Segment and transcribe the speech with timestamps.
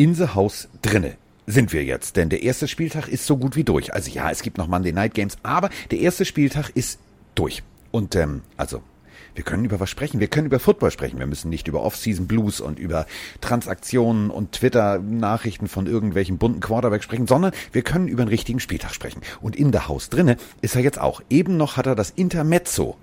[0.00, 3.64] in the House drinne sind wir jetzt, denn der erste Spieltag ist so gut wie
[3.64, 3.92] durch.
[3.92, 6.98] Also ja, es gibt noch Monday Night Games, aber der erste Spieltag ist
[7.34, 7.62] durch.
[7.90, 8.82] Und ähm, also
[9.34, 10.18] wir können über was sprechen.
[10.18, 11.18] Wir können über Football sprechen.
[11.18, 13.04] Wir müssen nicht über Off-Season Blues und über
[13.42, 18.94] Transaktionen und Twitter-Nachrichten von irgendwelchen bunten Quarterbacks sprechen, sondern wir können über einen richtigen Spieltag
[18.94, 19.20] sprechen.
[19.42, 21.20] Und in der Haus drinne ist er jetzt auch.
[21.28, 22.96] Eben noch hat er das Intermezzo.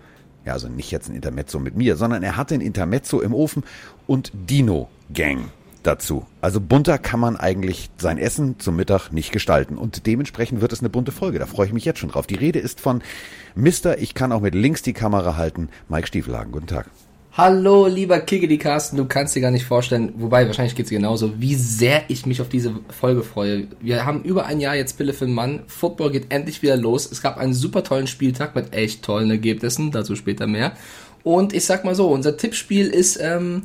[0.46, 3.64] Ja, also nicht jetzt ein Intermezzo mit mir, sondern er hatte ein Intermezzo im Ofen
[4.08, 5.52] und Dino Gang
[5.84, 6.26] dazu.
[6.42, 9.78] Also bunter kann man eigentlich sein Essen zum Mittag nicht gestalten.
[9.78, 11.40] Und dementsprechend wird es eine bunte Folge.
[11.40, 12.28] Da freue ich mich jetzt schon drauf.
[12.28, 13.02] Die Rede ist von
[13.56, 16.52] Mister, ich kann auch mit links die Kamera halten, Mike Stiefelhagen.
[16.52, 16.90] Guten Tag.
[17.38, 21.40] Hallo, lieber Kiggedy Carsten, du kannst dir gar nicht vorstellen, wobei wahrscheinlich geht's dir genauso,
[21.40, 23.68] wie sehr ich mich auf diese Folge freue.
[23.80, 25.62] Wir haben über ein Jahr jetzt Pille für den Mann.
[25.68, 27.08] Football geht endlich wieder los.
[27.12, 30.74] Es gab einen super tollen Spieltag mit echt tollen Ergebnissen, dazu später mehr.
[31.22, 33.64] Und ich sag mal so, unser Tippspiel ist ähm,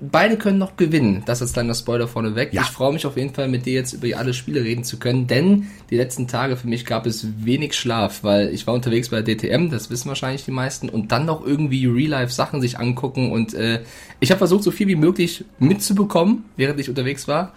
[0.00, 1.22] beide können noch gewinnen.
[1.26, 2.52] Das ist dann der Spoiler vorneweg.
[2.52, 2.62] Ja.
[2.62, 5.26] Ich freue mich auf jeden Fall, mit dir jetzt über alle Spiele reden zu können,
[5.26, 9.22] denn die letzten Tage für mich gab es wenig Schlaf, weil ich war unterwegs bei
[9.22, 13.82] DTM, das wissen wahrscheinlich die meisten, und dann noch irgendwie Real-Life-Sachen sich angucken und äh,
[14.20, 17.52] ich habe versucht, so viel wie möglich mitzubekommen, während ich unterwegs war.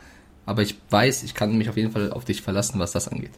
[0.45, 3.31] Aber ich weiß, ich kann mich auf jeden Fall auf dich verlassen, was das angeht.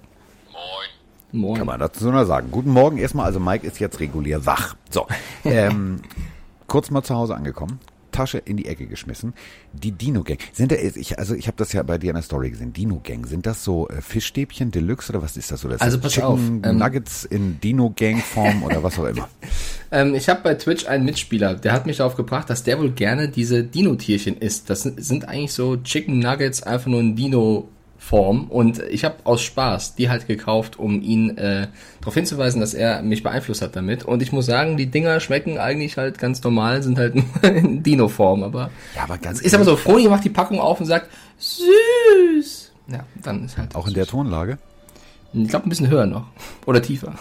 [0.51, 1.41] Moin.
[1.41, 1.57] Moin.
[1.57, 2.49] Kann man dazu nur sagen.
[2.51, 3.27] Guten Morgen erstmal.
[3.27, 4.75] Also Mike ist jetzt regulär wach.
[4.89, 5.07] So.
[5.47, 6.01] Ähm,
[6.65, 7.79] kurz mal zu Hause angekommen.
[8.15, 9.33] Tasche in die Ecke geschmissen.
[9.73, 10.39] Die Dino Gang.
[10.53, 12.71] Sind da, ich, also ich habe das ja bei dir in der Story gesehen.
[12.71, 13.27] Dino Gang.
[13.27, 15.65] Sind das so äh, Fischstäbchen Deluxe oder was ist das?
[15.65, 16.39] Oder also pass Chicken auf.
[16.39, 19.27] Ähm, Nuggets in Dino Gang Form oder was auch immer.
[19.91, 22.91] ähm, ich habe bei Twitch einen Mitspieler, der hat mich darauf gebracht, dass der wohl
[22.91, 24.69] gerne diese Dino-Tierchen isst.
[24.69, 27.67] Das sind, sind eigentlich so Chicken Nuggets, einfach nur ein Dino
[28.05, 31.69] Form und ich habe aus Spaß die halt gekauft, um ihn äh,
[32.01, 34.03] darauf hinzuweisen, dass er mich beeinflusst hat damit.
[34.03, 38.43] Und ich muss sagen, die Dinger schmecken eigentlich halt ganz normal, sind halt in Dino-Form,
[38.43, 42.71] aber, ja, aber ganz ist aber so, Froni macht die Packung auf und sagt, süß.
[42.89, 43.73] Ja, dann ist halt.
[43.73, 44.59] Auch in der Tonlage?
[45.33, 46.27] Ich glaube ein bisschen höher noch.
[46.67, 47.15] Oder tiefer.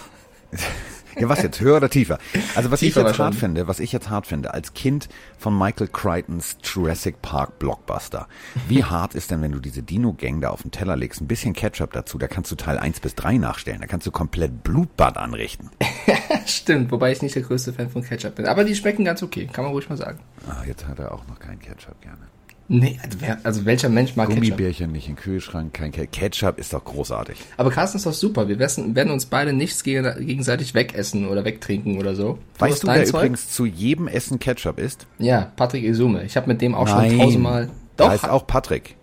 [1.16, 1.60] Ja, was jetzt?
[1.60, 2.18] Höher oder tiefer?
[2.54, 5.08] Also was tiefer ich jetzt hart finde, was ich jetzt hart finde, als Kind
[5.38, 8.26] von Michael Crichtons Jurassic Park Blockbuster.
[8.68, 11.52] Wie hart ist denn, wenn du diese Dino-Gang da auf den Teller legst, ein bisschen
[11.52, 15.16] Ketchup dazu, da kannst du Teil 1 bis 3 nachstellen, da kannst du komplett Blutbad
[15.16, 15.70] anrichten.
[16.46, 18.46] Stimmt, wobei ich nicht der größte Fan von Ketchup bin.
[18.46, 20.18] Aber die schmecken ganz okay, kann man ruhig mal sagen.
[20.48, 22.33] Ah, jetzt hat er auch noch keinen Ketchup gerne.
[22.66, 24.92] Nee, also, wer, also welcher Mensch mag Gummibärchen Ketchup?
[24.92, 26.12] nicht im Kühlschrank, kein Ketchup.
[26.12, 27.38] Ketchup ist doch großartig.
[27.58, 28.48] Aber Carsten ist doch super.
[28.48, 32.38] Wir werden, werden uns beide nichts gegenseitig wegessen oder wegtrinken oder so.
[32.58, 33.20] Weißt du, wer Zeug?
[33.20, 35.06] übrigens zu jedem Essen Ketchup isst?
[35.18, 36.24] Ja, Patrick Isume.
[36.24, 37.10] Ich habe mit dem auch Nein.
[37.10, 37.70] schon tausendmal...
[37.96, 38.06] Doch.
[38.06, 38.96] Er heißt auch Patrick.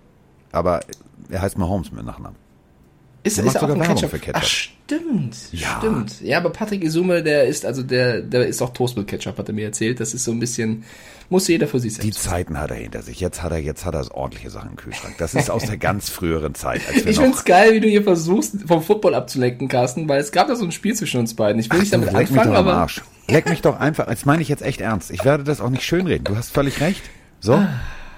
[0.52, 0.82] Aber
[1.30, 2.41] er heißt Mahomes mit Nachnamen.
[3.24, 4.10] Ist, ist er auch ein Ketchup.
[4.10, 4.42] Für Ketchup.
[4.44, 5.36] Ach, stimmt.
[5.52, 5.78] Ja.
[5.78, 6.22] Stimmt.
[6.22, 9.48] Ja, aber Patrick Isume, der ist, also der, der ist auch Toast mit Ketchup, hat
[9.48, 10.00] er mir erzählt.
[10.00, 10.84] Das ist so ein bisschen,
[11.30, 12.08] muss jeder für sich selbst.
[12.08, 13.20] Die Zeiten hat er hinter sich.
[13.20, 15.16] Jetzt hat er, jetzt hat er ordentliche Sachen im Kühlschrank.
[15.20, 16.82] Das ist aus der ganz früheren Zeit.
[17.06, 20.56] Ich find's geil, wie du hier versuchst, vom Football abzulenken, Carsten, weil es gab da
[20.56, 21.60] so ein Spiel zwischen uns beiden.
[21.60, 22.74] Ich will Ach, nicht damit leck anfangen, mich doch aber.
[22.74, 23.02] Arsch.
[23.28, 25.12] Leck mich doch einfach, das meine ich jetzt echt ernst.
[25.12, 26.24] Ich werde das auch nicht schönreden.
[26.26, 27.02] Du hast völlig recht.
[27.40, 27.64] So.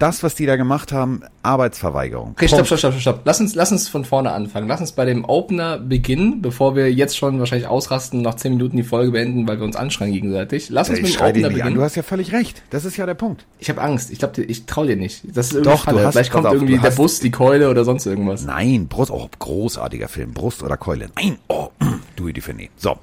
[0.04, 2.32] Das, was die da gemacht haben, Arbeitsverweigerung.
[2.32, 3.22] Okay, stopp, stopp, stopp, stopp.
[3.24, 4.68] Lass uns, lass uns von vorne anfangen.
[4.68, 8.52] Lass uns bei dem Opener beginnen, bevor wir jetzt schon wahrscheinlich ausrasten und nach zehn
[8.52, 10.68] Minuten die Folge beenden, weil wir uns anschreien gegenseitig.
[10.70, 11.68] Lass uns ich mit dem Opener beginnen.
[11.68, 11.76] An.
[11.76, 12.64] Du hast ja völlig recht.
[12.70, 13.46] Das ist ja der Punkt.
[13.60, 14.12] Ich habe Angst.
[14.12, 15.24] Ich glaube, ich trau dir nicht.
[15.24, 17.86] Das ist irgendwie Doch, du hast, Vielleicht kommt auf, irgendwie der Bus, die Keule oder
[17.86, 18.44] sonst irgendwas.
[18.44, 20.34] Nein, Brust, oh, großartiger Film.
[20.34, 21.12] Brust oder Keule.
[21.16, 21.70] Nein, oh,
[22.18, 22.70] du die Finney.
[22.76, 22.98] So.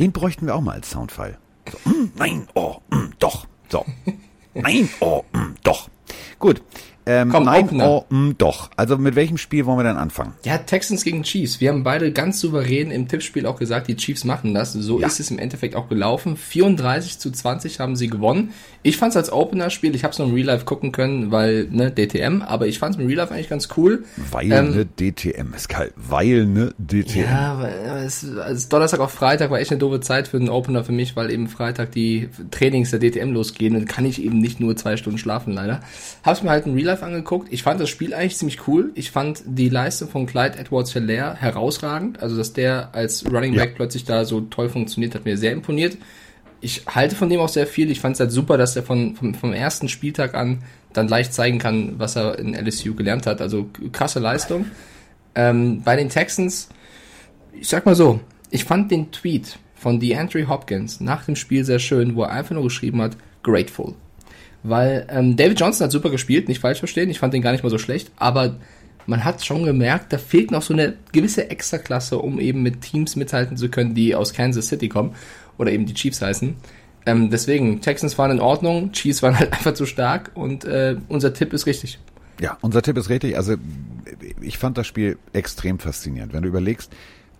[0.00, 1.38] Den bräuchten wir auch mal als Soundfile.
[1.70, 2.78] So, nein, oh,
[3.20, 3.46] doch.
[3.68, 3.84] So.
[4.54, 5.22] Nein, oh,
[5.62, 5.88] doch.
[6.38, 6.62] Gut.
[7.06, 7.90] Ähm, Komm, nein, Opener.
[7.90, 8.70] oh, mh, mm, doch.
[8.76, 10.32] Also mit welchem Spiel wollen wir denn anfangen?
[10.44, 11.60] Ja, Texans gegen Chiefs.
[11.60, 14.72] Wir haben beide ganz souverän im Tippspiel auch gesagt, die Chiefs machen das.
[14.72, 15.06] So ja.
[15.06, 16.36] ist es im Endeffekt auch gelaufen.
[16.36, 18.54] 34 zu 20 haben sie gewonnen.
[18.86, 21.68] Ich fand es als Opener-Spiel, ich habe es noch im Real Life gucken können, weil,
[21.70, 24.04] ne, DTM, aber ich fand es im Real Life eigentlich ganz cool.
[24.30, 25.94] Weil ähm, ne DTM ist kalt.
[25.96, 27.20] Weil ne DTM.
[27.20, 30.84] Ja, weil es, also Donnerstag auf Freitag war echt eine doofe Zeit für den Opener
[30.84, 34.60] für mich, weil eben Freitag die Trainings der DTM losgehen und kann ich eben nicht
[34.60, 35.80] nur zwei Stunden schlafen, leider.
[36.22, 37.50] Hab's mir halt im Real Life angeguckt.
[37.50, 38.90] Ich fand das Spiel eigentlich ziemlich cool.
[38.96, 42.22] Ich fand die Leistung von Clyde Edwards Hilaire herausragend.
[42.22, 43.76] Also, dass der als Running Back ja.
[43.76, 45.96] plötzlich da so toll funktioniert, hat mir sehr imponiert
[46.64, 47.90] ich halte von dem auch sehr viel.
[47.90, 50.62] Ich fand es halt super, dass er von, vom, vom ersten Spieltag an
[50.94, 53.42] dann leicht zeigen kann, was er in LSU gelernt hat.
[53.42, 54.66] Also krasse Leistung.
[55.34, 56.70] Ähm, bei den Texans,
[57.52, 58.20] ich sag mal so,
[58.50, 62.54] ich fand den Tweet von DeAndre Hopkins nach dem Spiel sehr schön, wo er einfach
[62.54, 63.94] nur geschrieben hat, grateful.
[64.62, 67.64] Weil ähm, David Johnson hat super gespielt, nicht falsch verstehen, ich fand den gar nicht
[67.64, 68.56] mal so schlecht, aber
[69.06, 73.16] man hat schon gemerkt, da fehlt noch so eine gewisse Extraklasse, um eben mit Teams
[73.16, 75.14] mithalten zu können, die aus Kansas City kommen
[75.58, 76.56] oder eben die Chiefs heißen.
[77.06, 81.34] Ähm, deswegen, Texans waren in Ordnung, Chiefs waren halt einfach zu stark und äh, unser
[81.34, 81.98] Tipp ist richtig.
[82.40, 83.36] Ja, unser Tipp ist richtig.
[83.36, 83.56] Also
[84.40, 86.32] ich fand das Spiel extrem faszinierend.
[86.32, 86.90] Wenn du überlegst,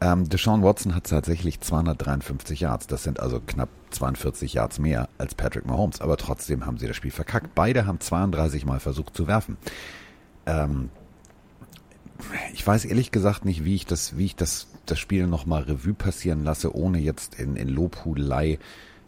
[0.01, 2.87] ähm, Deshaun Watson hat tatsächlich 253 Yards.
[2.87, 6.01] Das sind also knapp 42 Yards mehr als Patrick Mahomes.
[6.01, 7.55] Aber trotzdem haben sie das Spiel verkackt.
[7.55, 9.57] Beide haben 32 Mal versucht zu werfen.
[10.47, 10.91] Ähm,
[12.53, 15.95] ich weiß ehrlich gesagt nicht, wie ich das, wie ich das, das Spiel nochmal Revue
[15.95, 18.59] passieren lasse, ohne jetzt in, in Lobhudelei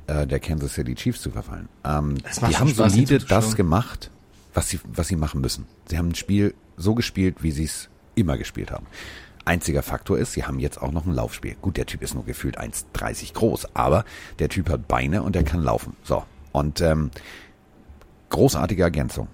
[0.06, 1.68] äh, der Kansas City Chiefs zu verfallen.
[1.84, 2.16] Ähm,
[2.48, 4.10] die haben solide das gemacht,
[4.54, 5.66] was sie, was sie machen müssen.
[5.88, 8.86] Sie haben ein Spiel so gespielt, wie sie es immer gespielt haben.
[9.44, 11.56] Einziger Faktor ist, sie haben jetzt auch noch ein Laufspiel.
[11.62, 14.04] Gut, der Typ ist nur gefühlt 1,30 groß, aber
[14.40, 15.96] der Typ hat Beine und er kann laufen.
[16.02, 16.24] So.
[16.50, 17.10] Und ähm,
[18.30, 19.28] großartige Ergänzung.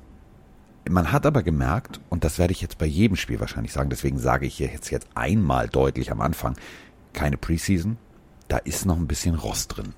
[0.88, 4.18] Man hat aber gemerkt, und das werde ich jetzt bei jedem Spiel wahrscheinlich sagen, deswegen
[4.18, 6.56] sage ich hier jetzt, jetzt einmal deutlich am Anfang,
[7.12, 7.98] keine Preseason,
[8.48, 9.94] da ist noch ein bisschen Rost drin.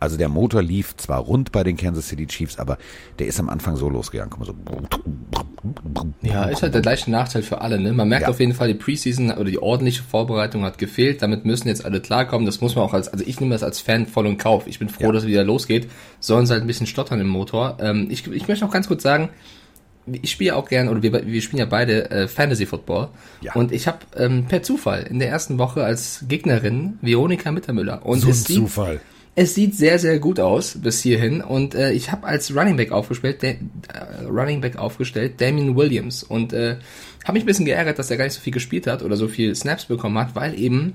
[0.00, 2.78] Also der Motor lief zwar rund bei den Kansas City Chiefs, aber
[3.18, 4.32] der ist am Anfang so losgegangen.
[4.44, 4.54] So
[6.22, 7.80] ja, ist halt der gleiche Nachteil für alle.
[7.80, 7.92] Ne?
[7.92, 8.28] Man merkt ja.
[8.28, 11.22] auf jeden Fall, die Preseason oder die ordentliche Vorbereitung hat gefehlt.
[11.22, 12.46] Damit müssen jetzt alle klarkommen.
[12.46, 14.66] Das muss man auch als, also ich nehme das als Fan voll und Kauf.
[14.66, 15.12] Ich bin froh, ja.
[15.12, 15.90] dass es wieder losgeht.
[16.20, 17.78] Sollen sie halt ein bisschen stottern im Motor.
[17.80, 19.30] Ähm, ich, ich möchte noch ganz kurz sagen,
[20.22, 23.08] ich spiele auch gern, oder wir, wir spielen ja beide äh, Fantasy Football.
[23.40, 23.54] Ja.
[23.54, 28.04] Und ich habe ähm, per Zufall in der ersten Woche als Gegnerin Veronika Mittermüller.
[28.04, 29.00] Und so ein Zufall.
[29.34, 31.42] Es sieht sehr, sehr gut aus bis hierhin.
[31.42, 33.56] Und äh, ich habe als Running Back aufgestellt, äh,
[34.28, 36.24] Running Back aufgestellt, Damien Williams.
[36.24, 36.76] Und äh,
[37.24, 39.28] habe mich ein bisschen geärgert, dass er gar nicht so viel gespielt hat oder so
[39.28, 40.94] viel Snaps bekommen hat, weil eben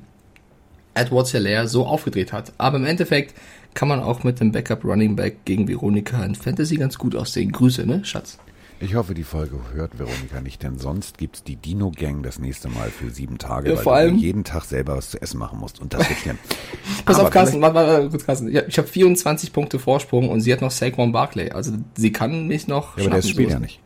[0.94, 2.54] Edward Hilaire so aufgedreht hat.
[2.57, 3.33] Aber im Endeffekt
[3.74, 7.51] kann man auch mit dem Backup Running Back gegen Veronika in Fantasy ganz gut aussehen.
[7.51, 8.38] Grüße, ne, Schatz?
[8.80, 12.90] Ich hoffe, die Folge hört Veronika nicht, denn sonst gibt's die Dino-Gang das nächste Mal
[12.90, 15.60] für sieben Tage, ja, weil vor allem, du jeden Tag selber was zu essen machen
[15.60, 15.80] musst.
[15.80, 16.38] Und das wird schlimm.
[17.06, 18.48] Pass auf, Carsten, warte, warte, kurz, Carsten.
[18.48, 21.52] Ich habe 24 Punkte Vorsprung und sie hat noch Saquon Barkley.
[21.52, 23.80] Also sie kann mich noch Ja, aber der spielt ja nicht.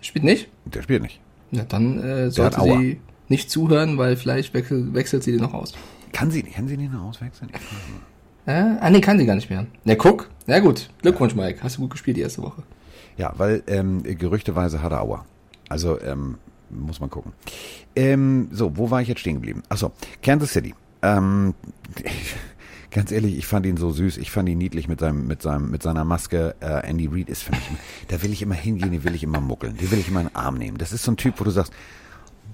[0.00, 0.48] Spielt nicht?
[0.66, 1.20] Der spielt nicht.
[1.50, 5.72] Ja, dann äh, sollte sie nicht zuhören, weil vielleicht wechselt, wechselt sie den noch aus.
[6.12, 7.50] Kann sie, kann sie den noch auswechseln?
[8.46, 9.66] Äh, ah, nee, kann sie gar nicht mehr.
[9.84, 10.28] Na, guck.
[10.46, 10.90] Na gut.
[11.00, 11.34] Glückwunsch.
[11.34, 11.60] Mike.
[11.62, 12.62] Hast du gut gespielt die erste Woche.
[13.16, 15.24] Ja, weil ähm, gerüchteweise hat er Aua.
[15.68, 16.36] Also ähm,
[16.70, 17.32] muss man gucken.
[17.94, 19.62] Ähm, so, wo war ich jetzt stehen geblieben?
[19.68, 20.74] Achso, Kansas City.
[21.02, 21.54] Ähm,
[22.90, 25.70] ganz ehrlich, ich fand ihn so süß, ich fand ihn niedlich mit seinem, mit seinem,
[25.70, 26.54] mit seiner Maske.
[26.60, 27.62] Äh, Andy Reid ist für mich,
[28.08, 30.28] da will ich immer hingehen, den will ich immer muckeln, den will ich immer in
[30.28, 30.78] den Arm nehmen.
[30.78, 31.72] Das ist so ein Typ, wo du sagst,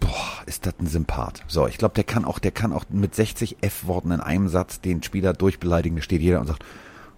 [0.00, 1.42] boah, ist das ein Sympath.
[1.46, 4.80] So, ich glaube, der kann auch, der kann auch mit 60 F-Worten in einem Satz
[4.80, 5.96] den Spieler durchbeleidigen.
[5.96, 6.64] Da steht jeder und sagt,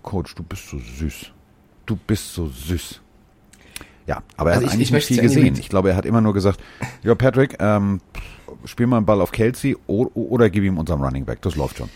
[0.03, 1.31] Coach, du bist so süß.
[1.87, 3.01] Du bist so süß.
[4.13, 5.57] Ja, aber er also hat ich, eigentlich ich nicht viel gesehen.
[5.59, 6.61] Ich glaube, er hat immer nur gesagt,
[7.03, 8.03] ja, Patrick, ähm,
[8.67, 11.41] spiel mal einen Ball auf Kelsey oder, oder gib ihm unseren Running Back.
[11.41, 11.89] Das läuft schon.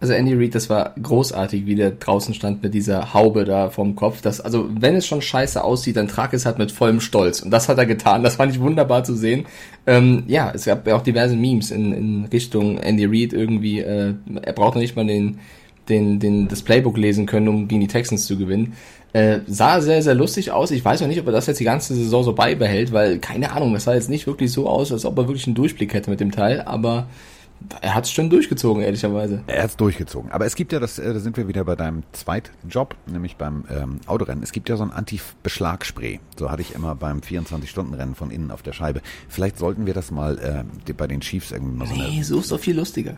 [0.00, 3.94] Also Andy Reid, das war großartig, wie der draußen stand mit dieser Haube da vom
[3.94, 4.22] Kopf.
[4.22, 7.40] Das, also wenn es schon scheiße aussieht, dann trag es halt mit vollem Stolz.
[7.40, 8.24] Und das hat er getan.
[8.24, 9.46] Das fand ich wunderbar zu sehen.
[9.86, 13.78] Ähm, ja, es gab ja auch diverse Memes in, in Richtung Andy Reid irgendwie.
[13.78, 15.38] Äh, er braucht noch nicht mal den,
[15.88, 18.72] den, den, das Playbook lesen können, um gegen die Texans zu gewinnen.
[19.12, 20.70] Äh, sah sehr, sehr lustig aus.
[20.70, 23.52] Ich weiß auch nicht, ob er das jetzt die ganze Saison so beibehält, weil, keine
[23.52, 26.08] Ahnung, das sah jetzt nicht wirklich so aus, als ob er wirklich einen Durchblick hätte
[26.08, 27.06] mit dem Teil, aber
[27.80, 29.42] er hat es schon durchgezogen, ehrlicherweise.
[29.46, 30.30] Er hat es durchgezogen.
[30.32, 33.64] Aber es gibt ja, das, äh, da sind wir wieder bei deinem Zweitjob, nämlich beim
[33.70, 34.42] ähm, Autorennen.
[34.42, 36.20] Es gibt ja so ein Anti-Beschlagspray.
[36.38, 39.02] So hatte ich immer beim 24-Stunden-Rennen von innen auf der Scheibe.
[39.28, 42.52] Vielleicht sollten wir das mal äh, bei den Chiefs irgendwie mal so Nee, so ist
[42.52, 43.16] doch viel lustiger.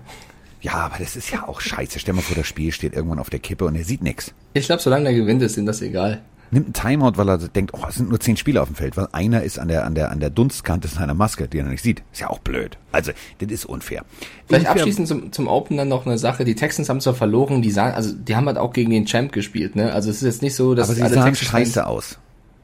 [0.65, 1.99] Ja, aber das ist ja auch scheiße.
[1.99, 4.33] Stell mal vor, das Spiel steht irgendwann auf der Kippe und er sieht nichts.
[4.55, 6.23] Ich glaube, solange er gewinnt, ist ihm das egal.
[6.53, 8.97] Nimmt einen Timeout, weil er denkt, oh, es sind nur zehn Spieler auf dem Feld,
[8.97, 11.71] weil einer ist an der, an der, an der Dunstkante seiner Maske, die er noch
[11.71, 12.03] nicht sieht.
[12.13, 12.79] Ist ja auch blöd.
[12.93, 14.07] Also, das ist unfair.
[14.47, 14.73] Vielleicht unfair.
[14.73, 16.47] abschließend zum, zum Open dann noch eine Sache.
[16.47, 19.33] Die Texans haben zwar verloren, die sahen, also, die haben halt auch gegen den Champ
[19.33, 19.93] gespielt, ne?
[19.93, 22.19] Also, es ist jetzt nicht so, dass aber sie alle sahen Texans scheiße aus.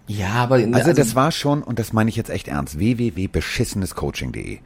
[0.07, 4.61] Ja, aber, also, also, das war schon, und das meine ich jetzt echt ernst, www.beschissenescoaching.de.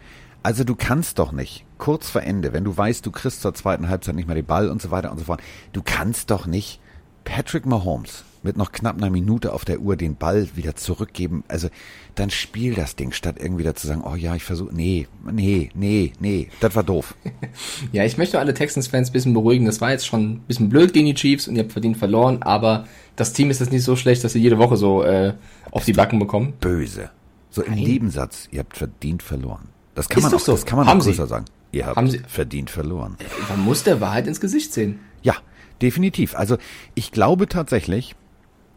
[0.45, 3.91] Also du kannst doch nicht, kurz vor Ende, wenn du weißt, du kriegst zur zweiten
[3.91, 5.43] Halbzeit nicht mehr den Ball und so weiter und so fort,
[5.75, 6.81] du kannst doch nicht
[7.25, 11.45] Patrick Mahomes mit noch knapp einer Minute auf der Uhr den Ball wieder zurückgeben.
[11.47, 11.69] Also
[12.15, 15.69] dann spiel das Ding, statt irgendwie da zu sagen, oh ja, ich versuche, nee, nee,
[15.75, 17.15] nee, nee, das war doof.
[17.93, 19.67] ja, ich möchte alle Texans-Fans ein bisschen beruhigen.
[19.67, 22.43] Das war jetzt schon ein bisschen blöd gegen die Chiefs und ihr habt verdient verloren,
[22.43, 25.35] aber das Team ist jetzt nicht so schlecht, dass sie jede Woche so äh,
[25.71, 26.55] auf die Backen bekommen.
[26.61, 27.11] Böse.
[27.51, 29.69] So im Nebensatz, ihr habt verdient verloren.
[29.95, 30.53] Das kann ist man auch, so.
[30.53, 31.29] das kann man Haben auch größer Sie?
[31.29, 31.45] sagen.
[31.75, 32.21] Ihr habt Sie?
[32.27, 33.17] verdient verloren.
[33.49, 35.01] Man muss der Wahrheit ins Gesicht sehen.
[35.23, 35.35] Ja,
[35.83, 36.35] definitiv.
[36.35, 36.57] Also
[36.95, 38.15] ich glaube tatsächlich,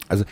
[0.07, 0.25] also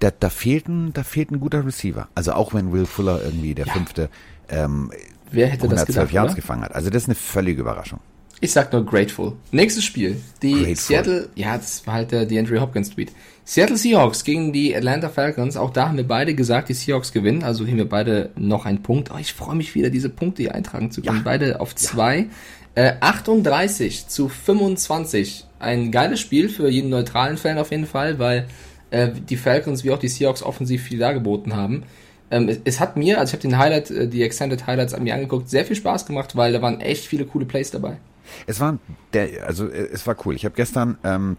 [0.00, 2.08] da, da fehlt ein, da fehlt ein guter Receiver.
[2.14, 3.72] Also auch wenn Will Fuller irgendwie der ja.
[3.72, 4.08] fünfte
[4.48, 4.90] ähm,
[5.30, 6.74] Wer hätte 112 das gedacht, Yards gefangen hat.
[6.74, 8.00] Also das ist eine völlige Überraschung.
[8.40, 9.32] Ich sag nur grateful.
[9.50, 10.20] Nächstes Spiel.
[10.42, 10.76] Die grateful.
[10.76, 13.12] Seattle, ja, das war halt der, die Andrew Hopkins Tweet.
[13.48, 15.56] Seattle Seahawks gegen die Atlanta Falcons.
[15.56, 17.44] Auch da haben wir beide gesagt, die Seahawks gewinnen.
[17.44, 19.12] Also haben wir beide noch einen Punkt.
[19.14, 21.18] Oh, ich freue mich wieder, diese Punkte hier eintragen zu können.
[21.18, 21.22] Ja.
[21.22, 22.26] Beide auf zwei.
[22.76, 22.82] Ja.
[22.82, 25.44] Äh, 38 zu 25.
[25.60, 28.48] Ein geiles Spiel für jeden neutralen Fan auf jeden Fall, weil
[28.90, 31.84] äh, die Falcons wie auch die Seahawks offensiv viel dargeboten haben.
[32.32, 35.04] Ähm, es, es, hat mir, also ich habe den Highlight, äh, die Extended Highlights an
[35.04, 37.98] mir angeguckt, sehr viel Spaß gemacht, weil da waren echt viele coole Plays dabei.
[38.48, 38.80] Es war
[39.12, 40.34] der, also äh, es war cool.
[40.34, 41.36] Ich habe gestern ähm,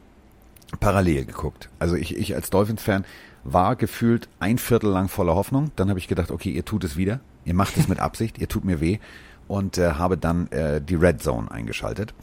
[0.79, 1.69] parallel geguckt.
[1.79, 3.05] Also ich, ich als Dolphins-Fan
[3.43, 5.71] war gefühlt ein Viertel lang voller Hoffnung.
[5.75, 7.19] Dann habe ich gedacht, okay, ihr tut es wieder.
[7.45, 8.99] Ihr macht es mit Absicht, ihr tut mir weh.
[9.47, 12.13] Und äh, habe dann äh, die Red Zone eingeschaltet.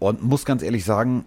[0.00, 1.24] Und muss ganz ehrlich sagen,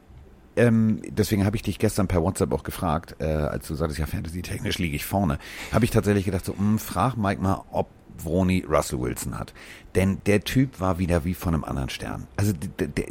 [0.58, 4.08] ähm, deswegen habe ich dich gestern per WhatsApp auch gefragt, äh, als du sagtest, ja,
[4.08, 5.38] Fantasy-technisch liege ich vorne.
[5.72, 7.88] Habe ich tatsächlich gedacht, so, mh, hm, frag Mike mal, ob
[8.24, 9.54] Vroni Russell Wilson hat.
[9.96, 12.28] Denn der Typ war wieder wie von einem anderen Stern.
[12.36, 12.54] Also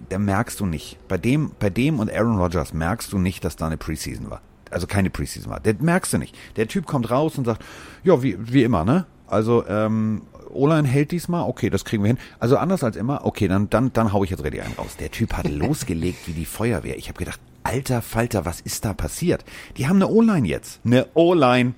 [0.09, 0.99] da merkst du nicht.
[1.09, 4.41] Bei dem, bei dem und Aaron Rodgers merkst du nicht, dass da eine Preseason war.
[4.71, 5.61] Also keine Preseason war.
[5.61, 6.37] Das merkst du nicht.
[6.57, 7.65] Der Typ kommt raus und sagt,
[8.05, 9.07] ja, wie, wie immer, ne?
[9.27, 12.19] Also, ähm, O-Line hält diesmal, okay, das kriegen wir hin.
[12.39, 14.97] Also anders als immer, okay, dann, dann, dann hau ich jetzt richtig einen raus.
[14.99, 16.97] Der Typ hat losgelegt wie die Feuerwehr.
[16.97, 19.45] Ich habe gedacht, alter Falter, was ist da passiert?
[19.77, 20.81] Die haben eine O-Line jetzt.
[20.85, 21.75] Eine O-Line.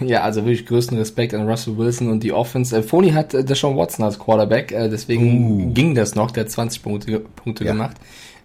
[0.00, 2.76] Ja, also wirklich größten Respekt an Russell Wilson und die Offense.
[2.76, 5.72] Äh, Phony hat äh, Deshaun Watson als Quarterback, äh, deswegen uh.
[5.74, 7.72] ging das noch, der hat 20 Punkte, Punkte ja.
[7.72, 7.96] gemacht.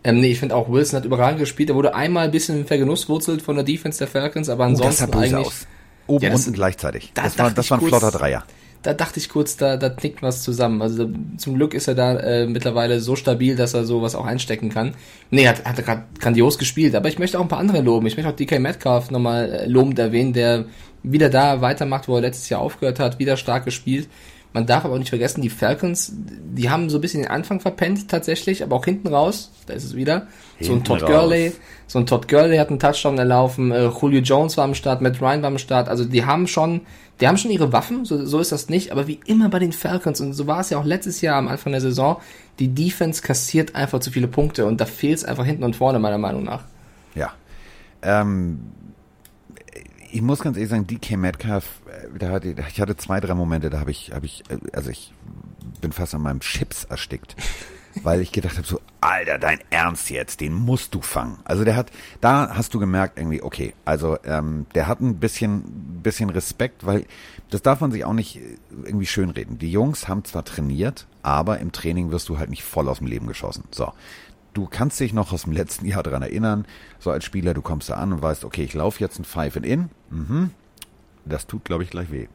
[0.03, 1.69] Ähm, nee, ich finde auch, Wilson hat überragend gespielt.
[1.69, 5.29] Er wurde einmal ein bisschen vergenusswurzelt von der Defense der Falcons, aber ansonsten oh, das
[5.29, 5.47] sah eigentlich...
[5.47, 5.67] Aus.
[6.05, 7.11] Oben ja, das, unten gleichzeitig.
[7.13, 8.43] Da das war, das war ein flotter Dreier
[8.83, 10.81] da dachte ich kurz, da, da tickt was zusammen.
[10.81, 14.69] Also zum Glück ist er da äh, mittlerweile so stabil, dass er sowas auch einstecken
[14.69, 14.93] kann.
[15.31, 18.05] Nee, hat, hat gerade grandios gespielt, aber ich möchte auch ein paar andere loben.
[18.07, 20.65] Ich möchte auch DK Metcalf nochmal äh, lobend erwähnen, der
[21.03, 24.07] wieder da weitermacht, wo er letztes Jahr aufgehört hat, wieder stark gespielt.
[24.53, 27.59] Man darf aber auch nicht vergessen, die Falcons, die haben so ein bisschen den Anfang
[27.59, 30.27] verpennt tatsächlich, aber auch hinten raus, da ist es wieder.
[30.57, 31.09] Hinten so ein Todd raus.
[31.09, 31.53] Gurley,
[31.87, 35.19] so ein Todd Gurley hat einen Touchdown erlaufen, äh, Julio Jones war am Start, Matt
[35.19, 36.81] Ryan war am Start, also die haben schon
[37.19, 39.71] die haben schon ihre Waffen, so, so ist das nicht, aber wie immer bei den
[39.71, 42.17] Falcons, und so war es ja auch letztes Jahr am Anfang der Saison,
[42.59, 45.99] die Defense kassiert einfach zu viele Punkte und da fehlt es einfach hinten und vorne,
[45.99, 46.63] meiner Meinung nach.
[47.15, 47.33] Ja.
[48.01, 48.59] Ähm,
[50.13, 53.69] ich muss ganz ehrlich sagen, DK Metcalf, äh, da hatte, ich hatte zwei, drei Momente,
[53.69, 55.13] da habe ich, habe ich, äh, also ich
[55.81, 57.35] bin fast an meinem Chips erstickt
[58.01, 61.37] weil ich gedacht habe, so, Alter, dein Ernst jetzt, den musst du fangen.
[61.43, 61.91] Also der hat,
[62.21, 65.63] da hast du gemerkt irgendwie, okay, also ähm, der hat ein bisschen,
[66.01, 67.05] bisschen Respekt, weil
[67.49, 69.59] das darf man sich auch nicht äh, irgendwie schönreden.
[69.59, 73.07] Die Jungs haben zwar trainiert, aber im Training wirst du halt nicht voll aus dem
[73.07, 73.65] Leben geschossen.
[73.71, 73.91] So.
[74.53, 76.65] Du kannst dich noch aus dem letzten Jahr daran erinnern,
[76.99, 79.57] so als Spieler, du kommst da an und weißt, okay, ich laufe jetzt ein Five
[79.57, 79.89] and In.
[80.09, 80.51] Mhm.
[81.25, 82.27] Das tut, glaube ich, gleich weh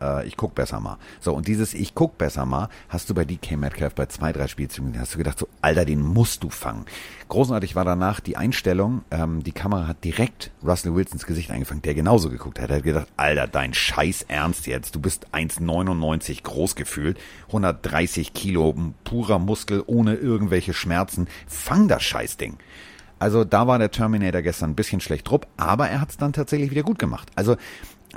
[0.00, 0.98] äh, ich guck besser mal.
[1.20, 4.48] So, und dieses Ich guck besser mal hast du bei DK Metcalf bei zwei, drei
[4.48, 6.84] Spielzügen, hast du gedacht, so, Alter, den musst du fangen.
[7.28, 11.94] Großartig war danach die Einstellung, ähm, die Kamera hat direkt Russell Wilsons Gesicht eingefangen, der
[11.94, 12.70] genauso geguckt hat.
[12.70, 18.74] Er hat gedacht, Alter, dein Scheiß Ernst jetzt, du bist 1,99 groß gefühlt, 130 Kilo,
[19.04, 21.28] purer Muskel, ohne irgendwelche Schmerzen.
[21.46, 22.58] Fang das Scheißding.
[23.18, 26.32] Also da war der Terminator gestern ein bisschen schlecht drupp, aber er hat es dann
[26.32, 27.30] tatsächlich wieder gut gemacht.
[27.36, 27.56] Also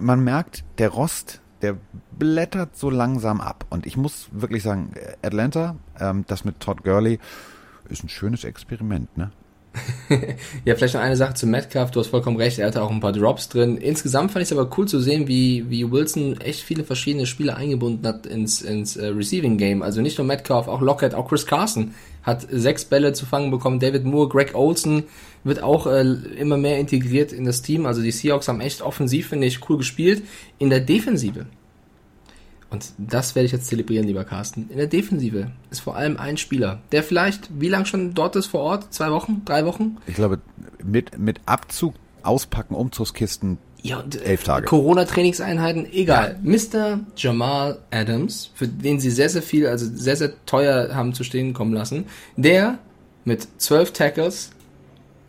[0.02, 1.78] man merkt, der Rost der
[2.18, 3.66] blättert so langsam ab.
[3.70, 7.20] Und ich muss wirklich sagen, Atlanta, ähm, das mit Todd Gurley,
[7.90, 9.32] ist ein schönes Experiment, ne?
[10.66, 13.00] ja, vielleicht noch eine Sache zu Metcalf, du hast vollkommen recht, er hatte auch ein
[13.00, 13.78] paar Drops drin.
[13.78, 17.58] Insgesamt fand ich es aber cool zu sehen, wie, wie Wilson echt viele verschiedene Spieler
[17.58, 19.84] eingebunden hat ins, ins äh, Receiving Game.
[19.84, 21.94] Also nicht nur Metcalf, auch Lockett, auch Chris Carson
[22.28, 23.80] hat sechs Bälle zu fangen bekommen.
[23.80, 25.06] David Moore, Greg Olson
[25.44, 26.04] wird auch äh,
[26.38, 27.88] immer mehr integriert in das Team.
[27.88, 30.22] Also die Seahawks haben echt offensiv, finde ich, cool gespielt.
[30.60, 31.48] In der Defensive
[32.70, 34.70] und das werde ich jetzt zelebrieren, lieber Carsten.
[34.70, 38.48] In der Defensive ist vor allem ein Spieler, der vielleicht, wie lange schon dort ist
[38.48, 38.94] vor Ort?
[38.94, 39.44] Zwei Wochen?
[39.46, 39.98] Drei Wochen?
[40.06, 40.40] Ich glaube,
[40.84, 41.94] mit, mit Abzug,
[42.24, 44.66] Auspacken, Umzugskisten, ja, elf Tage.
[44.66, 46.38] Corona-Trainingseinheiten, egal.
[46.44, 46.52] Ja.
[46.52, 47.00] Mr.
[47.16, 51.54] Jamal Adams, für den sie sehr, sehr viel, also sehr, sehr teuer haben zu stehen
[51.54, 52.06] kommen lassen,
[52.36, 52.80] der
[53.24, 54.52] mit zwölf Tackles,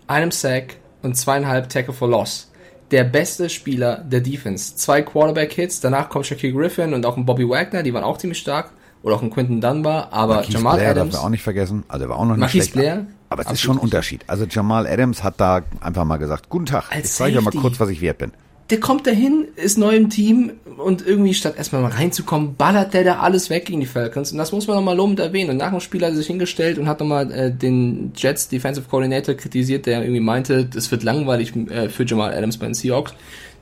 [0.07, 2.49] einem Sack und zweieinhalb Tackle for Loss
[2.91, 4.77] der beste Spieler der Defense.
[4.77, 8.39] Zwei Quarterback-Hits, danach kommt Shaquille Griffin und auch ein Bobby Wagner, die waren auch ziemlich
[8.39, 8.71] stark.
[9.01, 11.13] Oder auch ein Quentin Dunbar, aber Marquise Jamal Blair Adams.
[11.13, 11.85] darf wir auch nicht vergessen.
[11.87, 12.73] Also er war auch noch nicht Marquise schlecht.
[12.73, 14.25] Blair, aber es ist schon ein Unterschied.
[14.27, 17.51] Also Jamal Adams hat da einfach mal gesagt, guten Tag, Als ich zeige euch mal
[17.51, 18.33] kurz, was ich wert bin
[18.71, 23.03] der kommt dahin, ist neu im Team und irgendwie statt erstmal mal reinzukommen, ballert der
[23.03, 24.33] da alles weg gegen die Falcons.
[24.33, 25.51] Und das muss man nochmal lobend erwähnen.
[25.51, 28.87] Und nach dem Spiel hat er sich hingestellt und hat nochmal äh, den Jets Defensive
[28.89, 33.15] Coordinator kritisiert, der irgendwie meinte, es wird langweilig äh, für Jamal Adams bei den Seahawks.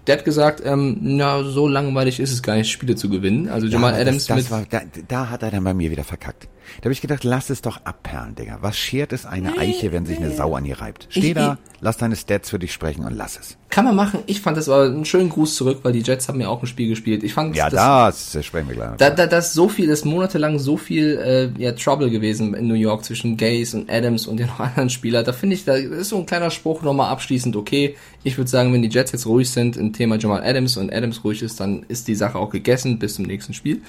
[0.08, 3.48] Der hat gesagt, ähm, na, so langweilig ist es gar nicht, Spiele zu gewinnen.
[3.48, 6.04] Also Jamal ja, Adams das, das war, da, da hat er dann bei mir wieder
[6.04, 6.48] verkackt.
[6.80, 8.58] Da habe ich gedacht, lass es doch abperlen, Digga.
[8.60, 11.06] Was schert es eine nee, Eiche, wenn sich eine Sau an ihr reibt?
[11.10, 13.56] Steh ich, da, ich, lass deine Stats für dich sprechen und lass es.
[13.68, 14.20] Kann man machen.
[14.26, 16.66] Ich fand das aber einen schönen Gruß zurück, weil die Jets haben ja auch ein
[16.66, 17.22] Spiel gespielt.
[17.24, 18.96] Ich fand ja, das, das sprechen wir gleich.
[18.96, 22.74] Da, da, das so viel, das monatelang so viel äh, ja, Trouble gewesen in New
[22.74, 25.24] York zwischen Gays und Adams und den anderen Spielern.
[25.24, 27.96] Da finde ich, da ist so ein kleiner Spruch nochmal abschließend okay.
[28.22, 31.24] Ich würde sagen, wenn die Jets jetzt ruhig sind im Thema Jamal Adams und Adams
[31.24, 33.82] ruhig ist, dann ist die Sache auch gegessen bis zum nächsten Spiel.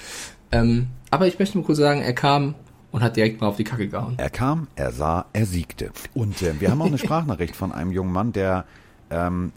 [0.52, 2.54] Ähm, aber ich möchte nur kurz sagen, er kam
[2.90, 4.14] und hat direkt mal auf die Kacke gehauen.
[4.16, 5.90] Er kam, er sah, er siegte.
[6.14, 8.64] Und äh, wir haben auch eine Sprachnachricht von einem jungen Mann, der
[9.10, 9.52] ähm,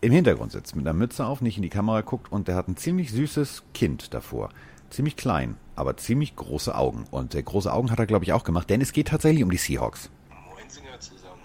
[0.00, 2.68] im Hintergrund sitzt, mit einer Mütze auf, nicht in die Kamera guckt und der hat
[2.68, 4.50] ein ziemlich süßes Kind davor.
[4.90, 7.06] Ziemlich klein, aber ziemlich große Augen.
[7.10, 9.50] Und äh, große Augen hat er, glaube ich, auch gemacht, denn es geht tatsächlich um
[9.50, 10.10] die Seahawks.
[10.28, 11.40] Moin Singer zusammen.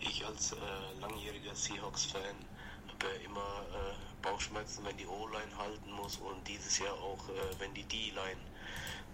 [0.00, 0.56] Ich als äh,
[1.00, 2.20] langjähriger Seahawks-Fan
[2.88, 7.60] habe ja immer äh, Bauchschmerzen, wenn die O-Line halten muss und dieses Jahr auch, äh,
[7.60, 8.40] wenn die D-Line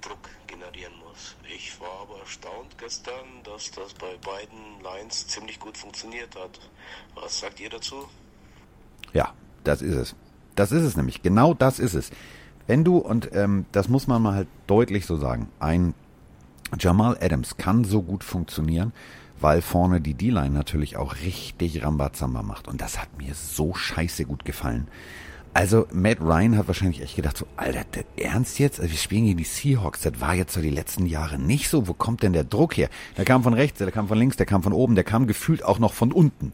[0.03, 1.37] Druck generieren muss.
[1.55, 6.61] Ich war aber erstaunt gestern, dass das bei beiden Lines ziemlich gut funktioniert hat.
[7.15, 8.09] Was sagt ihr dazu?
[9.13, 9.35] Ja,
[9.65, 10.15] das ist es.
[10.55, 11.23] Das ist es nämlich.
[11.23, 12.11] Genau das ist es.
[12.67, 15.95] Wenn du, und ähm, das muss man mal halt deutlich so sagen, ein
[16.79, 18.93] Jamal Adams kann so gut funktionieren,
[19.41, 22.69] weil vorne die D-Line natürlich auch richtig Rambazamba macht.
[22.69, 24.89] Und das hat mir so scheiße gut gefallen.
[25.55, 28.81] Also Matt Ryan hat wahrscheinlich echt gedacht, so, Alter, der Ernst jetzt?
[28.81, 31.87] Also wir spielen gegen die Seahawks, das war jetzt so die letzten Jahre nicht so.
[31.87, 32.89] Wo kommt denn der Druck her?
[33.19, 35.63] Der kam von rechts, der kam von links, der kam von oben, der kam gefühlt
[35.63, 36.53] auch noch von unten.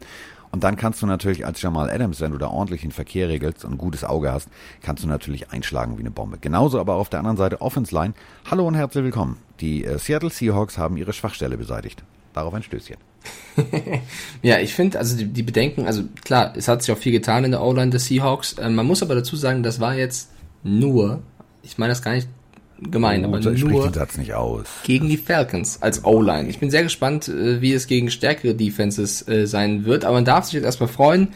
[0.51, 3.63] Und dann kannst du natürlich als Jamal Adams, wenn du da ordentlich den Verkehr regelst
[3.63, 4.49] und ein gutes Auge hast,
[4.81, 6.37] kannst du natürlich einschlagen wie eine Bombe.
[6.39, 8.13] Genauso aber auf der anderen Seite Offense Line.
[8.51, 9.37] Hallo und herzlich willkommen.
[9.61, 12.03] Die äh, Seattle Seahawks haben ihre Schwachstelle beseitigt.
[12.33, 13.08] Darauf ein Stößchen.
[14.41, 17.43] ja, ich finde, also die, die, Bedenken, also klar, es hat sich auch viel getan
[17.43, 18.55] in der O-Line der Seahawks.
[18.59, 20.29] Ähm, man muss aber dazu sagen, das war jetzt
[20.63, 21.21] nur,
[21.63, 22.27] ich meine das gar nicht
[22.81, 24.65] gemein, oh, aber nur den Satz nicht aus.
[24.83, 26.49] gegen die Falcons als O-Line.
[26.49, 30.25] Ich bin sehr gespannt, äh, wie es gegen stärkere Defenses äh, sein wird, aber man
[30.25, 31.29] darf sich jetzt erstmal freuen.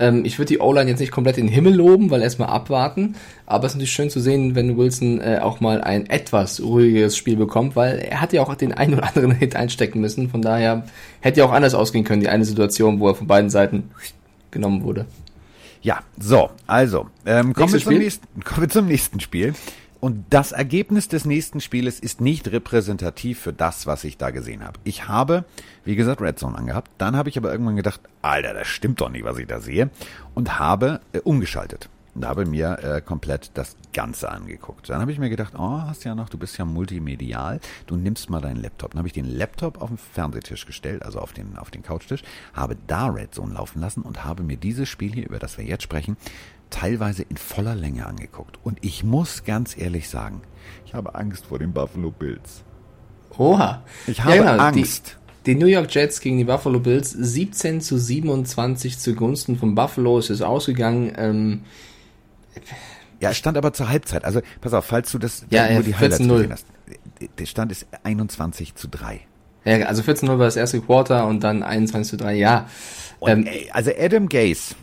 [0.00, 3.14] Ähm, ich würde die O-Line jetzt nicht komplett in den Himmel loben, weil erstmal abwarten,
[3.46, 7.16] aber es ist natürlich schön zu sehen, wenn Wilson äh, auch mal ein etwas ruhigeres
[7.16, 10.42] Spiel bekommt, weil er hat ja auch den einen oder anderen Hit einstecken müssen, von
[10.42, 10.84] daher
[11.20, 13.90] hätte ja auch anders ausgehen können, die eine Situation, wo er von beiden Seiten
[14.50, 15.06] genommen wurde.
[15.82, 19.54] Ja, so, also, ähm, kommen, wir zum nächsten, kommen wir zum nächsten Spiel.
[20.00, 24.64] Und das Ergebnis des nächsten Spieles ist nicht repräsentativ für das, was ich da gesehen
[24.64, 24.80] habe.
[24.82, 25.44] Ich habe,
[25.84, 26.90] wie gesagt, Red Zone angehabt.
[26.96, 29.90] Dann habe ich aber irgendwann gedacht, Alter, das stimmt doch nicht, was ich da sehe.
[30.34, 31.90] Und habe äh, umgeschaltet.
[32.14, 34.88] Und habe mir äh, komplett das Ganze angeguckt.
[34.88, 38.30] Dann habe ich mir gedacht, oh, hast ja noch, du bist ja multimedial, du nimmst
[38.30, 38.92] mal deinen Laptop.
[38.92, 42.22] Dann habe ich den Laptop auf den Fernsehtisch gestellt, also auf den, auf den Couchtisch,
[42.54, 45.64] habe da Red Zone laufen lassen und habe mir dieses Spiel hier, über das wir
[45.64, 46.16] jetzt sprechen,
[46.70, 48.58] teilweise in voller Länge angeguckt.
[48.62, 50.42] Und ich muss ganz ehrlich sagen,
[50.86, 52.64] ich habe Angst vor den Buffalo Bills.
[53.36, 53.82] Oha.
[54.06, 54.62] Ich habe ja, genau.
[54.64, 55.18] Angst.
[55.46, 60.18] Die, die, New York Jets gegen die Buffalo Bills 17 zu 27 zugunsten von Buffalo.
[60.18, 61.12] Es ist ausgegangen.
[61.16, 61.62] Ähm,
[63.20, 64.24] ja, es stand aber zur Halbzeit.
[64.24, 66.66] Also pass auf, falls du das ja, nur die Highlights gesehen hast.
[67.38, 69.20] Der Stand ist 21 zu 3.
[69.64, 72.66] Ja, also 14-0 war das erste Quarter und dann 21 zu 3, ja.
[73.26, 74.74] Ähm, ey, also Adam Gase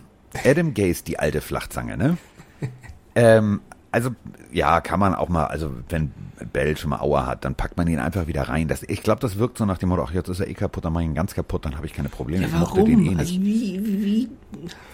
[0.45, 2.17] Adam Gaze, die alte Flachzange, ne?
[3.15, 4.11] ähm, also,
[4.51, 6.11] ja, kann man auch mal, also wenn
[6.53, 8.67] Bell schon mal Auer hat, dann packt man ihn einfach wieder rein.
[8.67, 10.85] Das, ich glaube, das wirkt so nach dem Motto, ach, jetzt ist er eh kaputt,
[10.85, 12.43] dann mach ich ihn ganz kaputt, dann habe ich keine Probleme.
[12.43, 12.79] Ja, warum?
[12.79, 13.19] Ich den eh nicht.
[13.19, 14.29] Also wie, wie,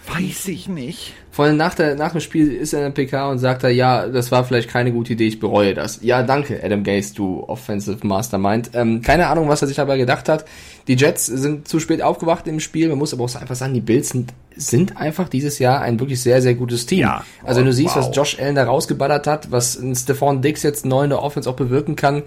[0.08, 1.13] Weiß ich nicht.
[1.34, 3.72] Vor allem nach, der, nach dem Spiel ist er in der PK und sagt er,
[3.72, 5.98] ja, das war vielleicht keine gute Idee, ich bereue das.
[6.04, 8.69] Ja, danke, Adam Gaze, du Offensive Mastermind.
[8.76, 10.46] Ähm, keine Ahnung, was er sich dabei gedacht hat.
[10.88, 12.88] Die Jets sind zu spät aufgewacht im Spiel.
[12.88, 16.22] Man muss aber auch einfach sagen, die Bills sind, sind einfach dieses Jahr ein wirklich
[16.22, 17.00] sehr, sehr gutes Team.
[17.00, 17.26] Ja.
[17.43, 18.08] Also wenn du siehst, wow.
[18.08, 21.56] was Josh Allen da rausgeballert hat, was Stephon Dix jetzt neu in der Offense auch
[21.56, 22.22] bewirken kann,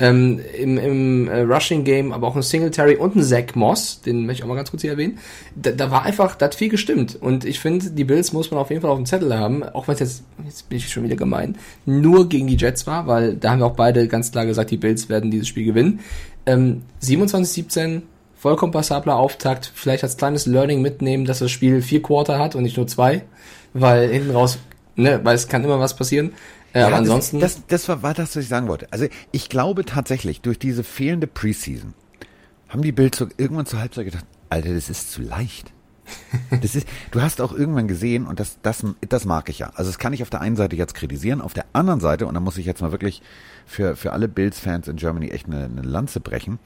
[0.00, 4.24] ähm, im, im äh, Rushing Game, aber auch ein Singletary und ein Zach Moss, den
[4.24, 5.18] möchte ich auch mal ganz kurz hier erwähnen.
[5.54, 7.18] Da, da war einfach, da hat viel gestimmt.
[7.20, 9.86] Und ich finde, die Bills muss man auf jeden Fall auf dem Zettel haben, auch
[9.86, 13.36] wenn es jetzt, jetzt bin ich schon wieder gemein, nur gegen die Jets war, weil
[13.36, 16.00] da haben wir auch beide ganz klar gesagt, die Bills werden dieses Spiel gewinnen.
[16.46, 18.00] Ähm, 27-17,
[18.36, 22.62] vollkommen passabler Auftakt, vielleicht als kleines Learning mitnehmen, dass das Spiel vier Quarter hat und
[22.62, 23.22] nicht nur zwei,
[23.74, 24.58] weil hinten raus,
[24.96, 26.32] ne, weil es kann immer was passieren.
[26.74, 27.40] Ja, aber ansonsten.
[27.40, 28.92] Das, das, das war, war das, was ich sagen wollte.
[28.92, 31.94] Also ich glaube tatsächlich, durch diese fehlende Preseason
[32.68, 35.72] haben die Bills irgendwann zur Halbzeit gedacht, Alter, das ist zu leicht.
[36.60, 39.70] Das ist, du hast auch irgendwann gesehen, und das, das, das mag ich ja.
[39.74, 42.34] Also das kann ich auf der einen Seite jetzt kritisieren, auf der anderen Seite, und
[42.34, 43.22] da muss ich jetzt mal wirklich
[43.64, 46.58] für, für alle Bills-Fans in Germany echt eine, eine Lanze brechen.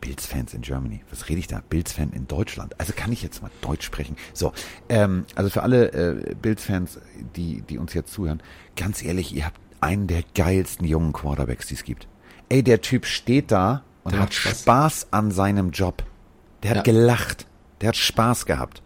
[0.00, 1.02] Bills-Fans in Germany.
[1.10, 1.62] Was rede ich da?
[1.68, 2.78] Bills-Fan in Deutschland.
[2.78, 4.16] Also kann ich jetzt mal Deutsch sprechen.
[4.32, 4.52] So,
[4.88, 6.98] ähm, also für alle äh, Bills-Fans,
[7.36, 8.42] die, die uns jetzt zuhören,
[8.76, 12.08] ganz ehrlich, ihr habt einen der geilsten jungen Quarterbacks, die es gibt.
[12.48, 14.60] Ey, der Typ steht da und der hat Spaß.
[14.60, 15.06] Spaß.
[15.12, 16.02] an seinem Job.
[16.62, 16.82] Der hat ja.
[16.82, 17.46] gelacht.
[17.80, 18.82] Der hat Spaß gehabt.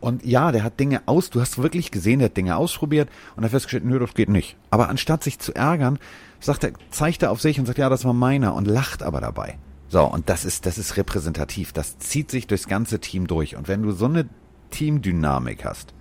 [0.00, 3.44] Und ja, der hat Dinge aus, du hast wirklich gesehen, der hat Dinge ausprobiert und
[3.44, 4.56] hat festgestellt, nö, das geht nicht.
[4.68, 5.98] Aber anstatt sich zu ärgern,
[6.40, 9.22] sagt er, zeigt er auf sich und sagt, ja, das war meiner und lacht aber
[9.22, 9.56] dabei.
[9.94, 11.72] So, und das ist, das ist repräsentativ.
[11.72, 13.54] Das zieht sich durchs ganze Team durch.
[13.54, 14.28] Und wenn du so eine
[14.70, 15.94] Teamdynamik hast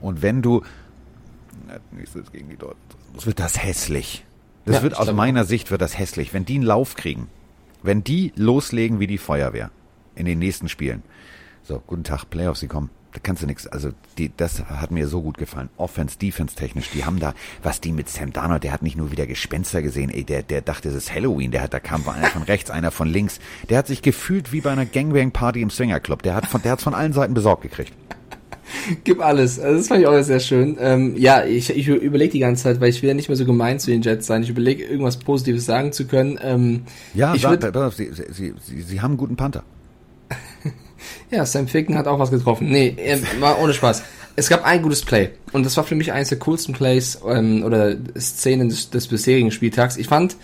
[0.00, 0.62] und wenn du,
[1.90, 2.78] nächstes gegen die Deutschen,
[3.12, 4.24] wird das hässlich.
[4.64, 6.32] Das Ja, wird aus meiner Sicht wird das hässlich.
[6.32, 7.28] Wenn die einen Lauf kriegen,
[7.82, 9.70] wenn die loslegen wie die Feuerwehr
[10.14, 11.02] in den nächsten Spielen.
[11.62, 12.88] So, guten Tag, Playoffs, sie kommen.
[13.16, 13.66] Da kannst du nichts.
[13.66, 15.70] Also die, das hat mir so gut gefallen.
[15.78, 16.90] Offense, Defense technisch.
[16.90, 20.10] Die haben da, was die mit Sam Darnold, der hat nicht nur wieder Gespenster gesehen,
[20.10, 21.50] ey, der, der dachte, es ist Halloween.
[21.50, 23.40] Der hat, da kam einer von rechts, einer von links.
[23.70, 26.20] Der hat sich gefühlt wie bei einer Gangbang-Party im Swingerclub.
[26.24, 27.94] Der hat von, der hat's von allen Seiten besorgt gekriegt.
[29.04, 29.58] Gib alles.
[29.58, 30.76] Also das fand ich auch sehr schön.
[30.78, 33.46] Ähm, ja, ich, ich überlege die ganze Zeit, weil ich will ja nicht mehr so
[33.46, 34.42] gemein zu den Jets sein.
[34.42, 36.38] Ich überlege, irgendwas Positives sagen zu können.
[36.42, 36.82] Ähm,
[37.14, 39.62] Ja, sag, würd, sie, sie, sie, sie haben einen guten Panther.
[41.30, 42.70] Ja, Sam Ficken hat auch was getroffen.
[42.70, 44.02] Nee, äh, mal ohne Spaß.
[44.36, 45.30] Es gab ein gutes Play.
[45.52, 49.50] Und das war für mich eines der coolsten Plays ähm, oder Szenen des, des bisherigen
[49.50, 49.96] Spieltags.
[49.96, 50.36] Ich fand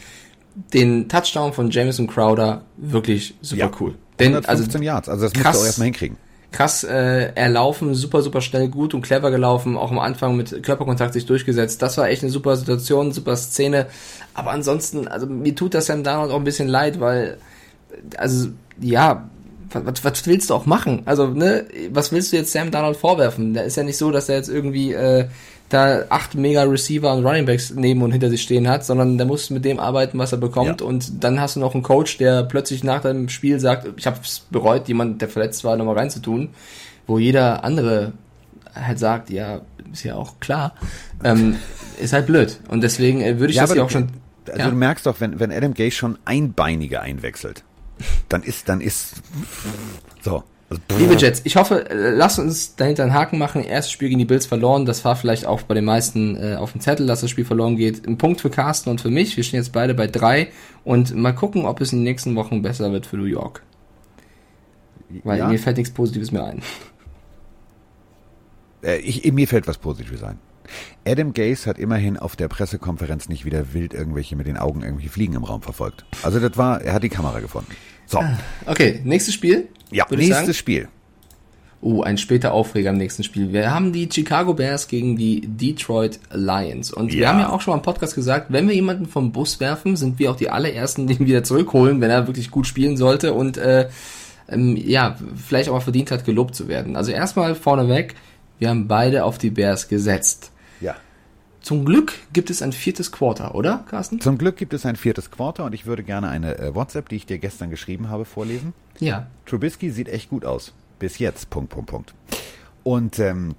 [0.73, 3.71] den Touchdown von Jameson Crowder wirklich super Ja.
[3.81, 3.95] cool.
[4.19, 5.09] Denn, also 115 Yards.
[5.09, 5.57] Also das musst krass.
[5.57, 6.17] du auch erstmal hinkriegen.
[6.53, 11.15] krass äh, erlaufen, super, super schnell, gut und clever gelaufen, auch am Anfang mit Körperkontakt
[11.15, 11.81] sich durchgesetzt.
[11.83, 13.87] Das war echt eine super Situation, super Szene.
[14.35, 17.39] Aber ansonsten, also mir tut das Sam Darnold auch ein bisschen leid, weil,
[18.19, 18.49] also,
[18.81, 19.29] ja,
[19.75, 21.03] was, was willst du auch machen?
[21.05, 23.55] Also, ne, was willst du jetzt Sam Darnold vorwerfen?
[23.55, 25.27] Da ist ja nicht so, dass er jetzt irgendwie äh,
[25.73, 29.49] da acht mega Receiver und Runningbacks neben und hinter sich stehen hat, sondern der muss
[29.51, 30.81] mit dem arbeiten, was er bekommt.
[30.81, 30.87] Ja.
[30.87, 34.19] Und dann hast du noch einen Coach, der plötzlich nach dem Spiel sagt, ich habe
[34.23, 36.51] es bereut, jemand, der verletzt war, nochmal reinzutun,
[37.07, 38.13] wo jeder andere
[38.75, 40.75] halt sagt, ja, ist ja auch klar,
[41.25, 41.57] ähm,
[42.01, 42.61] ist halt blöd.
[42.69, 44.09] Und deswegen äh, würde ich das aber ja du- auch schon.
[44.47, 44.71] Also ja.
[44.71, 47.63] du merkst doch, wenn, wenn Adam Gase schon Einbeinige einwechselt,
[48.29, 49.23] dann ist, dann ist,
[50.23, 50.43] so.
[50.69, 53.63] Also, Liebe Jets, ich hoffe, äh, lasst uns dahinter einen Haken machen.
[53.63, 54.87] Erstes Spiel gegen die Bills verloren.
[54.87, 57.77] Das war vielleicht auch bei den meisten äh, auf dem Zettel, dass das Spiel verloren
[57.77, 58.07] geht.
[58.07, 59.37] Ein Punkt für Carsten und für mich.
[59.37, 60.49] Wir stehen jetzt beide bei drei.
[60.85, 63.63] Und mal gucken, ob es in den nächsten Wochen besser wird für New York.
[65.25, 66.63] Weil ja, mir fällt nichts Positives mehr ein.
[68.83, 70.39] äh, ich, mir fällt was Positives ein.
[71.07, 75.11] Adam Gase hat immerhin auf der Pressekonferenz nicht wieder wild irgendwelche mit den Augen irgendwelche
[75.11, 76.05] Fliegen im Raum verfolgt.
[76.23, 77.73] Also das war, er hat die Kamera gefunden.
[78.07, 78.21] So,
[78.67, 79.69] Okay, nächstes Spiel.
[79.91, 80.57] ja, nächstes.
[80.57, 80.89] Spiel.
[81.85, 83.53] Oh, ein später Aufreger im nächsten Spiel.
[83.53, 86.93] Wir haben die Chicago Bears gegen die Detroit Lions.
[86.93, 87.31] Und wir Ja.
[87.31, 90.21] haben ja auch schon mal im Podcast gesagt, wenn wir jemanden vom Bus werfen, sind
[90.21, 93.57] wir auch die allerersten, die ihn wieder zurückholen, wenn er wirklich gut spielen sollte und
[93.57, 93.89] äh,
[94.49, 96.95] ähm, ja, vielleicht auch mal verdient hat, gelobt zu werden.
[96.95, 98.15] Also erstmal vorneweg,
[98.61, 100.52] wir haben beide auf die Bears gesetzt.
[101.63, 104.21] Zum Glück gibt es ein viertes Quarter, oder, Carsten?
[104.21, 107.17] Zum Glück gibt es ein viertes Quarter und ich würde gerne eine äh, WhatsApp, die
[107.17, 108.75] ich dir gestern geschrieben habe, vorlesen.
[108.99, 109.29] Ja.
[109.47, 110.75] Trubisky sieht echt gut aus.
[110.99, 111.51] Bis jetzt.
[111.51, 112.15] Punkt, Punkt, Punkt.
[112.83, 113.55] Und ähm,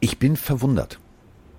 [0.00, 0.98] ich bin verwundert.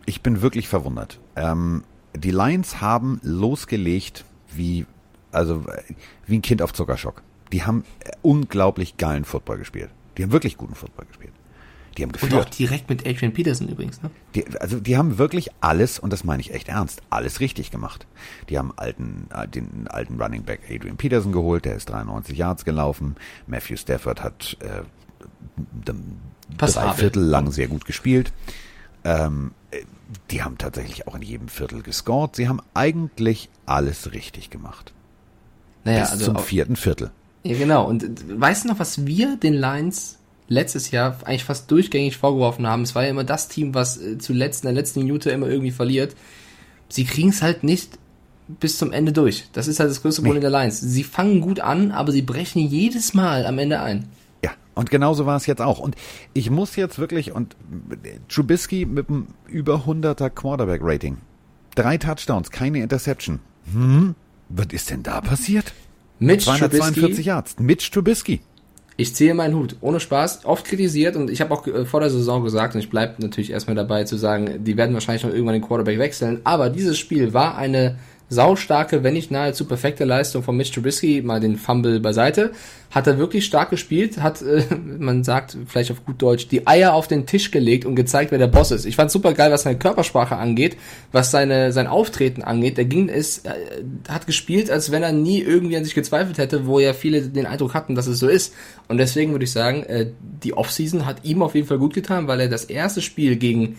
[0.07, 1.19] Ich bin wirklich verwundert.
[1.35, 1.83] Ähm,
[2.15, 4.85] die Lions haben losgelegt wie,
[5.31, 5.83] also äh,
[6.25, 7.21] wie ein Kind auf Zuckerschock.
[7.51, 9.89] Die haben äh, unglaublich geilen Football gespielt.
[10.17, 11.33] Die haben wirklich guten Football gespielt.
[11.97, 12.33] Die haben Und geführt.
[12.47, 14.09] auch direkt mit Adrian Peterson übrigens, ne?
[14.33, 18.07] Die, also die haben wirklich alles, und das meine ich echt ernst, alles richtig gemacht.
[18.49, 22.63] Die haben alten, äh, den alten Running Back Adrian Peterson geholt, der ist 93 Yards
[22.63, 23.15] gelaufen.
[23.45, 24.83] Matthew Stafford hat äh,
[26.57, 26.93] drei.
[26.93, 28.31] Viertel lang sehr gut gespielt.
[29.03, 29.81] Ähm, äh,
[30.29, 32.35] die haben tatsächlich auch in jedem Viertel gescored.
[32.35, 34.93] Sie haben eigentlich alles richtig gemacht.
[35.83, 37.11] Naja, Bis also zum vierten Viertel.
[37.43, 37.87] Ja, genau.
[37.87, 40.19] Und weißt du noch, was wir den Lions
[40.51, 42.83] letztes Jahr eigentlich fast durchgängig vorgeworfen haben?
[42.83, 45.71] Es war ja immer das Team, was äh, zuletzt in der letzten Minute immer irgendwie
[45.71, 46.15] verliert.
[46.89, 47.97] Sie kriegen es halt nicht
[48.59, 49.47] bis zum Ende durch.
[49.53, 50.81] Das ist halt das größte Problem der Lions.
[50.81, 54.09] Sie fangen gut an, aber sie brechen jedes Mal am Ende ein.
[54.43, 55.79] Ja, und genauso war es jetzt auch.
[55.79, 55.95] Und
[56.33, 57.55] ich muss jetzt wirklich, und
[58.27, 61.17] Trubisky mit einem über 100er Quarterback-Rating.
[61.75, 63.39] Drei Touchdowns, keine Interception.
[63.71, 64.15] Hm,
[64.49, 65.73] was ist denn da passiert?
[66.19, 67.55] Mitch 242 Trubisky, Yards.
[67.59, 68.41] Mitch Trubisky.
[68.97, 69.75] Ich ziehe meinen Hut.
[69.81, 72.89] Ohne Spaß, oft kritisiert und ich habe auch äh, vor der Saison gesagt, und ich
[72.89, 76.69] bleibe natürlich erstmal dabei zu sagen, die werden wahrscheinlich noch irgendwann den Quarterback wechseln, aber
[76.69, 77.97] dieses Spiel war eine
[78.31, 82.51] saustarke, wenn nicht nahezu perfekte Leistung von Mitch Trubisky, mal den Fumble beiseite,
[82.89, 84.63] hat er wirklich stark gespielt, hat, äh,
[84.99, 88.37] man sagt vielleicht auf gut Deutsch, die Eier auf den Tisch gelegt und gezeigt, wer
[88.37, 88.85] der Boss ist.
[88.85, 90.77] Ich fand super geil, was seine Körpersprache angeht,
[91.11, 92.77] was seine, sein Auftreten angeht.
[92.77, 93.51] Der ging es, äh,
[94.07, 97.45] hat gespielt, als wenn er nie irgendwie an sich gezweifelt hätte, wo ja viele den
[97.45, 98.53] Eindruck hatten, dass es so ist.
[98.87, 100.07] Und deswegen würde ich sagen, äh,
[100.41, 103.77] die Offseason hat ihm auf jeden Fall gut getan, weil er das erste Spiel gegen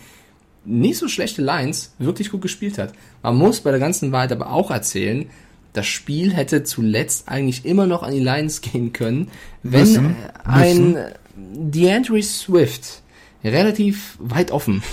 [0.65, 2.93] nicht so schlechte Lines wirklich gut gespielt hat.
[3.21, 5.29] Man muss bei der ganzen Wahrheit aber auch erzählen,
[5.73, 9.29] das Spiel hätte zuletzt eigentlich immer noch an die Lions gehen können,
[9.63, 10.15] wenn Müssen.
[10.43, 10.97] ein
[11.35, 13.01] DeAndre Swift
[13.43, 14.83] relativ weit offen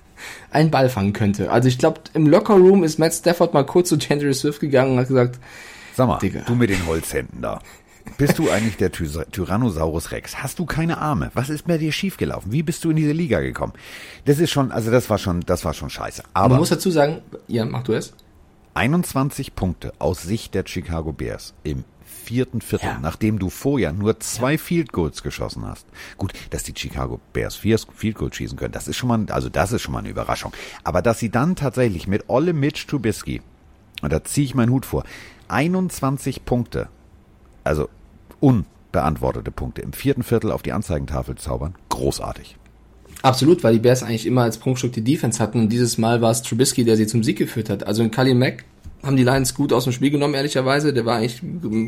[0.50, 1.50] einen Ball fangen könnte.
[1.50, 4.98] Also ich glaube, im Lockerroom ist Matt Stafford mal kurz zu Chandler Swift gegangen und
[4.98, 5.38] hat gesagt,
[5.94, 6.42] Sag mal, Digga.
[6.46, 7.60] du mit den Holzhänden da.
[8.18, 10.42] Bist du eigentlich der Ty Tyrannosaurus Rex?
[10.42, 11.30] Hast du keine Arme?
[11.34, 12.52] Was ist bei dir schiefgelaufen?
[12.52, 13.72] Wie bist du in diese Liga gekommen?
[14.24, 16.22] Das ist schon, also das war schon, das war schon scheiße.
[16.34, 18.12] Aber man muss dazu sagen, ja, mach du es.
[18.74, 22.98] 21 Punkte aus Sicht der Chicago Bears im vierten Viertel, ja.
[23.00, 24.58] nachdem du vorher nur zwei ja.
[24.58, 25.86] Field Goals geschossen hast.
[26.16, 29.48] Gut, dass die Chicago Bears vier Field Goals schießen können, das ist schon mal, also
[29.48, 30.52] das ist schon mal eine Überraschung.
[30.84, 33.42] Aber dass sie dann tatsächlich mit Olle Mitch Trubisky,
[34.02, 35.04] und da ziehe ich meinen Hut vor,
[35.48, 36.88] 21 Punkte,
[37.70, 37.88] also
[38.40, 42.56] unbeantwortete Punkte im vierten Viertel auf die Anzeigentafel zaubern, großartig.
[43.22, 46.32] Absolut, weil die Bears eigentlich immer als Prunkstück die Defense hatten und dieses Mal war
[46.32, 47.86] es Trubisky, der sie zum Sieg geführt hat.
[47.86, 48.64] Also in Kali Mack
[49.04, 50.92] haben die Lions gut aus dem Spiel genommen, ehrlicherweise.
[50.92, 51.40] Der war eigentlich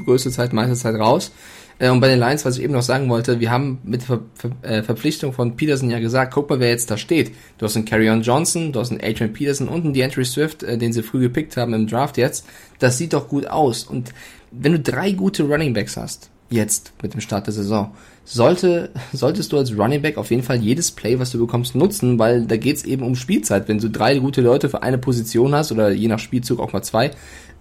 [0.05, 1.33] größte Zeit, meiste Zeit raus.
[1.79, 4.21] Äh, und bei den Lions, was ich eben noch sagen wollte, wir haben mit Ver
[4.35, 7.33] Ver äh, Verpflichtung von Peterson ja gesagt, guck mal, wer jetzt da steht.
[7.59, 10.79] Du hast einen Carrion Johnson, du hast einen Adrian Peterson und einen DeAndre Swift, äh,
[10.79, 12.47] den sie früh gepickt haben im Draft jetzt.
[12.79, 13.85] Das sieht doch gut aus.
[13.85, 14.13] Und
[14.53, 17.93] wenn du drei gute Running Backs hast, jetzt mit dem Start der Saison,
[18.25, 22.19] sollte, solltest du als Running Back auf jeden Fall jedes Play, was du bekommst, nutzen,
[22.19, 23.69] weil da geht's eben um Spielzeit.
[23.69, 26.83] Wenn du drei gute Leute für eine Position hast oder je nach Spielzug auch mal
[26.83, 27.11] zwei,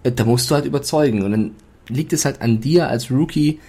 [0.02, 1.22] äh, da musst du halt überzeugen.
[1.22, 1.50] Und dann
[1.88, 3.60] liegt es halt an dir als Rookie,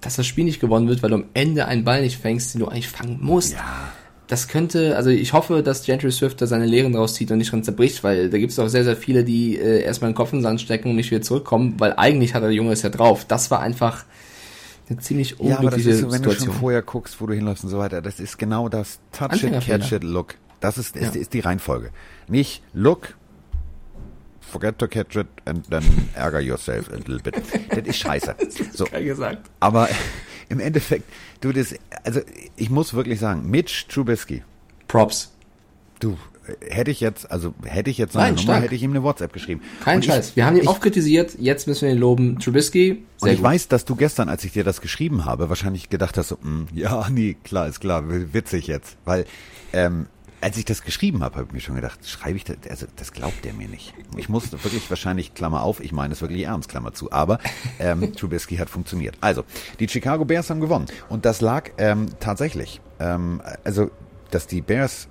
[0.00, 2.60] dass das Spiel nicht gewonnen wird, weil du am Ende einen Ball nicht fängst, den
[2.60, 3.52] du eigentlich fangen musst.
[3.52, 3.92] Ja.
[4.30, 7.64] Das könnte, also ich hoffe, dass Gentry Swift da seine Lehren rauszieht und nicht schon
[7.64, 10.38] zerbricht, weil da gibt es auch sehr, sehr viele, die äh, erstmal den Kopf in
[10.38, 13.24] den Sand stecken und nicht wieder zurückkommen, weil eigentlich hat der Junge es ja drauf.
[13.24, 14.04] Das war einfach
[14.88, 16.46] eine ziemlich unglückliche ja, aber das ist so, wenn Situation.
[16.46, 19.42] du schon vorher guckst, wo du hinläufst und so weiter, das ist genau das Touch
[19.42, 20.36] it, catch it, look.
[20.60, 21.20] Das ist, ist, ja.
[21.20, 21.90] ist die Reihenfolge.
[22.28, 23.16] Nicht look,
[24.40, 25.82] forget to catch it and then
[26.14, 27.34] ärger yourself a little bit.
[27.68, 28.36] das ist scheiße.
[28.72, 28.84] So.
[28.84, 29.50] Geil gesagt.
[29.58, 29.88] Aber
[30.50, 31.04] im Endeffekt,
[31.40, 32.20] du das, also
[32.56, 34.42] ich muss wirklich sagen, Mitch Trubisky.
[34.88, 35.32] Props.
[36.00, 36.16] Du,
[36.60, 38.62] hätte ich jetzt, also hätte ich jetzt seine Nummer, stark.
[38.64, 39.62] hätte ich ihm eine WhatsApp geschrieben.
[39.82, 40.30] Kein und Scheiß.
[40.30, 42.38] Ich, wir haben ihn ich, oft kritisiert, jetzt müssen wir ihn loben.
[42.38, 43.44] Trubisky, sehr Und ich gut.
[43.44, 46.42] weiß, dass du gestern, als ich dir das geschrieben habe, wahrscheinlich gedacht hast, so, mh,
[46.42, 48.96] hm, ja, nee, klar, ist klar, witzig jetzt.
[49.04, 49.26] Weil,
[49.72, 50.06] ähm,
[50.40, 53.12] als ich das geschrieben habe, habe ich mir schon gedacht, schreibe ich das, also das
[53.12, 53.94] glaubt der mir nicht.
[54.16, 57.38] Ich muss wirklich wahrscheinlich, Klammer auf, ich meine es wirklich ernst, Klammer zu, aber
[57.78, 59.16] ähm, Trubisky hat funktioniert.
[59.20, 59.44] Also,
[59.78, 60.86] die Chicago Bears haben gewonnen.
[61.08, 63.90] Und das lag ähm, tatsächlich, ähm, also,
[64.30, 65.08] dass die Bears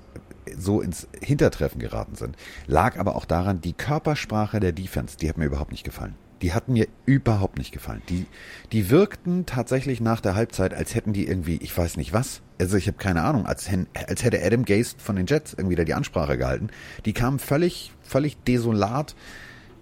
[0.57, 5.37] so ins Hintertreffen geraten sind, lag aber auch daran, die Körpersprache der Defense, die hat
[5.37, 6.15] mir überhaupt nicht gefallen.
[6.41, 8.02] Die hatten mir überhaupt nicht gefallen.
[8.10, 8.25] Die,
[8.71, 12.78] die wirkten tatsächlich nach der Halbzeit, als hätten die irgendwie, ich weiß nicht was, also
[12.78, 13.69] ich habe keine Ahnung, als,
[14.08, 16.69] als hätte Adam Gase von den Jets irgendwie da die Ansprache gehalten.
[17.06, 19.15] Die kamen völlig, völlig desolat,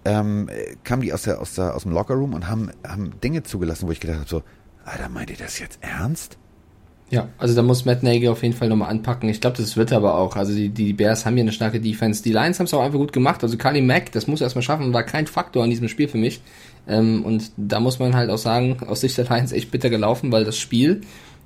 [0.04, 0.48] ähm,
[0.84, 3.92] kamen die aus, der, aus, der, aus dem Lockerroom und haben, haben Dinge zugelassen, wo
[3.92, 4.42] ich gedacht habe, so,
[4.84, 6.38] Alter, meint ihr das jetzt ernst?
[7.10, 9.28] Ja, also da muss Matt Nagy auf jeden Fall nochmal anpacken.
[9.30, 10.36] Ich glaube, das wird aber auch.
[10.36, 12.22] Also die, die Bears haben hier eine starke Defense.
[12.22, 13.42] Die Lions haben es auch einfach gut gemacht.
[13.42, 16.18] Also Kali Mack, das muss er erstmal schaffen, war kein Faktor in diesem Spiel für
[16.18, 16.42] mich.
[16.86, 20.32] Ähm, und da muss man halt auch sagen, aus Sicht der Lions echt bitter gelaufen,
[20.32, 21.00] weil das Spiel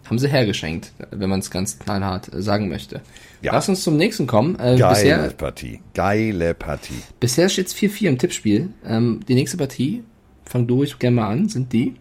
[0.05, 3.01] haben sie hergeschenkt, wenn man es ganz knallhart sagen möchte.
[3.41, 3.53] Ja.
[3.53, 4.57] Lass uns zum nächsten kommen.
[4.57, 5.81] Äh, Geile bisher, Partie.
[5.95, 7.03] Geile Partie.
[7.21, 8.71] Bisher steht es 4-4 im Tippspiel.
[8.85, 10.03] Ähm, die nächste Partie,
[10.45, 11.95] fang du ich gerne mal an, sind die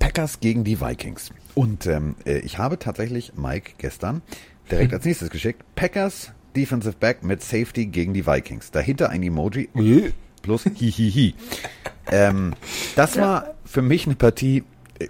[0.00, 1.30] Packers gegen die Vikings.
[1.54, 4.22] Und ähm, äh, ich habe tatsächlich Mike gestern
[4.70, 5.62] direkt als nächstes geschickt.
[5.74, 8.70] Packers Defensive Back mit Safety gegen die Vikings.
[8.70, 9.68] Dahinter ein Emoji
[10.42, 11.34] plus Hihihi.
[12.10, 12.54] ähm,
[12.96, 14.64] das war für mich eine Partie,
[14.98, 15.08] äh,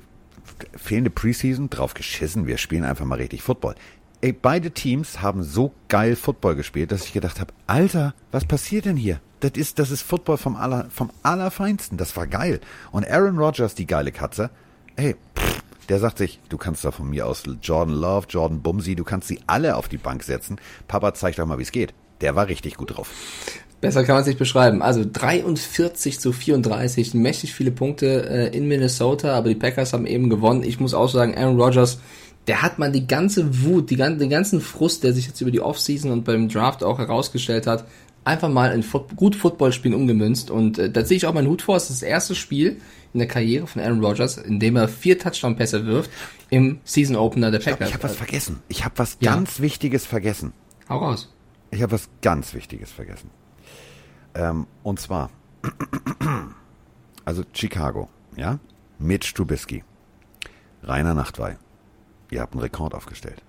[0.77, 3.75] fehlende Preseason, drauf geschissen, wir spielen einfach mal richtig Football.
[4.21, 8.87] Ey, beide Teams haben so geil Football gespielt, dass ich gedacht habe, Alter, was passiert
[8.87, 9.21] denn hier?
[9.41, 11.99] Das ist, das ist Football vom, aller, vom Allerfeinsten.
[11.99, 12.61] Das war geil.
[12.91, 14.49] Und Aaron Rodgers, die geile Katze,
[14.97, 18.95] ey, pff, der sagt sich, du kannst da von mir aus Jordan Love, Jordan Bumsy,
[18.95, 20.57] du kannst sie alle auf die Bank setzen.
[20.89, 21.95] Papa, zeig doch mal, wie es geht.
[22.21, 23.11] Der war richtig gut drauf.
[23.81, 24.81] Besser kann man es nicht beschreiben.
[24.81, 30.31] Also 43 zu 34, mächtig viele Punkte äh, in Minnesota, aber die Packers haben eben
[30.31, 30.63] gewonnen.
[30.63, 32.01] Ich muss auch sagen, Aaron Rodgers,
[32.47, 35.61] der hat man die ganze Wut, die, den ganzen Frust, der sich jetzt über die
[35.61, 37.85] Offseason und beim Draft auch herausgestellt hat,
[38.25, 40.51] einfach mal in Foot gut Footballspielen umgemünzt.
[40.51, 41.77] Und äh, da sehe ich auch meinen Hut vor.
[41.77, 42.79] Es ist das erste Spiel,
[43.15, 46.11] in der Karriere von Aaron Rodgers, in dem er vier Touchdown-Pässe wirft
[46.51, 47.89] im Season Opener der Packers.
[47.89, 48.63] Ich habe was vergessen.
[48.69, 49.35] Ich habe was ja.
[49.35, 50.53] ganz Wichtiges vergessen.
[50.89, 51.33] Hau raus.
[51.71, 53.31] Ich habe was ganz Wichtiges vergessen.
[54.35, 55.31] Ähm, und zwar,
[57.25, 58.59] also Chicago, ja,
[58.99, 59.85] Mitch Trubisky,
[60.83, 61.55] Rainer Nachtwey.
[62.31, 63.43] Ihr habt einen Rekord aufgestellt.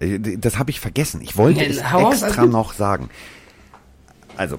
[0.00, 1.20] Äh, das habe ich vergessen.
[1.20, 3.10] Ich wollte ja, es extra noch sagen.
[4.36, 4.58] Also,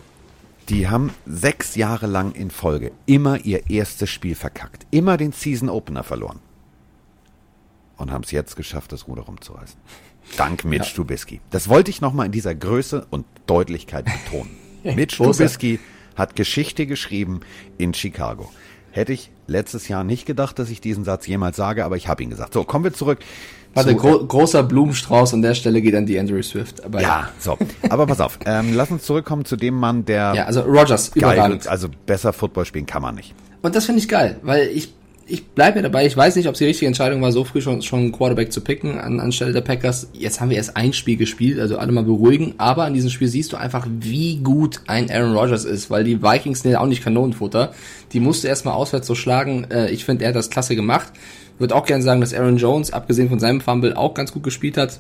[0.69, 4.86] die haben sechs Jahre lang in Folge immer ihr erstes Spiel verkackt.
[4.91, 6.39] Immer den Season Opener verloren.
[7.97, 9.80] Und haben es jetzt geschafft, das Ruder rumzureißen.
[10.38, 10.95] Dank Mitch ja.
[10.95, 11.41] Trubisky.
[11.49, 14.56] Das wollte ich nochmal in dieser Größe und Deutlichkeit betonen.
[14.84, 15.80] Mitch Trubisky
[16.15, 17.41] hat Geschichte geschrieben
[17.78, 18.52] in Chicago.
[18.91, 22.23] Hätte ich letztes Jahr nicht gedacht, dass ich diesen Satz jemals sage, aber ich habe
[22.23, 22.54] ihn gesagt.
[22.54, 23.19] So, kommen wir zurück.
[23.74, 26.84] Warte, gro großer Blumenstrauß an der Stelle geht an die Andrew Swift.
[26.84, 27.58] Aber ja, so.
[27.90, 30.34] Aber pass auf, ähm, lass uns zurückkommen zu dem Mann, der.
[30.36, 31.68] Ja, also Rogers, überragend.
[31.68, 33.34] Also besser Football spielen kann man nicht.
[33.62, 34.94] Und das finde ich geil, weil ich
[35.26, 37.62] ich bleibe ja dabei, ich weiß nicht, ob es die richtige Entscheidung war, so früh
[37.62, 40.10] schon, schon einen Quarterback zu picken an, anstelle der Packers.
[40.14, 43.28] Jetzt haben wir erst ein Spiel gespielt, also alle mal beruhigen, aber an diesem Spiel
[43.28, 46.88] siehst du einfach, wie gut ein Aaron Rodgers ist, weil die Vikings sind ja auch
[46.88, 47.74] nicht Kanonenfutter.
[48.12, 49.66] Die musste erstmal auswärts so schlagen.
[49.72, 51.14] Äh, ich finde, er hat das klasse gemacht.
[51.60, 54.78] Würde auch gerne sagen, dass Aaron Jones, abgesehen von seinem Fumble, auch ganz gut gespielt
[54.78, 55.00] hat.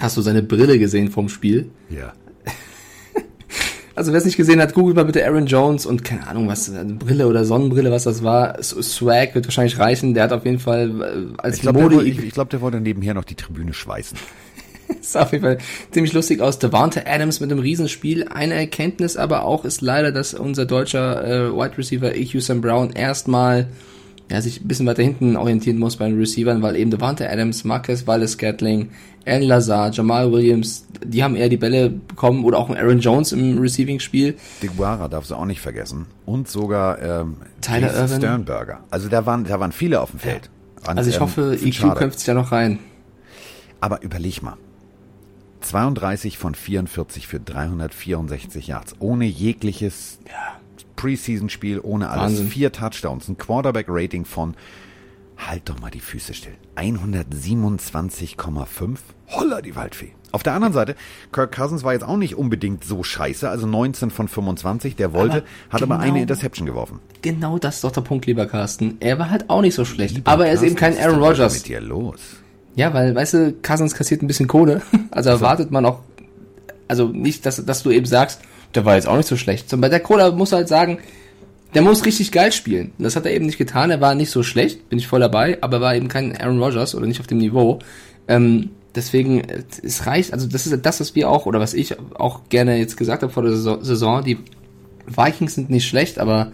[0.00, 1.70] Hast du seine Brille gesehen vom Spiel?
[1.88, 2.12] Ja.
[3.96, 6.68] Also wer es nicht gesehen hat, googelt mal bitte Aaron Jones und keine Ahnung, was,
[6.98, 8.60] Brille oder Sonnenbrille, was das war.
[8.60, 10.14] Swag wird wahrscheinlich reichen.
[10.14, 11.98] Der hat auf jeden Fall äh, als ich glaub, Modi...
[11.98, 14.18] Der, ich, ich glaube, der wollte nebenher noch die Tribüne schweißen.
[15.00, 15.58] sah auf jeden Fall
[15.90, 16.58] ziemlich lustig aus.
[16.58, 18.28] Devante Adams mit einem Riesenspiel.
[18.28, 22.90] Eine Erkenntnis aber auch ist leider, dass unser deutscher äh, Wide Receiver EQ Sam Brown
[22.92, 23.68] erstmal
[24.30, 27.64] ja, sich ein bisschen weiter hinten orientieren muss bei den Receivern, weil eben Devante Adams,
[27.64, 28.90] Marcus Wallace Gatling,
[29.26, 33.32] Alan Lazar, Jamal Williams, die haben eher die Bälle bekommen oder auch ein Aaron Jones
[33.32, 34.36] im Receiving-Spiel.
[34.62, 36.06] Diguara darfst du auch nicht vergessen.
[36.24, 38.16] Und sogar ähm, Tyler Irvin.
[38.16, 38.80] Sternberger.
[38.90, 40.50] Also da waren, da waren viele auf dem Feld.
[40.82, 40.90] Ja.
[40.90, 41.98] Und, also ich ähm, hoffe, EQ schade.
[41.98, 42.78] kämpft sich da noch rein.
[43.80, 44.56] Aber überleg mal.
[45.60, 48.94] 32 von 44 für 364 Yards.
[48.98, 50.60] Ohne jegliches ja.
[51.04, 52.22] Preseason-Spiel, ohne alles.
[52.22, 52.48] Wahnsinn.
[52.48, 54.54] Vier Touchdowns, ein Quarterback-Rating von
[55.36, 56.54] Halt doch mal die Füße still.
[56.76, 58.96] 127,5?
[59.28, 60.12] Holla die Waldfee.
[60.32, 60.94] Auf der anderen Seite,
[61.32, 65.38] Kirk Cousins war jetzt auch nicht unbedingt so scheiße, also 19 von 25, der wollte,
[65.38, 67.00] aber hat genau, aber eine Interception geworfen.
[67.22, 68.96] Genau das ist doch der Punkt, lieber Carsten.
[69.00, 71.40] Er war halt auch nicht so schlecht, lieber aber er ist eben kein Aaron Rodgers.
[71.40, 72.20] Was ist mit dir los?
[72.74, 76.00] Ja, weil, weißt du, Cousins kassiert ein bisschen Kohle, also, also erwartet man auch,
[76.88, 78.40] also nicht, dass, dass du eben sagst,
[78.74, 79.66] der war jetzt auch nicht so schlecht.
[79.80, 80.98] Bei der Cola muss halt sagen,
[81.74, 82.92] der muss richtig geil spielen.
[82.98, 83.90] Das hat er eben nicht getan.
[83.90, 86.94] Er war nicht so schlecht, bin ich voll dabei, aber war eben kein Aaron Rodgers
[86.94, 87.80] oder nicht auf dem Niveau.
[88.28, 89.42] Ähm, deswegen,
[89.82, 92.96] es reicht, also das ist das, was wir auch, oder was ich auch gerne jetzt
[92.96, 94.38] gesagt habe vor der Saison, die
[95.06, 96.52] Vikings sind nicht schlecht, aber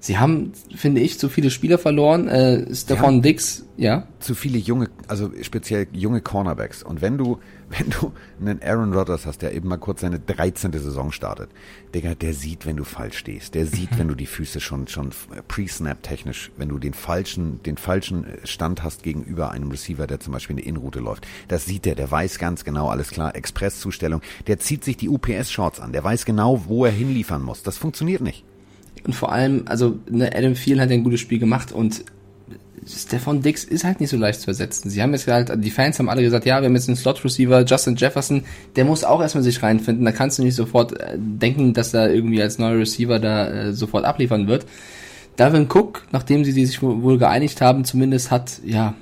[0.00, 2.28] sie haben, finde ich, zu viele Spieler verloren.
[2.28, 4.08] Äh, Stefan Dix, ja.
[4.20, 6.82] Zu viele junge, also speziell junge Cornerbacks.
[6.82, 7.38] Und wenn du
[7.70, 10.72] wenn du einen Aaron Rodgers hast, der eben mal kurz seine 13.
[10.72, 11.50] Saison startet,
[11.94, 13.54] Digga, der sieht, wenn du falsch stehst.
[13.54, 15.10] Der sieht, wenn du die Füße schon, schon
[15.48, 20.32] pre-snap technisch, wenn du den falschen, den falschen Stand hast gegenüber einem Receiver, der zum
[20.32, 21.26] Beispiel eine Inroute läuft.
[21.48, 24.22] Das sieht der, der weiß ganz genau, alles klar, Express-Zustellung.
[24.46, 25.92] Der zieht sich die UPS-Shorts an.
[25.92, 27.62] Der weiß genau, wo er hinliefern muss.
[27.62, 28.44] Das funktioniert nicht.
[29.08, 32.04] Und vor allem, also ne, Adam Thielen hat ein gutes Spiel gemacht und
[32.86, 34.90] Stefan Dix ist halt nicht so leicht zu ersetzen.
[34.90, 37.64] Sie haben jetzt halt, die Fans haben alle gesagt, ja, wir haben jetzt einen Slot-Receiver,
[37.64, 38.44] Justin Jefferson,
[38.76, 40.04] der muss auch erstmal sich reinfinden.
[40.04, 43.72] Da kannst du nicht sofort äh, denken, dass er irgendwie als neuer Receiver da äh,
[43.72, 44.66] sofort abliefern wird.
[45.36, 48.92] Davin Cook, nachdem sie sich wohl geeinigt haben, zumindest hat, ja,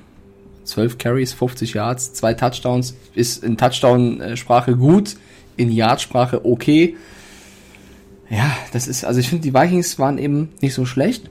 [0.63, 5.17] 12 Carries, 50 Yards, zwei Touchdowns, ist in Touchdown-Sprache gut,
[5.57, 6.95] in Yard-Sprache okay.
[8.31, 11.31] Ja, das ist, also ich finde, die Vikings waren eben nicht so schlecht.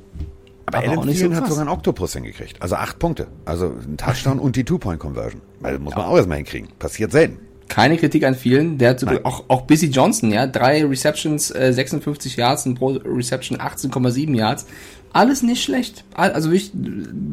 [0.65, 2.61] Aber, aber Alan Thielen so hat sogar einen Oktopus hingekriegt.
[2.61, 3.27] Also acht Punkte.
[3.45, 5.41] Also ein Touchdown und die Two-Point-Conversion.
[5.59, 6.69] Weil muss man auch erstmal hinkriegen.
[6.79, 7.37] Passiert selten.
[7.67, 8.77] Keine Kritik an vielen.
[8.77, 10.47] Der hat sogar auch, auch Busy Johnson, ja.
[10.47, 14.65] Drei Receptions, äh, 56 Yards und pro Reception 18,7 Yards.
[15.13, 16.03] Alles nicht schlecht.
[16.13, 16.71] Also ich,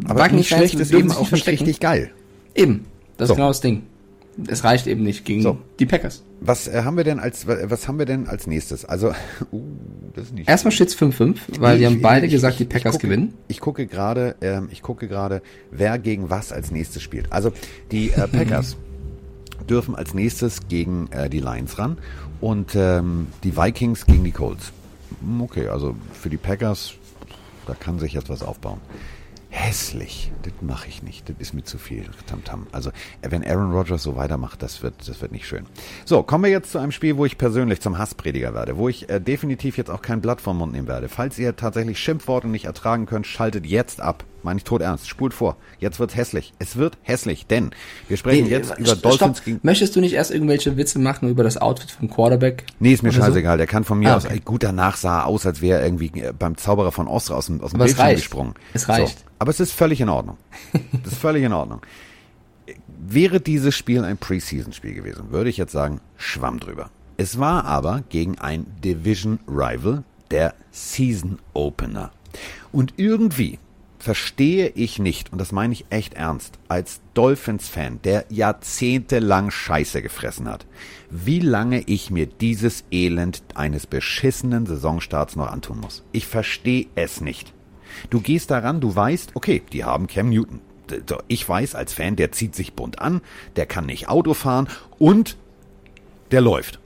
[0.06, 2.10] aber nicht schlecht ist eben auch nicht richtig geil.
[2.54, 2.86] Eben.
[3.16, 3.34] Das so.
[3.34, 3.82] ist genau das Ding
[4.46, 5.58] es reicht eben nicht gegen so.
[5.78, 6.22] die Packers.
[6.40, 8.84] Was äh, haben wir denn als was haben wir denn als nächstes?
[8.84, 9.08] Also
[9.52, 9.60] uh,
[10.14, 13.00] das ist nicht erstmal steht's 5-5, weil die haben beide ich, gesagt, die Packers ich
[13.00, 13.34] gucke, gewinnen.
[13.48, 17.30] Ich gucke gerade, ähm, ich gucke gerade, wer gegen was als nächstes spielt.
[17.32, 17.52] Also
[17.90, 18.76] die äh, Packers
[19.68, 21.98] dürfen als nächstes gegen äh, die Lions ran
[22.40, 24.72] und ähm, die Vikings gegen die Colts.
[25.40, 26.94] Okay, also für die Packers,
[27.66, 28.80] da kann sich jetzt was aufbauen
[29.52, 30.32] hässlich.
[30.42, 31.28] Das mache ich nicht.
[31.28, 32.66] Das ist mir zu viel Tamtam.
[32.72, 32.90] Also,
[33.20, 35.66] wenn Aaron Rodgers so weitermacht, das wird, das wird nicht schön.
[36.06, 39.10] So, kommen wir jetzt zu einem Spiel, wo ich persönlich zum Hassprediger werde, wo ich
[39.10, 41.08] äh, definitiv jetzt auch kein Blatt vom Mund nehmen werde.
[41.08, 44.24] Falls ihr tatsächlich Schimpfworte nicht ertragen könnt, schaltet jetzt ab.
[44.42, 45.08] Meine ich tot ernst.
[45.08, 45.56] Spult vor.
[45.78, 46.52] Jetzt wird's hässlich.
[46.58, 47.70] Es wird hässlich, denn
[48.08, 49.60] wir sprechen nee, jetzt über Dolphins gegen.
[49.62, 52.64] Möchtest du nicht erst irgendwelche Witze machen über das Outfit vom Quarterback?
[52.80, 53.54] Nee, ist mir scheißegal.
[53.54, 53.58] So?
[53.58, 54.40] Der kann von mir ah, aus, okay.
[54.44, 57.60] gut danach sah aus, als wäre er irgendwie äh, beim Zauberer von Ostra aus dem,
[57.60, 58.54] aus dem Bildschirm gesprungen.
[58.74, 59.18] Es reicht.
[59.18, 59.24] So.
[59.38, 60.36] Aber es ist völlig in Ordnung.
[61.02, 61.80] Das ist völlig in Ordnung.
[62.86, 66.90] Wäre dieses Spiel ein Preseason-Spiel gewesen, würde ich jetzt sagen, schwamm drüber.
[67.16, 72.10] Es war aber gegen ein Division Rival, der Season Opener.
[72.70, 73.58] Und irgendwie
[74.02, 80.48] verstehe ich nicht, und das meine ich echt ernst, als Dolphins-Fan, der jahrzehntelang Scheiße gefressen
[80.48, 80.66] hat,
[81.08, 86.02] wie lange ich mir dieses Elend eines beschissenen Saisonstarts noch antun muss.
[86.10, 87.54] Ich verstehe es nicht.
[88.10, 90.60] Du gehst daran, du weißt, okay, die haben Cam Newton.
[91.28, 93.20] Ich weiß als Fan, der zieht sich bunt an,
[93.54, 95.36] der kann nicht Auto fahren und
[96.32, 96.80] der läuft.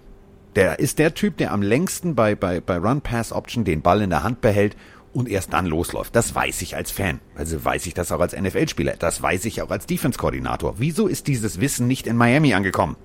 [0.55, 4.23] Der ist der Typ, der am längsten bei, bei, bei Run-Pass-Option den Ball in der
[4.23, 4.77] Hand behält
[5.17, 6.15] und erst dann losläuft.
[6.15, 7.21] Das weiß ich als Fan.
[7.35, 8.95] Also weiß ich das auch als NFL-Spieler.
[8.99, 10.75] Das weiß ich auch als Defense-Koordinator.
[10.77, 12.97] Wieso ist dieses Wissen nicht in Miami angekommen?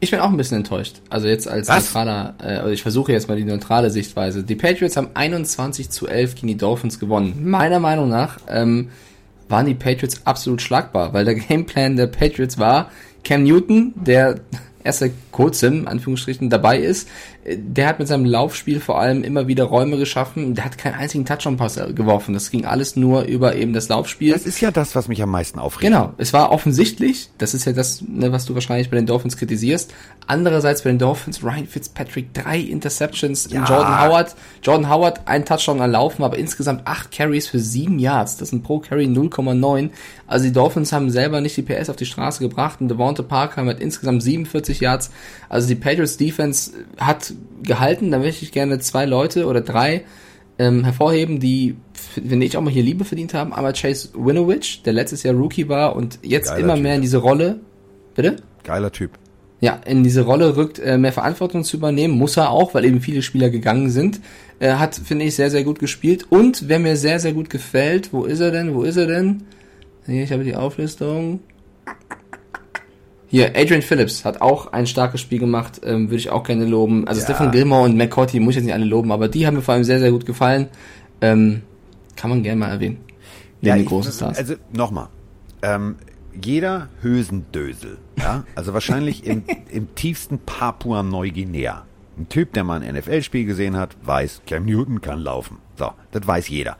[0.00, 1.00] Ich bin auch ein bisschen enttäuscht.
[1.08, 1.86] Also jetzt als Was?
[1.86, 4.42] neutraler, äh, also ich versuche jetzt mal die neutrale Sichtweise.
[4.42, 7.48] Die Patriots haben 21 zu 11 gegen die Dolphins gewonnen.
[7.48, 8.88] Meiner Meinung nach ähm,
[9.48, 12.90] waren die Patriots absolut schlagbar, weil der Gameplan der Patriots war,
[13.22, 14.40] Cam Newton, der
[14.82, 17.08] erst seit kurzem, Anführungsstrichen, dabei ist,
[17.48, 20.54] der hat mit seinem Laufspiel vor allem immer wieder Räume geschaffen.
[20.54, 22.34] Der hat keinen einzigen Touchdown-Pass geworfen.
[22.34, 24.32] Das ging alles nur über eben das Laufspiel.
[24.32, 25.92] Das ist ja das, was mich am meisten aufregt.
[25.92, 26.12] Genau.
[26.18, 29.92] Es war offensichtlich, das ist ja das, ne, was du wahrscheinlich bei den Dolphins kritisierst.
[30.26, 33.64] Andererseits bei den Dolphins, Ryan Fitzpatrick, drei Interceptions, ja.
[33.64, 38.38] Jordan Howard, Jordan Howard, ein Touchdown erlaufen, aber insgesamt acht Carries für sieben Yards.
[38.38, 39.90] Das sind pro Carry 0,9.
[40.26, 43.62] Also die Dolphins haben selber nicht die PS auf die Straße gebracht und Devonta Parker
[43.62, 45.10] mit insgesamt 47 Yards.
[45.48, 48.10] Also die Patriots Defense hat gehalten.
[48.10, 50.04] Da möchte ich gerne zwei Leute oder drei
[50.58, 53.52] ähm, hervorheben, die, finde ich, auch mal hier Liebe verdient haben.
[53.52, 56.82] Einmal Chase Winovich, der letztes Jahr Rookie war und jetzt Geiler immer typ.
[56.82, 57.60] mehr in diese Rolle.
[58.14, 58.36] Bitte?
[58.64, 59.12] Geiler Typ.
[59.60, 62.14] Ja, in diese Rolle rückt, äh, mehr Verantwortung zu übernehmen.
[62.18, 64.20] Muss er auch, weil eben viele Spieler gegangen sind.
[64.58, 66.26] Er äh, hat, finde ich, sehr, sehr gut gespielt.
[66.28, 68.74] Und wer mir sehr, sehr gut gefällt, wo ist er denn?
[68.74, 69.44] Wo ist er denn?
[70.06, 71.40] Hier, ich habe die Auflistung.
[73.36, 77.06] Hier, Adrian Phillips hat auch ein starkes Spiel gemacht, ähm, würde ich auch gerne loben.
[77.06, 77.26] Also ja.
[77.26, 79.74] Stephen Gilmore und McCourty muss ich jetzt nicht alle loben, aber die haben mir vor
[79.74, 80.68] allem sehr, sehr gut gefallen.
[81.20, 81.60] Ähm,
[82.16, 82.96] kann man gerne mal erwähnen.
[83.60, 84.38] Ja, die großen Stars.
[84.38, 85.08] Also nochmal.
[85.60, 85.96] Ähm,
[86.42, 91.84] jeder Hösendösel, ja, also wahrscheinlich im, im tiefsten Papua Neuguinea.
[92.16, 95.58] Ein Typ, der mal ein NFL-Spiel gesehen hat, weiß, Cam Newton kann laufen.
[95.76, 96.78] So, das weiß jeder.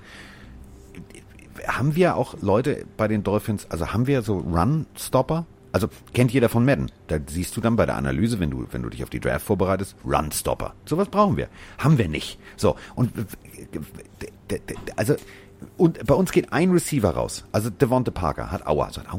[1.66, 5.44] Haben wir auch Leute bei den Dolphins, also haben wir so Run-Stopper?
[5.76, 6.90] Also kennt jeder von Madden.
[7.06, 9.44] Da siehst du dann bei der Analyse, wenn du, wenn du dich auf die Draft
[9.44, 10.72] vorbereitest, Run-Stopper.
[10.86, 11.48] Sowas brauchen wir.
[11.76, 12.38] Haben wir nicht.
[12.56, 13.12] So, und
[14.96, 15.16] also
[15.76, 17.44] und bei uns geht ein Receiver raus.
[17.52, 18.90] Also Devonte Parker hat Aua.
[18.90, 19.18] Sagt, oh,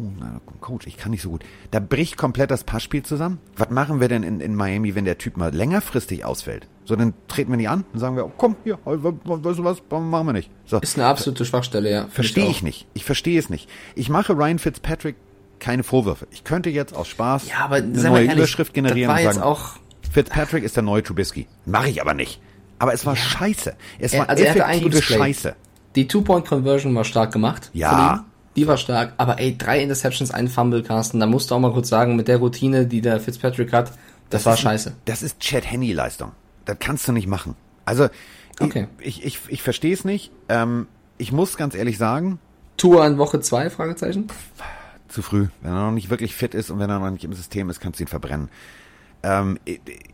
[0.60, 1.44] Coach, ich kann nicht so gut.
[1.70, 3.38] Da bricht komplett das Passspiel zusammen.
[3.56, 6.68] Was machen wir denn in, in Miami, wenn der Typ mal längerfristig ausfällt?
[6.86, 9.84] So, dann treten wir nicht an und sagen wir, oh, komm, hier, weißt du was,
[9.92, 10.50] machen wir nicht.
[10.66, 10.80] So.
[10.80, 12.08] Ist eine absolute Schwachstelle, ja.
[12.08, 12.88] Verstehe ich, ich nicht.
[12.96, 13.70] Ich verstehe es nicht.
[13.94, 15.18] Ich mache Ryan Fitzpatrick
[15.60, 16.28] keine Vorwürfe.
[16.32, 19.72] Ich könnte jetzt aus Spaß ja, aber, eine neue ehrlich, Überschrift generieren und sagen, auch
[20.12, 21.48] Fitzpatrick ist der neue Trubisky.
[21.66, 22.42] Mache ich aber nicht.
[22.80, 23.22] Aber es war ja.
[23.22, 23.76] scheiße.
[24.00, 25.56] Es war also effektive Scheiße.
[25.96, 27.72] Die Two-Point-Conversion war stark gemacht.
[27.74, 28.26] Ja.
[28.56, 29.14] Die war stark.
[29.18, 31.20] Aber ey, drei Interceptions, ein Fumble, Carsten.
[31.20, 33.88] Da musst du auch mal kurz sagen, mit der Routine, die der Fitzpatrick hat,
[34.30, 34.94] das, das war scheiße.
[35.06, 36.32] Das ist Chad Henney-Leistung.
[36.66, 37.56] Das kannst du nicht machen.
[37.86, 38.10] Also,
[38.60, 38.88] okay.
[39.00, 40.32] ich, ich, ich verstehe es nicht.
[40.50, 40.88] Ähm,
[41.18, 42.40] ich muss ganz ehrlich sagen.
[42.76, 44.28] Tour an Woche zwei Fragezeichen?
[45.08, 45.48] Zu früh.
[45.62, 47.80] Wenn er noch nicht wirklich fit ist und wenn er noch nicht im System ist,
[47.80, 48.50] kannst du ihn verbrennen.
[49.24, 49.60] Ähm,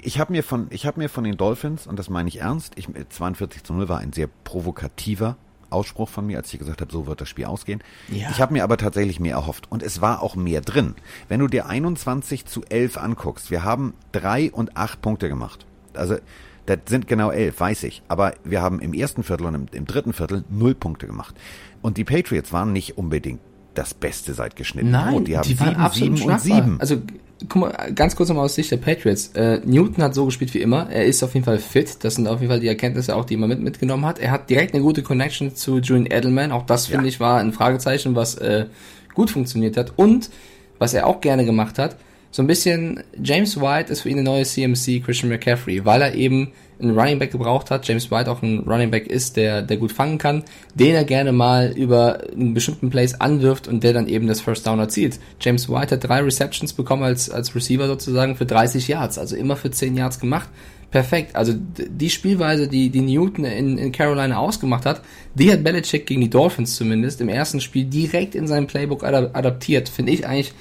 [0.02, 2.74] ich habe mir von, ich habe mir von den Dolphins, und das meine ich ernst,
[2.78, 5.38] ich, 42 zu 0 war ein sehr provokativer
[5.70, 7.84] Ausspruch von mir, als ich gesagt habe, so wird das Spiel ausgehen.
[8.10, 8.30] Ja.
[8.30, 9.70] Ich habe mir aber tatsächlich mehr erhofft.
[9.72, 10.96] Und es war auch mehr drin.
[11.28, 15.66] Wenn du dir 21 zu 11 anguckst, wir haben drei und acht Punkte gemacht.
[15.94, 16.18] Also,
[16.66, 18.04] das sind genau elf, weiß ich.
[18.08, 21.36] Aber wir haben im ersten Viertel und im, im dritten Viertel null Punkte gemacht.
[21.82, 23.42] Und die Patriots waren nicht unbedingt
[23.74, 25.28] das Beste seit geschnitten Nein, Brot.
[25.28, 26.80] Die haben die sieben, absolut sieben und sieben.
[26.80, 26.98] Also
[27.50, 29.32] guck mal, ganz kurz nochmal aus Sicht der Patriots.
[29.36, 30.90] Äh, Newton hat so gespielt wie immer.
[30.90, 32.04] Er ist auf jeden Fall fit.
[32.04, 34.20] Das sind auf jeden Fall die Erkenntnisse auch, die man mit, mitgenommen hat.
[34.20, 36.52] Er hat direkt eine gute Connection zu Julian Edelman.
[36.52, 37.10] Auch das, finde ja.
[37.10, 38.66] ich, war ein Fragezeichen, was äh,
[39.14, 39.94] gut funktioniert hat.
[39.96, 40.30] Und
[40.80, 41.98] was er auch gerne gemacht hat,
[42.32, 46.16] so ein bisschen, James White ist für ihn eine neue CMC Christian McCaffrey, weil er
[46.16, 46.52] eben
[46.84, 49.92] einen Running Back gebraucht hat, James White auch ein Running Back ist, der, der gut
[49.92, 50.44] fangen kann,
[50.76, 54.68] den er gerne mal über einen bestimmten Place anwirft und der dann eben das First
[54.68, 55.20] Down erzielt.
[55.40, 59.56] James White hat drei Receptions bekommen als, als Receiver sozusagen für 30 Yards, also immer
[59.56, 60.50] für 10 Yards gemacht.
[60.94, 61.36] Perfekt.
[61.36, 65.02] Also die Spielweise, die, die Newton in, in Carolina ausgemacht hat,
[65.34, 69.90] die hat Belichick gegen die Dolphins zumindest im ersten Spiel direkt in seinem Playbook adaptiert.
[69.90, 70.54] Finde ich eigentlich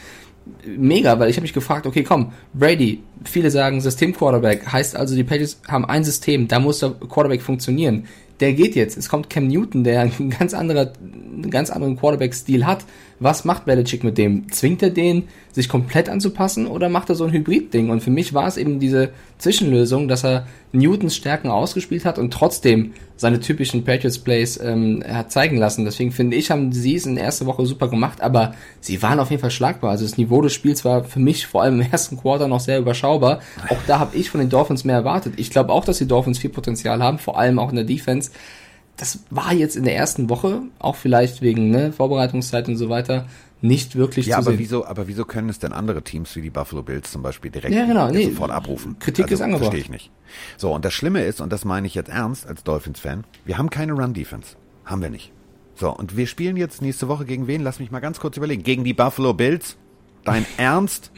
[0.67, 5.25] mega, weil ich habe mich gefragt, okay, komm, Brady, viele sagen System-Quarterback, heißt also, die
[5.25, 8.05] Patriots haben ein System, da muss der Quarterback funktionieren.
[8.41, 8.97] der geht jetzt.
[8.97, 10.93] Es kommt Cam Newton, der ein ganz anderer,
[11.33, 12.85] einen ganz anderen Quarterback-Stil hat.
[13.21, 14.51] Was macht Belichick mit dem?
[14.51, 17.91] Zwingt er den, sich komplett anzupassen oder macht er so ein Hybrid-Ding?
[17.91, 22.33] Und für mich war es eben diese Zwischenlösung, dass er Newtons Stärken ausgespielt hat und
[22.33, 25.85] trotzdem seine typischen Patriots-Plays ähm, hat zeigen lassen.
[25.85, 29.21] Deswegen finde ich, haben sie es in der ersten Woche super gemacht, aber sie waren
[29.21, 29.91] auf jeden Fall schlagbar.
[29.91, 32.79] Also das Niveau des Spiels war für mich vor allem im ersten Quarter noch sehr
[32.79, 33.41] überschaubar.
[33.69, 35.35] Auch da habe ich von den Dolphins mehr erwartet.
[35.37, 38.33] Ich glaube auch, dass die Dolphins viel Potenzial haben, vor allem auch in der Defense
[39.03, 43.27] das war jetzt in der ersten Woche, auch vielleicht wegen ne, Vorbereitungszeit und so weiter,
[43.61, 44.61] nicht wirklich ja, zu aber sehen.
[44.61, 47.75] wieso, aber wieso können es denn andere Teams wie die Buffalo Bills zum Beispiel direkt
[47.75, 48.27] Ja, genau, nee.
[48.27, 49.01] sofort abrufen?
[49.01, 49.73] Kritik also, ist angebracht.
[49.73, 50.13] Verstehe ich nicht.
[50.57, 53.71] So, und das Schlimme ist, und das meine ich jetzt ernst als Dolphins-Fan, wir haben
[53.71, 54.55] keine Run-Defense.
[54.85, 55.33] Haben wir nicht.
[55.75, 57.61] So, und wir spielen jetzt nächste Woche gegen wen?
[57.61, 58.63] Lass mich mal ganz kurz überlegen.
[58.63, 59.79] Gegen die Buffalo Bills?
[60.25, 61.11] Dein Ernst?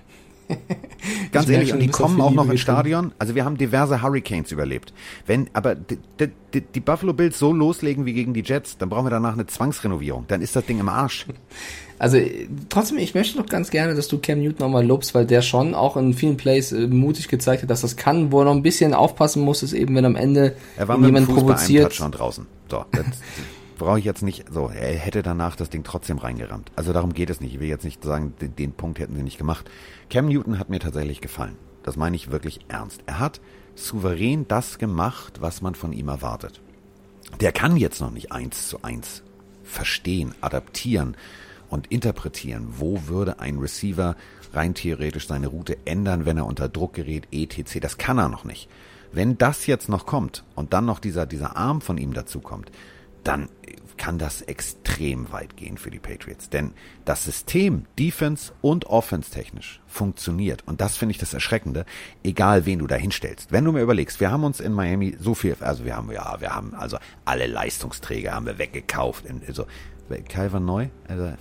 [1.32, 2.61] Ganz ehrlich, und die kommen auch noch ins.
[2.61, 3.12] Stadion.
[3.18, 4.92] Also wir haben diverse Hurricanes überlebt.
[5.26, 5.99] Wenn aber die,
[6.55, 9.47] die, die Buffalo Bills so loslegen wie gegen die Jets, dann brauchen wir danach eine
[9.47, 10.24] Zwangsrenovierung.
[10.28, 11.26] Dann ist das Ding im Arsch.
[11.97, 15.26] Also äh, trotzdem, ich möchte doch ganz gerne, dass du Cam Newton nochmal lobst, weil
[15.26, 18.32] der schon auch in vielen Plays äh, mutig gezeigt hat, dass das kann.
[18.32, 21.05] Wo er noch ein bisschen aufpassen muss, ist eben, wenn am Ende Er war mit
[21.05, 21.84] dem jemand Fuß bei einem provoziert.
[21.84, 22.47] Touchdown draußen.
[22.68, 22.84] So,
[23.75, 24.45] brauche ich jetzt nicht.
[24.53, 26.72] So, er hätte danach das Ding trotzdem reingerammt.
[26.77, 27.55] Also darum geht es nicht.
[27.55, 29.70] Ich will jetzt nicht sagen, den, den Punkt hätten sie nicht gemacht.
[30.11, 31.57] Cam Newton hat mir tatsächlich gefallen.
[31.83, 33.03] Das meine ich wirklich ernst.
[33.07, 33.41] Er hat
[33.75, 36.61] souverän das gemacht, was man von ihm erwartet.
[37.41, 39.22] Der kann jetzt noch nicht eins zu eins
[39.64, 41.16] verstehen, adaptieren
[41.68, 42.75] und interpretieren.
[42.79, 44.16] Wo würde ein Receiver
[44.53, 47.81] rein theoretisch seine Route ändern, wenn er unter Druck gerät, etc.
[47.81, 48.68] Das kann er noch nicht.
[49.12, 52.70] Wenn das jetzt noch kommt und dann noch dieser, dieser Arm von ihm dazu kommt,
[53.25, 53.49] dann
[53.97, 56.51] kann das extrem weit gehen für die Patriots.
[56.51, 56.72] Denn
[57.05, 60.66] das System Defense und Offense technisch funktioniert.
[60.66, 61.87] Und das finde ich das Erschreckende,
[62.22, 63.53] egal wen du da hinstellst.
[63.53, 66.41] Wenn du mir überlegst, wir haben uns in Miami so viel, also wir haben, ja,
[66.41, 69.25] wir haben also alle Leistungsträger haben wir weggekauft.
[69.47, 69.66] Also,
[70.29, 71.33] Calvin Neu, also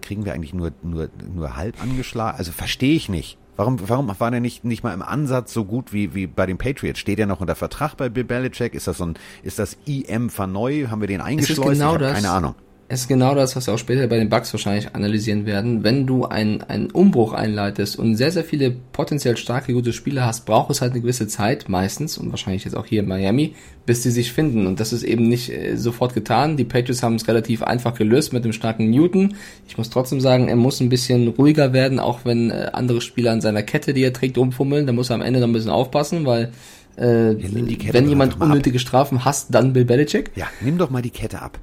[0.00, 2.38] kriegen wir eigentlich nur, nur, nur halb angeschlagen?
[2.38, 3.36] Also verstehe ich nicht.
[3.62, 6.58] Warum, warum war der nicht, nicht mal im Ansatz so gut wie, wie bei den
[6.58, 6.98] Patriots?
[6.98, 8.74] Steht er noch unter Vertrag bei Bill Belichick?
[8.74, 10.88] Ist das so ein, ist das IM Verneu?
[10.88, 11.70] Haben wir den eingeschleust?
[11.70, 12.14] genau ich hab das.
[12.14, 12.54] keine Ahnung.
[12.92, 15.82] Es ist genau das, was wir auch später bei den Bugs wahrscheinlich analysieren werden.
[15.82, 20.44] Wenn du einen, einen Umbruch einleitest und sehr, sehr viele potenziell starke, gute Spieler hast,
[20.44, 23.54] braucht es halt eine gewisse Zeit, meistens, und wahrscheinlich jetzt auch hier in Miami,
[23.86, 24.66] bis die sich finden.
[24.66, 26.58] Und das ist eben nicht äh, sofort getan.
[26.58, 29.36] Die Patriots haben es relativ einfach gelöst mit dem starken Newton.
[29.66, 33.32] Ich muss trotzdem sagen, er muss ein bisschen ruhiger werden, auch wenn äh, andere Spieler
[33.32, 34.86] an seiner Kette, die er trägt, umfummeln.
[34.86, 36.52] Da muss er am Ende noch ein bisschen aufpassen, weil
[36.96, 38.50] äh, wenn jemand mal ab.
[38.50, 40.30] unnötige Strafen hasst, dann Bill Belichick.
[40.36, 41.58] Ja, nimm doch mal die Kette ab.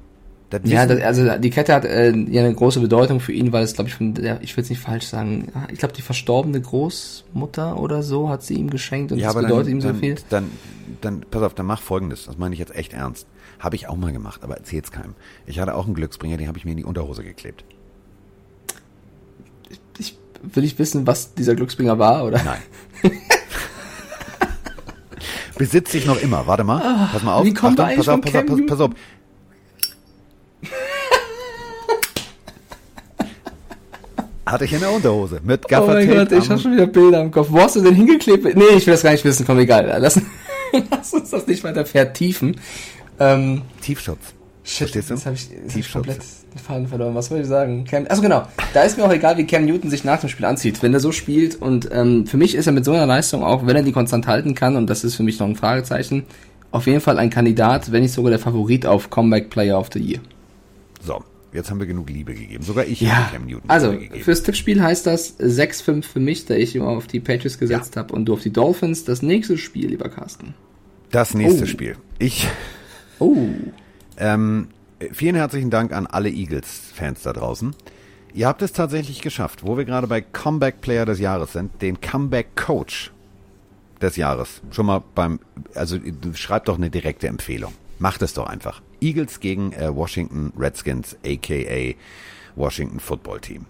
[0.50, 3.62] Das Ja, das, also die Kette hat äh, ja eine große Bedeutung für ihn, weil
[3.62, 6.60] es, glaube ich, von der, ich will es nicht falsch sagen, ich glaube, die verstorbene
[6.60, 10.00] Großmutter oder so hat sie ihm geschenkt und ja, das bedeutet dann, ihm so dann,
[10.00, 10.16] viel.
[10.28, 10.50] Dann,
[11.00, 12.26] dann, pass auf, dann mach folgendes.
[12.26, 13.28] Das meine ich jetzt echt ernst.
[13.60, 15.14] Habe ich auch mal gemacht, aber erzähl's keinem.
[15.46, 17.64] Ich hatte auch einen Glücksbringer, den habe ich mir in die Unterhose geklebt.
[19.98, 22.42] Ich, will ich wissen, was dieser Glücksbringer war, oder?
[22.42, 22.62] Nein.
[25.58, 26.46] Besitze ich noch immer.
[26.46, 27.08] Warte mal.
[27.12, 27.42] Pass mal auf.
[27.42, 28.90] Ah, wie kommt Achtung, pass auf, pass auf, pass, Cam pass auf.
[34.50, 35.40] Hatte ich in der Unterhose.
[35.44, 36.06] Mit Oh Gaffertape.
[36.06, 37.48] mein Gott, ich habe schon wieder Bilder im Kopf.
[37.50, 38.44] Wo hast du denn hingeklebt?
[38.56, 39.46] Nee, ich will das gar nicht wissen.
[39.46, 39.96] Komm, egal.
[40.00, 40.20] Lass,
[40.90, 42.56] lass uns das nicht weiter vertiefen.
[43.18, 44.18] Ähm, Tiefschutz.
[44.62, 45.14] Shit, Verstehst du?
[45.14, 47.14] jetzt habe ich, jetzt hab ich komplett den Faden verloren.
[47.14, 47.84] Was soll ich sagen?
[47.84, 48.42] Cam, also genau,
[48.74, 50.82] da ist mir auch egal, wie Cam Newton sich nach dem Spiel anzieht.
[50.82, 53.66] Wenn er so spielt und ähm, für mich ist er mit so einer Leistung auch,
[53.66, 56.24] wenn er die konstant halten kann, und das ist für mich noch ein Fragezeichen,
[56.72, 59.98] auf jeden Fall ein Kandidat, wenn nicht sogar der Favorit auf Comeback Player of the
[59.98, 60.20] Year.
[61.02, 61.22] So,
[61.52, 62.62] jetzt haben wir genug Liebe gegeben.
[62.64, 66.54] Sogar ich Ja, habe Cam Newton also fürs Tippspiel heißt das 6-5 für mich, da
[66.54, 69.04] ich immer auf die Patriots gesetzt habe und du auf die Dolphins.
[69.04, 70.54] Das nächste Spiel, lieber Carsten.
[71.10, 71.66] Das nächste Oh.
[71.66, 71.96] Spiel.
[72.18, 72.48] Ich
[73.18, 73.36] Oh,
[74.16, 74.68] Ähm,
[75.12, 77.74] vielen herzlichen Dank an alle Eagles-Fans da draußen.
[78.32, 82.00] Ihr habt es tatsächlich geschafft, wo wir gerade bei Comeback Player des Jahres sind, den
[82.00, 83.10] Comeback Coach
[84.00, 84.62] des Jahres.
[84.70, 85.40] Schon mal beim,
[85.74, 85.98] also
[86.34, 87.72] schreibt doch eine direkte Empfehlung.
[87.98, 88.80] Macht es doch einfach.
[89.00, 91.94] Eagles gegen äh, Washington Redskins, aka
[92.56, 93.66] Washington Football Team.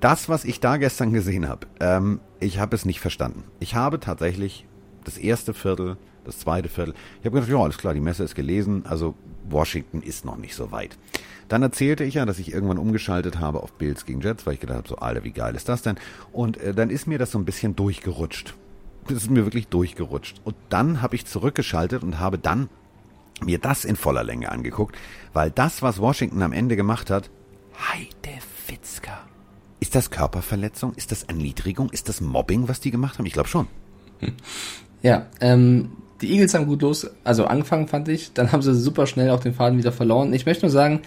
[0.00, 3.44] Das, was ich da gestern gesehen habe, ähm, ich habe es nicht verstanden.
[3.60, 4.66] Ich habe tatsächlich
[5.04, 8.34] das erste Viertel, das zweite Viertel, ich habe gedacht, ja, alles klar, die Messe ist
[8.34, 9.14] gelesen, also
[9.48, 10.98] Washington ist noch nicht so weit.
[11.48, 14.60] Dann erzählte ich ja, dass ich irgendwann umgeschaltet habe auf Bills gegen Jets, weil ich
[14.60, 15.96] gedacht habe, so, Alter, wie geil ist das denn?
[16.32, 18.54] Und äh, dann ist mir das so ein bisschen durchgerutscht.
[19.08, 20.40] Das ist mir wirklich durchgerutscht.
[20.44, 22.68] Und dann habe ich zurückgeschaltet und habe dann
[23.44, 24.96] mir das in voller Länge angeguckt,
[25.32, 27.30] weil das, was Washington am Ende gemacht hat,
[27.90, 29.20] Heide Fitzka.
[29.80, 30.94] Ist das Körperverletzung?
[30.94, 31.90] Ist das Erniedrigung?
[31.90, 33.26] Ist das Mobbing, was die gemacht haben?
[33.26, 33.66] Ich glaube schon.
[35.02, 35.90] Ja, ähm,
[36.20, 39.40] die Eagles haben gut los, also angefangen fand ich, dann haben sie super schnell auch
[39.40, 40.32] den Faden wieder verloren.
[40.32, 41.00] Ich möchte nur sagen,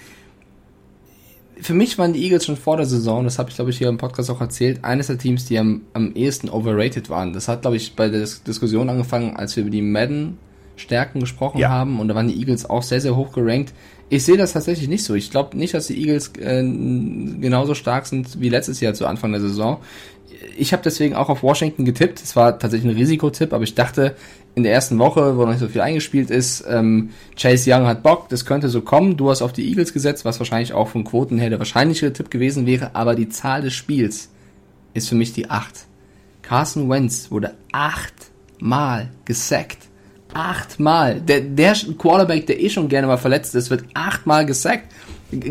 [1.61, 3.87] für mich waren die Eagles schon vor der Saison, das habe ich glaube ich hier
[3.87, 7.31] im Podcast auch erzählt, eines der Teams, die am, am ehesten overrated waren.
[7.31, 10.37] Das hat glaube ich bei der Diskussion angefangen, als wir über die Madden
[10.75, 11.69] Stärken gesprochen ja.
[11.69, 13.73] haben und da waren die Eagles auch sehr, sehr hoch gerankt.
[14.09, 15.15] Ich sehe das tatsächlich nicht so.
[15.15, 19.31] Ich glaube nicht, dass die Eagles äh, genauso stark sind wie letztes Jahr zu Anfang
[19.31, 19.79] der Saison.
[20.57, 22.21] Ich habe deswegen auch auf Washington getippt.
[22.21, 24.15] Es war tatsächlich ein Risikotipp, aber ich dachte,
[24.53, 28.03] in der ersten Woche, wo noch nicht so viel eingespielt ist, ähm, Chase Young hat
[28.03, 29.17] Bock, das könnte so kommen.
[29.17, 32.31] Du hast auf die Eagles gesetzt, was wahrscheinlich auch von Quoten her der wahrscheinlichere Tipp
[32.31, 34.29] gewesen wäre, aber die Zahl des Spiels
[34.93, 35.85] ist für mich die 8.
[36.41, 39.79] Carson Wentz wurde achtmal gesackt.
[40.35, 41.21] Achtmal.
[41.21, 44.91] Der, der Quarterback, der eh schon gerne mal verletzt ist, wird achtmal gesackt.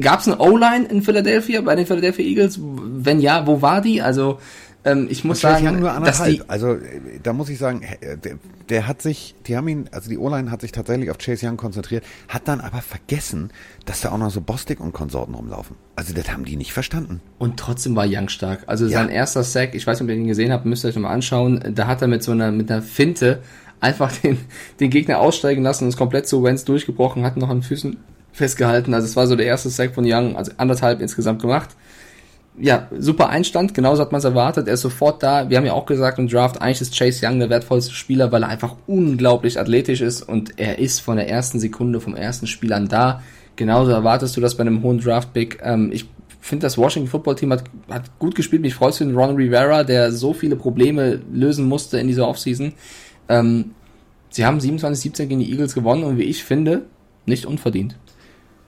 [0.00, 2.60] Gab es eine O-Line in Philadelphia bei den Philadelphia Eagles?
[2.60, 4.02] Wenn ja, wo war die?
[4.02, 4.38] Also
[4.84, 6.76] ähm, ich muss sagen, Young nur dass die also
[7.22, 7.80] da muss ich sagen,
[8.22, 8.36] der,
[8.68, 11.56] der, hat sich, die haben ihn, also die O-Line hat sich tatsächlich auf Chase Young
[11.56, 13.50] konzentriert, hat dann aber vergessen,
[13.86, 15.76] dass da auch noch so Bostic und Konsorten rumlaufen.
[15.96, 17.22] Also das haben die nicht verstanden.
[17.38, 18.64] Und trotzdem war Young stark.
[18.66, 18.98] Also ja.
[18.98, 21.14] sein erster Sack, ich weiß nicht, ob ihr ihn gesehen habt, müsst ihr euch nochmal
[21.14, 21.72] anschauen.
[21.74, 23.40] Da hat er mit so einer mit einer Finte
[23.84, 24.38] einfach den
[24.80, 27.96] den Gegner aussteigen lassen und ist komplett zu Wenz durchgebrochen, hat noch an Füßen
[28.32, 28.92] festgehalten.
[28.94, 31.70] Also es war so der erste Sack von Young, also anderthalb insgesamt gemacht
[32.58, 34.68] ja, super Einstand, genauso hat man es erwartet.
[34.68, 35.50] Er ist sofort da.
[35.50, 38.42] Wir haben ja auch gesagt im Draft, eigentlich ist Chase Young der wertvollste Spieler, weil
[38.42, 42.72] er einfach unglaublich athletisch ist und er ist von der ersten Sekunde, vom ersten Spiel
[42.72, 43.22] an da.
[43.56, 45.60] Genauso erwartest du das bei einem hohen Draft-Pick.
[45.62, 46.06] Ähm, ich
[46.40, 48.62] finde, das Washington Football Team hat, hat gut gespielt.
[48.62, 52.72] Mich freut für den Ron Rivera, der so viele Probleme lösen musste in dieser Offseason.
[53.28, 53.74] Ähm,
[54.30, 56.86] sie haben 27-17 gegen die Eagles gewonnen und wie ich finde,
[57.26, 57.96] nicht unverdient.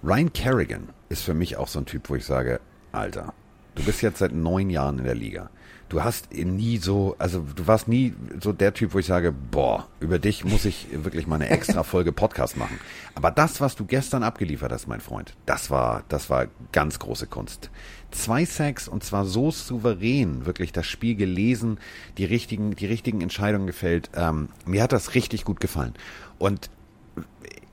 [0.03, 2.61] Ryan Kerrigan ist für mich auch so ein Typ, wo ich sage,
[2.93, 3.35] Alter,
[3.77, 5.51] Du bist jetzt seit neun Jahren in der Liga.
[5.91, 9.87] Du hast nie so, also du warst nie so der Typ, wo ich sage, boah,
[10.01, 12.81] über dich muss ich wirklich mal eine extra Folge Podcast machen.
[13.15, 17.27] Aber das, was du gestern abgeliefert hast, mein Freund, das war, das war ganz große
[17.27, 17.71] Kunst.
[18.11, 21.79] Zwei Sacks und zwar so souverän, wirklich das Spiel gelesen,
[22.19, 24.11] die richtigen, die richtigen Entscheidungen gefällt.
[24.15, 25.95] Ähm, mir hat das richtig gut gefallen.
[26.39, 26.71] Und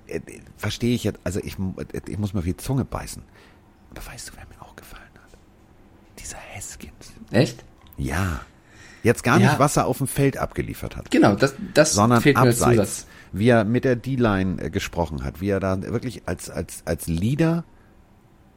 [0.08, 0.22] äh, äh,
[0.58, 1.58] verstehe ich jetzt, also ich,
[2.08, 3.24] ich muss mal viel Zunge beißen.
[3.92, 4.64] Aber weißt du, wer mir
[6.24, 7.14] dieser Haskins.
[7.32, 7.64] Echt?
[7.98, 8.42] Ja.
[9.04, 9.60] Jetzt gar nicht, ja.
[9.60, 11.12] was er auf dem Feld abgeliefert hat.
[11.12, 15.42] Genau, das, das sondern fehlt mir abseits, wie er mit der D-Line äh, gesprochen hat,
[15.42, 17.66] wie er da wirklich als, als, als Leader,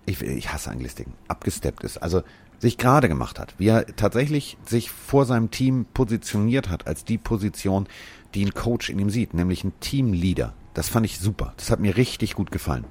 [0.07, 1.99] ich, ich hasse Anglistiken, abgesteppt ist.
[1.99, 2.23] Also
[2.59, 7.19] sich gerade gemacht hat, wie er tatsächlich sich vor seinem Team positioniert hat als die
[7.19, 7.87] Position,
[8.35, 10.55] die ein Coach in ihm sieht, nämlich ein Teamleader.
[10.73, 11.53] Das fand ich super.
[11.57, 12.85] Das hat mir richtig gut gefallen.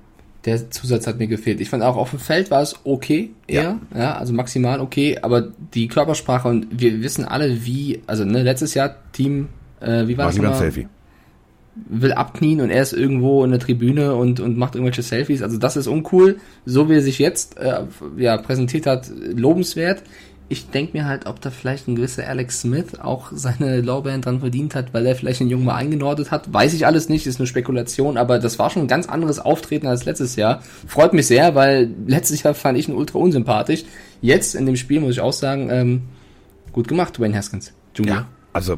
[0.43, 1.59] Der Zusatz hat mir gefehlt.
[1.59, 5.17] Ich fand auch auf dem Feld war es okay, eher, ja, ja also maximal okay,
[5.19, 9.49] aber die Körpersprache und wir wissen alle, wie, also ne, letztes Jahr Team,
[9.79, 10.59] äh, wie war Mach das?
[10.59, 10.87] Selfie
[11.75, 15.41] will abknien und er ist irgendwo in der Tribüne und, und macht irgendwelche Selfies.
[15.41, 16.37] Also das ist uncool.
[16.65, 17.81] So wie er sich jetzt äh,
[18.17, 20.03] ja, präsentiert hat, lobenswert
[20.47, 24.41] ich denke mir halt, ob da vielleicht ein gewisser Alex Smith auch seine Lorbeeren dran
[24.41, 26.53] verdient hat, weil er vielleicht den Jungen mal eingenordet hat.
[26.53, 29.87] Weiß ich alles nicht, ist eine Spekulation, aber das war schon ein ganz anderes Auftreten
[29.87, 30.61] als letztes Jahr.
[30.87, 33.85] Freut mich sehr, weil letztes Jahr fand ich ihn ultra unsympathisch.
[34.21, 36.01] Jetzt in dem Spiel muss ich auch sagen, ähm,
[36.71, 37.73] gut gemacht, Wayne Haskins.
[37.95, 38.17] Junior.
[38.17, 38.77] Ja, also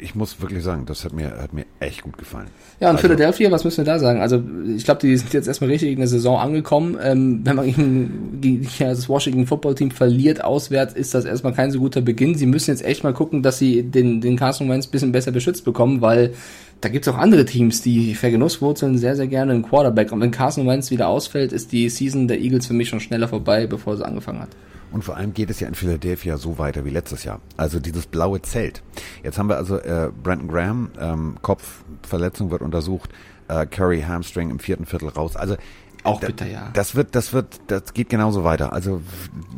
[0.00, 2.48] ich muss wirklich sagen, das hat mir, hat mir echt gut gefallen.
[2.80, 4.20] Ja, und also, Philadelphia, was müssen wir da sagen?
[4.20, 4.42] Also
[4.76, 6.98] ich glaube, die sind jetzt erstmal richtig in der Saison angekommen.
[7.02, 11.78] Ähm, wenn man gegen das Washington Football Team verliert auswärts, ist das erstmal kein so
[11.78, 12.34] guter Beginn.
[12.34, 15.64] Sie müssen jetzt echt mal gucken, dass sie den, den Carson Wentz bisschen besser beschützt
[15.64, 16.34] bekommen, weil
[16.80, 20.12] da gibt's auch andere Teams, die vergenusswurzeln sehr, sehr gerne einen Quarterback.
[20.12, 23.28] Und wenn Carson Wentz wieder ausfällt, ist die Season der Eagles für mich schon schneller
[23.28, 24.50] vorbei, bevor sie angefangen hat.
[24.92, 27.40] Und vor allem geht es ja in Philadelphia so weiter wie letztes Jahr.
[27.56, 28.82] Also dieses blaue Zelt.
[29.22, 33.10] Jetzt haben wir also äh, Brandon Graham, ähm, Kopfverletzung wird untersucht,
[33.48, 35.36] äh, Curry Hamstring im vierten Viertel raus.
[35.36, 35.56] Also
[36.02, 36.70] auch bitter, ja.
[36.72, 38.72] Das wird, das wird, das geht genauso weiter.
[38.72, 39.02] Also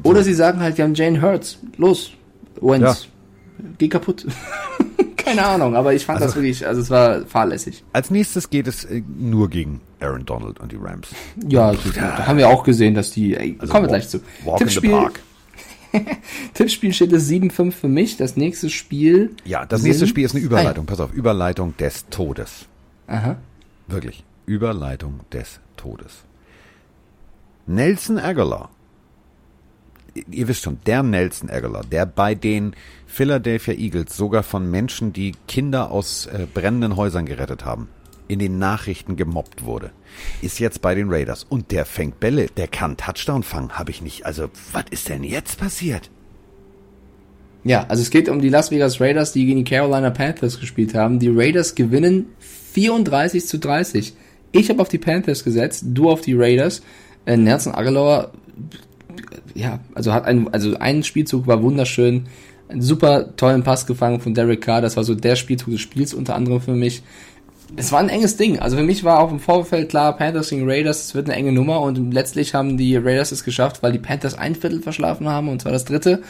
[0.02, 2.12] so oder sie sagen halt, wir haben Jane Hurts, los,
[2.60, 2.94] Wentz, ja.
[3.78, 4.26] Geh kaputt.
[5.16, 7.84] Keine Ahnung, aber ich fand also, das wirklich, also es war fahrlässig.
[7.92, 11.08] Als nächstes geht es äh, nur gegen Aaron Donald und die Rams.
[11.48, 14.20] Ja, da haben wir auch gesehen, dass die, ey, also kommen wir gleich zu.
[14.44, 15.20] Walk Tippspiel, in the Park.
[16.54, 18.16] Tippspiel steht es 7-5 für mich.
[18.16, 19.34] Das nächste Spiel.
[19.44, 20.86] Ja, das nächste Spiel ist eine Überleitung.
[20.86, 22.66] Pass auf, Überleitung des Todes.
[23.06, 23.36] Aha.
[23.86, 24.24] Wirklich.
[24.46, 26.24] Überleitung des Todes.
[27.66, 28.70] Nelson Aguilar.
[30.30, 32.74] Ihr wisst schon, der Nelson Aguilar, der bei den
[33.06, 37.88] Philadelphia Eagles sogar von Menschen, die Kinder aus äh, brennenden Häusern gerettet haben,
[38.28, 39.90] in den Nachrichten gemobbt wurde,
[40.42, 41.44] ist jetzt bei den Raiders.
[41.48, 44.26] Und der fängt Bälle, der kann Touchdown fangen, habe ich nicht.
[44.26, 46.10] Also, was ist denn jetzt passiert?
[47.64, 50.94] Ja, also es geht um die Las Vegas Raiders, die gegen die Carolina Panthers gespielt
[50.94, 51.18] haben.
[51.18, 52.26] Die Raiders gewinnen
[52.72, 54.14] 34 zu 30.
[54.52, 56.82] Ich habe auf die Panthers gesetzt, du auf die Raiders.
[57.26, 58.32] Äh, Nelson Aguilar,
[59.54, 62.26] ja, also hat ein, also ein Spielzug war wunderschön.
[62.68, 64.82] Einen super tollen Pass gefangen von Derek Carr.
[64.82, 67.02] Das war so der Spielzug des Spiels unter anderem für mich.
[67.76, 68.58] Es war ein enges Ding.
[68.58, 71.52] Also für mich war auch im Vorfeld klar, Panthers gegen Raiders, es wird eine enge
[71.52, 75.48] Nummer und letztlich haben die Raiders es geschafft, weil die Panthers ein Viertel verschlafen haben
[75.48, 76.22] und zwar das dritte.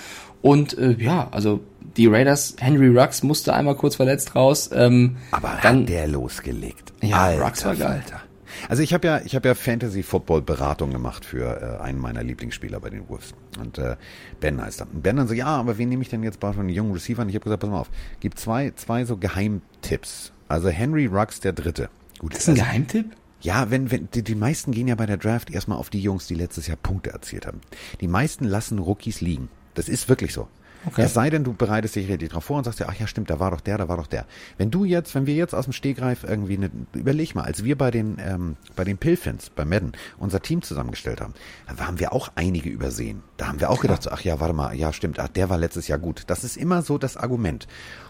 [0.42, 1.60] Und äh, ja, also
[1.96, 4.70] die Raiders, Henry Rux musste einmal kurz verletzt raus.
[4.72, 6.92] Ähm, Aber dann, hat der losgelegt.
[7.02, 8.02] Ja, Alter, Rux war geil.
[8.04, 8.20] Alter.
[8.68, 12.22] Also ich habe ja, ich habe ja Fantasy Football Beratung gemacht für äh, einen meiner
[12.22, 13.96] Lieblingsspieler bei den Wolves und äh,
[14.40, 14.86] Ben heißt er.
[14.92, 17.28] Und Ben dann so, ja, aber wen nehme ich denn jetzt bei den jungen Receivern?
[17.28, 17.90] Ich habe gesagt, pass mal auf,
[18.20, 20.32] gibt zwei, zwei so Geheimtipps.
[20.48, 21.90] Also Henry Rux der Dritte.
[22.18, 23.16] Gut, das ist ein also, Geheimtipp?
[23.40, 26.26] Ja, wenn, wenn die, die meisten gehen ja bei der Draft erstmal auf die Jungs,
[26.26, 27.60] die letztes Jahr Punkte erzielt haben.
[28.00, 29.48] Die meisten lassen Rookies liegen.
[29.74, 30.48] Das ist wirklich so.
[30.86, 31.02] Okay.
[31.02, 33.30] Es sei denn, du bereitest dich richtig drauf vor und sagst ja, ach ja, stimmt,
[33.30, 34.26] da war doch der, da war doch der.
[34.56, 37.76] Wenn du jetzt, wenn wir jetzt aus dem Stegreif irgendwie eine, überleg mal, als wir
[37.76, 41.34] bei den, ähm, bei den Pilfins, bei Madden, unser Team zusammengestellt haben,
[41.66, 43.22] da haben wir auch einige übersehen.
[43.36, 45.58] Da haben wir auch gedacht, so, ach ja, warte mal, ja, stimmt, ach, der war
[45.58, 46.24] letztes Jahr gut.
[46.28, 47.66] Das ist immer so das Argument.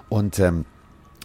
[0.09, 0.65] Und ähm,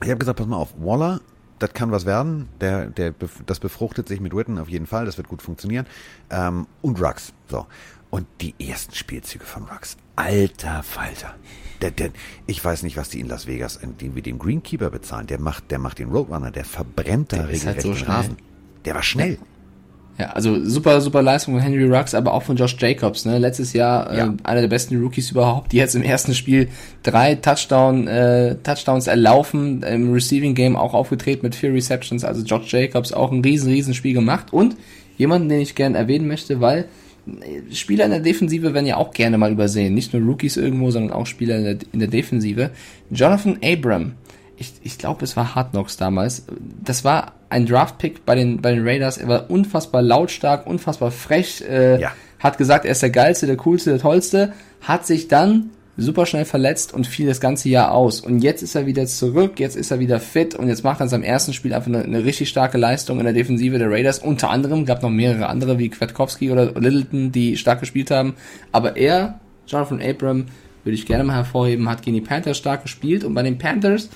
[0.02, 1.22] ich habe gesagt, pass mal auf, Waller,
[1.60, 2.50] das kann was werden.
[2.60, 3.14] Der, der,
[3.46, 5.06] das befruchtet sich mit Witten auf jeden Fall.
[5.06, 5.86] Das wird gut funktionieren.
[6.30, 7.34] Ähm, und Rux.
[7.48, 7.68] So.
[8.10, 9.98] Und die ersten Spielzüge von Rux.
[10.16, 11.36] Alter Falter.
[11.82, 12.12] Der, der,
[12.48, 15.28] ich weiß nicht, was die in Las Vegas, die wir dem Greenkeeper bezahlen.
[15.28, 18.38] Der macht, der macht den Roadrunner, der verbrennt da der regelrecht halt so Straßen.
[18.86, 19.38] Der war schnell.
[20.18, 23.26] Ja, also super, super Leistung von Henry Rux, aber auch von Josh Jacobs.
[23.26, 23.40] Ne?
[23.40, 24.28] Letztes Jahr äh, ja.
[24.28, 26.70] äh, einer der besten Rookies überhaupt, die jetzt im ersten Spiel
[27.02, 32.24] drei Touchdown, äh, Touchdowns erlaufen, im Receiving Game auch aufgetreten mit vier Receptions.
[32.24, 34.54] Also Josh Jacobs auch ein riesen, riesen Spiel gemacht.
[34.54, 34.78] Und
[35.18, 36.86] jemanden, den ich gerne erwähnen möchte, weil
[37.72, 39.94] Spieler in der Defensive werden ja auch gerne mal übersehen.
[39.94, 42.72] Nicht nur Rookies irgendwo, sondern auch Spieler in der, in der Defensive.
[43.10, 44.14] Jonathan Abram,
[44.58, 46.46] ich, ich glaube, es war Hard Knocks damals.
[46.84, 49.18] Das war ein Draft-Pick bei den, bei den Raiders.
[49.18, 51.64] Er war unfassbar lautstark, unfassbar frech.
[51.68, 52.12] Äh, ja.
[52.40, 54.54] Hat gesagt, er ist der geilste, der coolste, der tollste.
[54.82, 58.22] Hat sich dann super schnell verletzt und fiel das ganze Jahr aus.
[58.22, 61.04] Und jetzt ist er wieder zurück, jetzt ist er wieder fit und jetzt macht er
[61.04, 64.20] in seinem ersten Spiel einfach eine, eine richtig starke Leistung in der Defensive der Raiders.
[64.20, 68.36] Unter anderem gab noch mehrere andere wie Kwiatkowski oder Littleton, die stark gespielt haben.
[68.72, 70.46] Aber er, Jonathan Abram,
[70.84, 74.10] würde ich gerne mal hervorheben, hat gegen die Panthers stark gespielt und bei den Panthers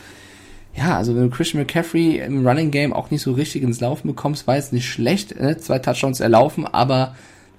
[0.78, 4.08] ja, also wenn du Christian McCaffrey im Running Game auch nicht so richtig ins Laufen
[4.08, 5.58] bekommst, war jetzt nicht schlecht, ne?
[5.58, 7.16] zwei Touchdowns erlaufen, aber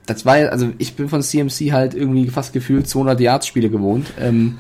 [0.09, 3.69] das war ja, also ich bin von CMC halt irgendwie fast gefühlt 200 Yards Spiele
[3.69, 4.07] gewohnt.
[4.19, 4.59] Ähm,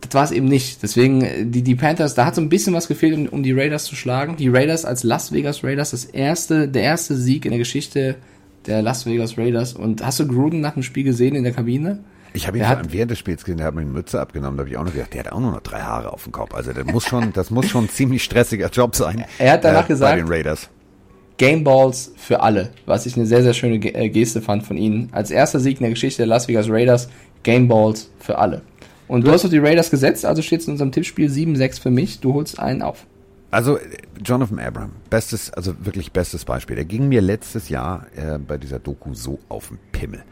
[0.00, 0.82] das war es eben nicht.
[0.82, 3.52] Deswegen, äh, die, die Panthers, da hat so ein bisschen was gefehlt, um, um die
[3.52, 4.36] Raiders zu schlagen.
[4.36, 8.16] Die Raiders als Las Vegas Raiders, das erste, der erste Sieg in der Geschichte
[8.66, 9.74] der Las Vegas Raiders.
[9.74, 12.02] Und hast du Gruden nach dem Spiel gesehen in der Kabine?
[12.32, 14.62] Ich habe ihn hat, während des Spiels gesehen, der hat mir die Mütze abgenommen, da
[14.62, 16.54] habe ich auch noch gedacht, der hat auch nur noch drei Haare auf dem Kopf.
[16.54, 19.26] Also das muss schon, das muss schon ein ziemlich stressiger Job sein.
[19.38, 20.70] Er hat danach äh, gesagt, bei den Raiders.
[21.36, 25.08] Game Balls für alle, was ich eine sehr, sehr schöne äh, Geste fand von ihnen.
[25.12, 27.08] Als erster Sieg in der Geschichte der Las Vegas Raiders,
[27.42, 28.62] Game Balls für alle.
[29.08, 31.90] Und du hast auf die Raiders gesetzt, also steht es in unserem Tippspiel 7-6 für
[31.90, 32.20] mich.
[32.20, 33.06] Du holst einen auf.
[33.50, 33.78] Also
[34.24, 36.76] Jonathan Abram, bestes, also wirklich bestes Beispiel.
[36.76, 40.22] Der ging mir letztes Jahr äh, bei dieser Doku so auf den Pimmel.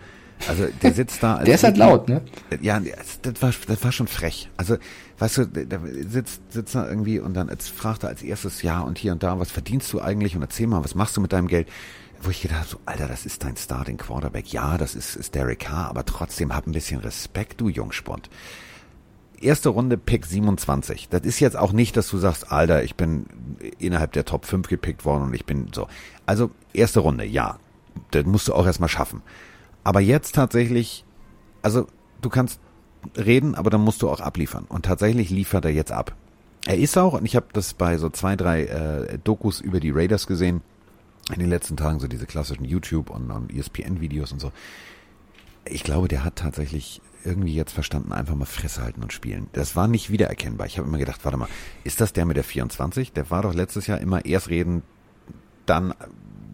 [0.49, 1.43] Also der sitzt da.
[1.43, 2.23] der ist halt laut, ne?
[2.61, 2.81] Ja,
[3.23, 4.49] das war, das war schon frech.
[4.57, 4.77] Also,
[5.19, 8.99] weißt du, der sitzt, sitzt da irgendwie und dann fragt er als erstes, ja, und
[8.99, 10.37] hier und da, was verdienst du eigentlich?
[10.37, 11.69] Und erzähl mal, was machst du mit deinem Geld?
[12.23, 14.53] Wo ich gedacht habe, so, Alter, das ist dein Starting Quarterback.
[14.53, 18.29] Ja, das ist, ist Derek Carr, aber trotzdem hab ein bisschen Respekt, du Jungspund.
[19.41, 21.09] Erste Runde Pick 27.
[21.09, 23.27] Das ist jetzt auch nicht, dass du sagst, Alter, ich bin
[23.79, 25.87] innerhalb der Top 5 gepickt worden und ich bin so.
[26.27, 27.59] Also, erste Runde, ja.
[28.11, 29.23] Das musst du auch erstmal schaffen.
[29.85, 31.05] Aber jetzt tatsächlich,
[31.63, 31.87] also
[32.21, 32.61] du kannst
[33.17, 34.65] reden, aber dann musst du auch abliefern.
[34.69, 36.15] Und tatsächlich liefert er jetzt ab.
[36.67, 39.91] Er ist auch, und ich habe das bei so zwei, drei äh, Dokus über die
[39.91, 40.61] Raiders gesehen,
[41.33, 44.53] in den letzten Tagen, so diese klassischen YouTube- und, und ESPN-Videos und so.
[45.65, 49.49] Ich glaube, der hat tatsächlich irgendwie jetzt verstanden, einfach mal Fresse halten und spielen.
[49.53, 50.67] Das war nicht wiedererkennbar.
[50.67, 51.49] Ich habe immer gedacht, warte mal,
[51.85, 53.13] ist das der mit der 24?
[53.13, 54.83] Der war doch letztes Jahr immer erst reden,
[55.67, 55.95] dann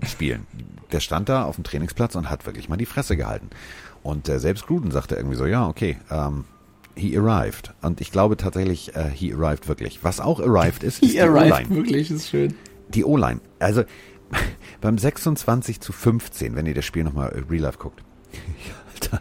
[0.04, 0.46] spielen.
[0.92, 3.50] Der stand da auf dem Trainingsplatz und hat wirklich mal die Fresse gehalten.
[4.02, 6.44] Und äh, selbst Gruden sagte irgendwie so, ja, okay, ähm,
[6.94, 7.74] he arrived.
[7.82, 10.04] Und ich glaube tatsächlich, äh, he arrived wirklich.
[10.04, 12.54] Was auch arrived ist, ist he die arrived wirklich, ist schön.
[12.88, 13.40] Die O-Line.
[13.58, 13.84] Also
[14.80, 18.02] beim 26 zu 15, wenn ihr das Spiel nochmal äh, real life guckt.
[18.94, 19.20] Alter,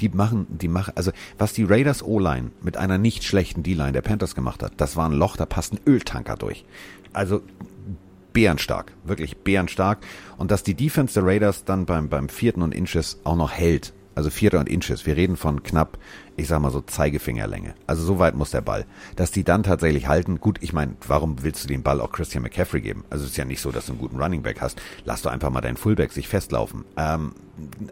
[0.00, 4.02] die machen, die machen, also was die Raiders O-Line mit einer nicht schlechten D-Line der
[4.02, 6.64] Panthers gemacht hat, das war ein Loch, da passt ein Öltanker durch.
[7.12, 7.42] Also
[8.32, 9.98] bärenstark, wirklich bärenstark.
[10.36, 13.92] Und dass die Defense der Raiders dann beim, beim vierten und Inches auch noch hält,
[14.20, 15.06] Also Vierter und Inches.
[15.06, 15.96] Wir reden von knapp,
[16.36, 17.74] ich sag mal so Zeigefingerlänge.
[17.86, 18.84] Also so weit muss der Ball.
[19.16, 20.40] Dass die dann tatsächlich halten.
[20.40, 23.02] Gut, ich meine, warum willst du den Ball auch Christian McCaffrey geben?
[23.08, 24.78] Also es ist ja nicht so, dass du einen guten Running Back hast.
[25.06, 26.84] Lass doch einfach mal deinen Fullback sich festlaufen.
[26.98, 27.32] Ähm,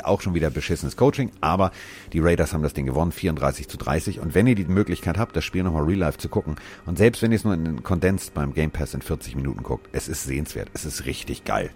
[0.03, 1.72] auch schon wieder beschissenes Coaching, aber
[2.12, 4.20] die Raiders haben das Ding gewonnen, 34 zu 30.
[4.20, 7.22] Und wenn ihr die Möglichkeit habt, das Spiel nochmal real life zu gucken, und selbst
[7.22, 10.24] wenn ihr es nur in Condensed beim Game Pass in 40 Minuten guckt, es ist
[10.24, 10.68] sehenswert.
[10.74, 11.70] Es ist richtig geil.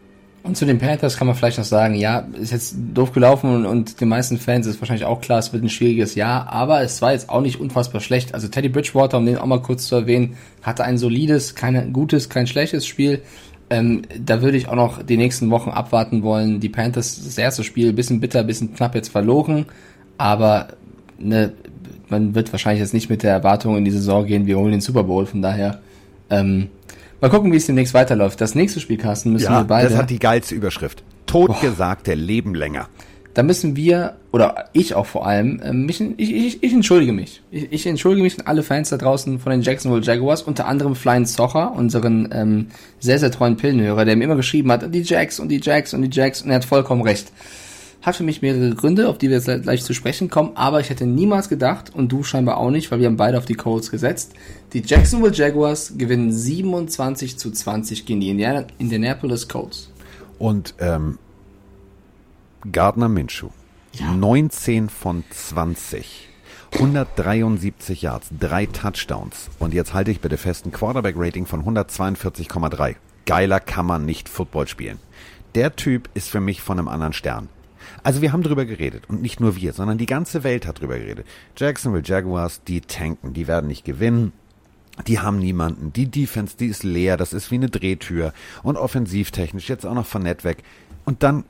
[0.44, 3.64] Und zu den Panthers kann man vielleicht noch sagen, ja, ist jetzt doof gelaufen und,
[3.64, 7.00] und den meisten Fans ist wahrscheinlich auch klar, es wird ein schwieriges Jahr, aber es
[7.00, 8.34] war jetzt auch nicht unfassbar schlecht.
[8.34, 12.28] Also Teddy Bridgewater, um den auch mal kurz zu erwähnen, hatte ein solides, kein gutes,
[12.28, 13.22] kein schlechtes Spiel.
[13.70, 16.58] Ähm, da würde ich auch noch die nächsten Wochen abwarten wollen.
[16.58, 19.66] Die Panthers, das erste Spiel, bisschen bitter, bisschen knapp jetzt verloren,
[20.18, 20.68] aber
[21.18, 21.52] ne,
[22.08, 24.80] man wird wahrscheinlich jetzt nicht mit der Erwartung in die Saison gehen, wir holen den
[24.80, 25.80] Super Bowl, von daher
[26.30, 26.68] ähm,
[27.22, 28.40] Mal gucken, wie es demnächst weiterläuft.
[28.40, 29.88] Das nächste Spiel, Carsten, müssen ja, wir beide.
[29.88, 31.04] Das hat die geilste Überschrift.
[31.26, 32.88] Totgesagte Leben länger.
[33.32, 37.40] Da müssen wir, oder ich auch vor allem, ähm, mich, ich, ich, ich entschuldige mich.
[37.52, 40.96] Ich, ich entschuldige mich an alle Fans da draußen von den Jacksonville Jaguars, unter anderem
[40.96, 42.66] Flying Socher, unseren ähm,
[42.98, 46.02] sehr, sehr treuen Pillenhörer, der mir immer geschrieben hat, die Jacks und die Jacks und
[46.02, 47.30] die Jacks und er hat vollkommen recht.
[48.02, 50.90] Hat für mich mehrere Gründe, auf die wir jetzt gleich zu sprechen kommen, aber ich
[50.90, 53.90] hätte niemals gedacht, und du scheinbar auch nicht, weil wir haben beide auf die Colts
[53.90, 54.32] gesetzt,
[54.72, 59.90] die Jacksonville Jaguars gewinnen 27 zu 20 gegen die Indiana Indianapolis Colts.
[60.38, 61.18] Und ähm,
[62.70, 63.50] Gardner Minshew,
[63.92, 64.12] ja.
[64.12, 66.28] 19 von 20.
[66.74, 69.50] 173 Yards, drei Touchdowns.
[69.58, 72.96] Und jetzt halte ich bitte fest, ein Quarterback-Rating von 142,3.
[73.26, 74.98] Geiler kann man nicht Football spielen.
[75.54, 77.48] Der Typ ist für mich von einem anderen Stern.
[78.02, 80.98] Also wir haben drüber geredet und nicht nur wir, sondern die ganze Welt hat drüber
[80.98, 81.26] geredet.
[81.56, 84.32] Jacksonville Jaguars, die tanken, die werden nicht gewinnen.
[85.06, 85.92] Die haben niemanden.
[85.92, 87.16] Die Defense, die ist leer.
[87.16, 88.34] Das ist wie eine Drehtür.
[88.62, 90.58] Und offensivtechnisch jetzt auch noch von Net weg.
[91.04, 91.44] Und dann,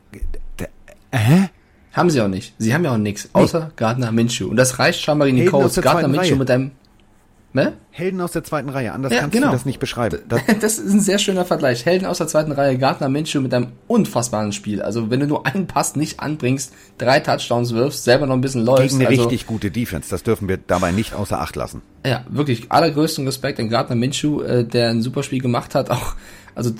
[1.12, 1.48] hä?
[1.92, 2.54] Haben sie auch nicht.
[2.58, 3.30] Sie haben ja auch nichts.
[3.32, 3.72] Außer nee.
[3.76, 4.48] Gardner Minshew.
[4.48, 5.80] Und das reicht scheinbar in die Codes.
[5.80, 6.70] Gardner Minshew mit einem
[7.54, 7.74] Ne?
[7.90, 9.48] Helden aus der zweiten Reihe, anders ja, kannst genau.
[9.48, 10.20] du das nicht beschreiben.
[10.26, 11.84] Das, das, ist ein sehr schöner Vergleich.
[11.84, 14.80] Helden aus der zweiten Reihe, Gardner Minshew mit einem unfassbaren Spiel.
[14.80, 18.64] Also wenn du nur einen Pass nicht anbringst, drei Touchdowns wirfst, selber noch ein bisschen
[18.64, 18.96] läufst.
[18.96, 21.82] Gegen eine also, richtig gute Defense, das dürfen wir dabei nicht außer Acht lassen.
[22.06, 26.14] Ja, wirklich allergrößten Respekt an Gardner Minshew, äh, der ein super Spiel gemacht hat, auch
[26.54, 26.72] also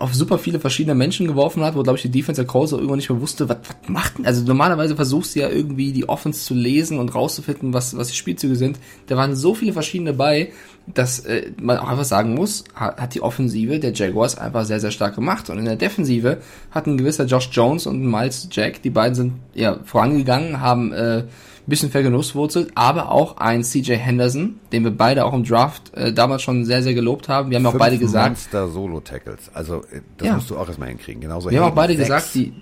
[0.00, 2.96] auf super viele verschiedene Menschen geworfen hat, wo glaube ich die Defense der Colts irgendwann
[2.96, 4.26] nicht mehr wusste, was, was macht denn?
[4.26, 8.16] Also normalerweise versuchst du ja irgendwie die Offense zu lesen und rauszufinden, was was die
[8.16, 8.78] Spielzüge sind.
[9.06, 10.52] Da waren so viele verschiedene bei,
[10.86, 14.80] dass äh, man auch einfach sagen muss, hat, hat die Offensive der Jaguars einfach sehr
[14.80, 16.38] sehr stark gemacht und in der Defensive
[16.70, 21.24] hatten ein gewisser Josh Jones und Miles Jack, die beiden sind ja vorangegangen, haben äh,
[21.66, 26.42] bisschen vergenusswurzelt, aber auch ein CJ Henderson, den wir beide auch im Draft äh, damals
[26.42, 27.50] schon sehr, sehr gelobt haben.
[27.50, 28.28] Wir haben Fünf auch beide gesagt.
[28.28, 29.50] Monster Solo-Tackles.
[29.54, 30.34] Also, äh, das ja.
[30.34, 31.22] musst du auch erstmal hinkriegen.
[31.22, 32.08] Genauso wir haben auch beide sechs.
[32.08, 32.52] gesagt, die,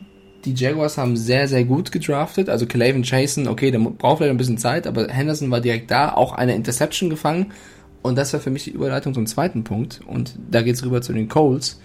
[0.44, 2.48] die Jaguars haben sehr, sehr gut gedraftet.
[2.48, 6.12] Also Clavin Chasen, okay, der braucht vielleicht ein bisschen Zeit, aber Henderson war direkt da,
[6.12, 7.52] auch eine Interception gefangen.
[8.02, 10.00] Und das war für mich die Überleitung zum zweiten Punkt.
[10.06, 11.80] Und da geht's rüber zu den Colts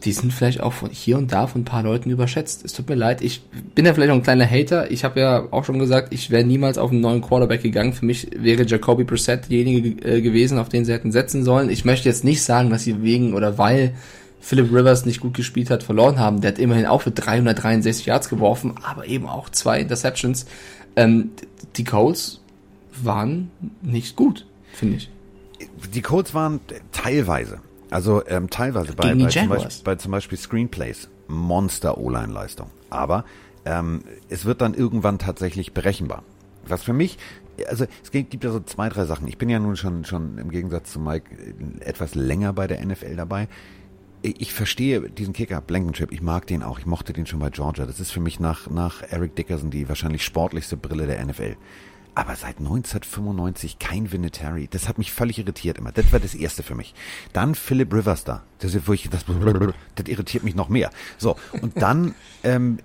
[0.00, 2.64] die sind vielleicht auch von hier und da von ein paar Leuten überschätzt.
[2.64, 3.42] Es tut mir leid, ich
[3.74, 4.90] bin ja vielleicht auch ein kleiner Hater.
[4.90, 7.92] Ich habe ja auch schon gesagt, ich wäre niemals auf einen neuen Quarterback gegangen.
[7.92, 11.70] Für mich wäre Jacoby Brissett derjenige äh, gewesen, auf den sie hätten setzen sollen.
[11.70, 13.94] Ich möchte jetzt nicht sagen, dass sie wegen oder weil
[14.40, 16.40] Philip Rivers nicht gut gespielt hat, verloren haben.
[16.40, 20.46] Der hat immerhin auch für 363 Yards geworfen, aber eben auch zwei Interceptions.
[20.96, 21.30] Ähm,
[21.76, 22.40] die Colts
[23.02, 23.50] waren
[23.82, 25.10] nicht gut, finde ich.
[25.94, 26.60] Die Colts waren
[26.92, 27.60] teilweise
[27.90, 32.70] also ähm, teilweise bei, bei, zum Beispiel, bei zum Beispiel Screenplays Monster O-Line-Leistung.
[32.90, 33.24] Aber
[33.64, 36.22] ähm, es wird dann irgendwann tatsächlich berechenbar.
[36.66, 37.18] Was für mich,
[37.68, 39.26] also es gibt ja so zwei, drei Sachen.
[39.28, 41.30] Ich bin ja nun schon, schon im Gegensatz zu Mike
[41.80, 43.48] etwas länger bei der NFL dabei.
[44.22, 46.78] Ich verstehe diesen Kicker, Blankenship, ich mag den auch.
[46.78, 47.86] Ich mochte den schon bei Georgia.
[47.86, 51.56] Das ist für mich nach, nach Eric Dickerson die wahrscheinlich sportlichste Brille der NFL.
[52.14, 54.68] Aber seit 1995 kein Vinatieri.
[54.70, 55.92] Das hat mich völlig irritiert immer.
[55.92, 56.94] Das war das erste für mich.
[57.32, 58.42] Dann Philip Rivers da.
[58.58, 60.90] Das, wo ich, das, das irritiert mich noch mehr.
[61.18, 62.78] So, und dann ähm,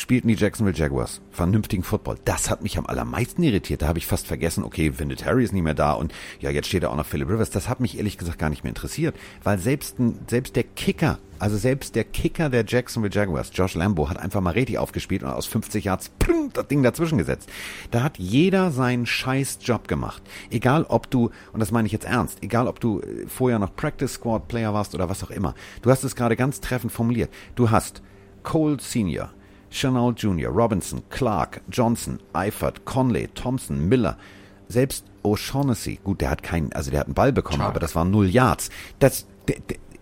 [0.00, 2.16] spielten die Jacksonville Jaguars vernünftigen Football.
[2.24, 3.82] Das hat mich am allermeisten irritiert.
[3.82, 6.82] Da habe ich fast vergessen, okay, Vinatieri ist nicht mehr da und ja, jetzt steht
[6.82, 7.50] da auch noch Philip Rivers.
[7.50, 9.96] Das hat mich ehrlich gesagt gar nicht mehr interessiert, weil selbst,
[10.28, 14.50] selbst der Kicker, also selbst der Kicker der Jacksonville Jaguars, Josh Lambo, hat einfach mal
[14.50, 17.50] richtig aufgespielt und aus 50 Yards pling, das Ding dazwischen gesetzt.
[17.90, 20.22] Da hat jeder seinen scheiß Job gemacht.
[20.50, 23.76] Egal ob du, und das meine ich jetzt ernst, egal ob du äh, vorher noch
[23.76, 25.54] Practice Squad Player warst oder was auch immer.
[25.82, 27.30] Du hast es gerade ganz treffend formuliert.
[27.54, 28.02] Du hast
[28.42, 29.30] Cole Senior,
[29.70, 34.16] Chanel Jr., Robinson, Clark, Johnson, Eifert, Conley, Thompson, Miller,
[34.68, 37.70] selbst O'Shaughnessy, gut, der hat keinen, also der hat einen Ball bekommen, Chark.
[37.70, 38.70] aber das waren null Yards.
[38.98, 39.26] Das,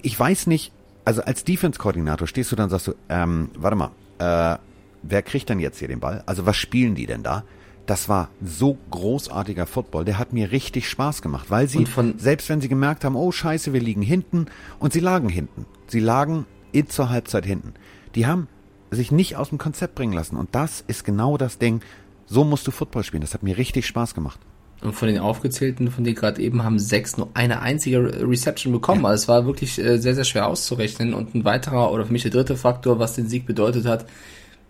[0.02, 0.72] ich weiß nicht,
[1.04, 4.58] also als Defense-Koordinator stehst du dann und sagst du, ähm, warte mal, äh,
[5.02, 6.22] wer kriegt denn jetzt hier den Ball?
[6.26, 7.44] Also was spielen die denn da?
[7.86, 10.04] Das war so großartiger Football.
[10.04, 11.86] Der hat mir richtig Spaß gemacht, weil sie,
[12.18, 14.46] selbst wenn sie gemerkt haben, oh scheiße, wir liegen hinten,
[14.78, 15.64] und sie lagen hinten.
[15.86, 17.72] Sie lagen in zur Halbzeit hinten.
[18.14, 18.46] Die haben
[18.90, 20.36] sich nicht aus dem Konzept bringen lassen.
[20.36, 21.80] Und das ist genau das Ding.
[22.26, 23.22] So musst du Football spielen.
[23.22, 24.40] Das hat mir richtig Spaß gemacht.
[24.80, 29.02] Und von den aufgezählten, von denen gerade eben, haben sechs nur eine einzige Reception bekommen.
[29.02, 29.08] Ja.
[29.08, 31.14] Also es war wirklich äh, sehr, sehr schwer auszurechnen.
[31.14, 34.06] Und ein weiterer oder für mich der dritte Faktor, was den Sieg bedeutet hat,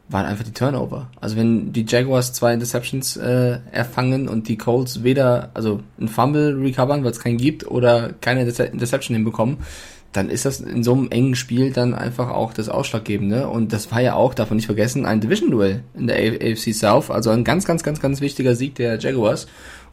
[0.08, 1.10] waren einfach die Turnover.
[1.20, 6.58] Also wenn die Jaguars zwei Interceptions äh, erfangen und die Colts weder, also ein Fumble
[6.58, 9.58] recovern, weil es keinen gibt, oder keine Interception hinbekommen,
[10.18, 13.46] dann ist das in so einem engen Spiel dann einfach auch das Ausschlaggebende.
[13.46, 17.08] Und das war ja auch, darf man nicht vergessen, ein Division-Duell in der AFC South.
[17.08, 19.46] Also ein ganz, ganz, ganz, ganz wichtiger Sieg der Jaguars.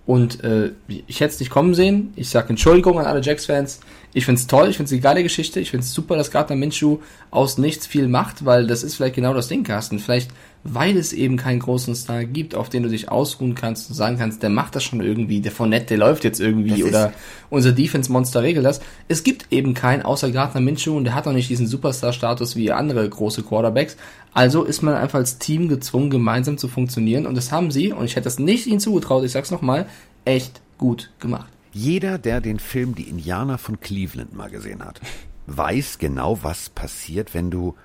[0.07, 2.11] Und äh, ich hätte es nicht kommen sehen.
[2.15, 3.81] Ich sage Entschuldigung an alle Jacks-Fans.
[4.13, 5.59] Ich find's toll, ich find's eine geile Geschichte.
[5.59, 6.97] Ich find's super, dass Gardner Minshew
[7.29, 9.99] aus nichts viel macht, weil das ist vielleicht genau das Ding, Carsten.
[9.99, 10.31] Vielleicht
[10.67, 14.17] weil es eben keinen großen Star gibt, auf den du dich ausruhen kannst und sagen
[14.17, 17.13] kannst, der macht das schon irgendwie, der Fournette, der läuft jetzt irgendwie oder
[17.51, 18.81] unser Defense-Monster regelt das.
[19.07, 22.71] Es gibt eben keinen außer Gardner Minshew und der hat auch nicht diesen Superstar-Status wie
[22.71, 23.95] andere große Quarterbacks.
[24.33, 28.05] Also ist man einfach als Team gezwungen, gemeinsam zu funktionieren und das haben sie, und
[28.05, 29.85] ich hätte das nicht ihnen zugetraut, ich sag's nochmal,
[30.25, 31.51] echt gut gemacht.
[31.73, 34.99] Jeder, der den Film Die Indianer von Cleveland mal gesehen hat,
[35.45, 37.75] weiß genau, was passiert, wenn du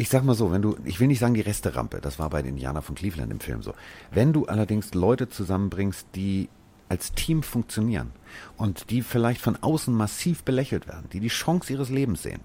[0.00, 2.40] ich sag mal so, wenn du, ich will nicht sagen die Resterampe, das war bei
[2.40, 3.74] den Indianer von Cleveland im Film so.
[4.12, 6.48] Wenn du allerdings Leute zusammenbringst, die
[6.88, 8.12] als Team funktionieren
[8.56, 12.40] und die vielleicht von außen massiv belächelt werden, die die Chance ihres Lebens sehen.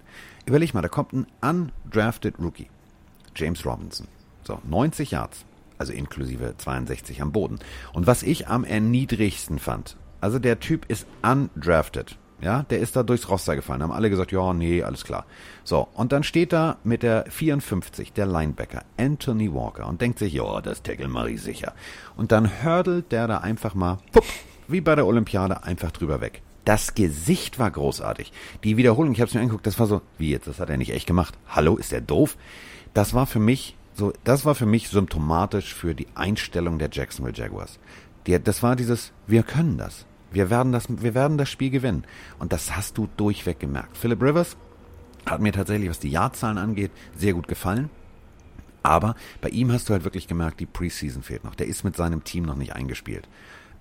[0.48, 2.70] Überleg mal, da kommt ein undrafted Rookie,
[3.36, 4.08] James Robinson.
[4.44, 5.46] So, 90 Yards,
[5.78, 7.60] also inklusive 62 am Boden.
[7.94, 12.18] Und was ich am erniedrigsten fand, also der Typ ist undrafted.
[12.44, 13.82] Ja, der ist da durchs Roster gefallen.
[13.82, 15.26] Haben alle gesagt, ja, nee, alles klar.
[15.64, 20.34] So, und dann steht da mit der 54 der Linebacker Anthony Walker und denkt sich,
[20.34, 21.74] ja, das Tackle ich sicher.
[22.18, 24.26] Und dann hördelt der da einfach mal, pupp,
[24.68, 26.42] wie bei der Olympiade, einfach drüber weg.
[26.66, 28.34] Das Gesicht war großartig.
[28.66, 30.78] Die Wiederholung, ich habe es mir angeguckt, das war so, wie jetzt, das hat er
[30.78, 31.38] nicht echt gemacht.
[31.48, 32.38] Hallo, ist der doof?
[32.94, 37.38] Das war für mich so, das war für mich symptomatisch für die Einstellung der Jacksonville
[37.38, 37.80] Jaguars.
[38.28, 40.06] Die, das war dieses, wir können das.
[40.34, 42.04] Wir werden das, wir werden das Spiel gewinnen.
[42.40, 43.98] Und das hast du durchweg gemerkt.
[43.98, 44.58] Philip Rivers
[45.26, 47.90] hat mir tatsächlich, was die Jahrzahlen angeht, sehr gut gefallen.
[48.82, 51.56] Aber bei ihm hast du halt wirklich gemerkt, die Preseason fehlt noch.
[51.56, 53.30] Der ist mit seinem Team noch nicht eingespielt.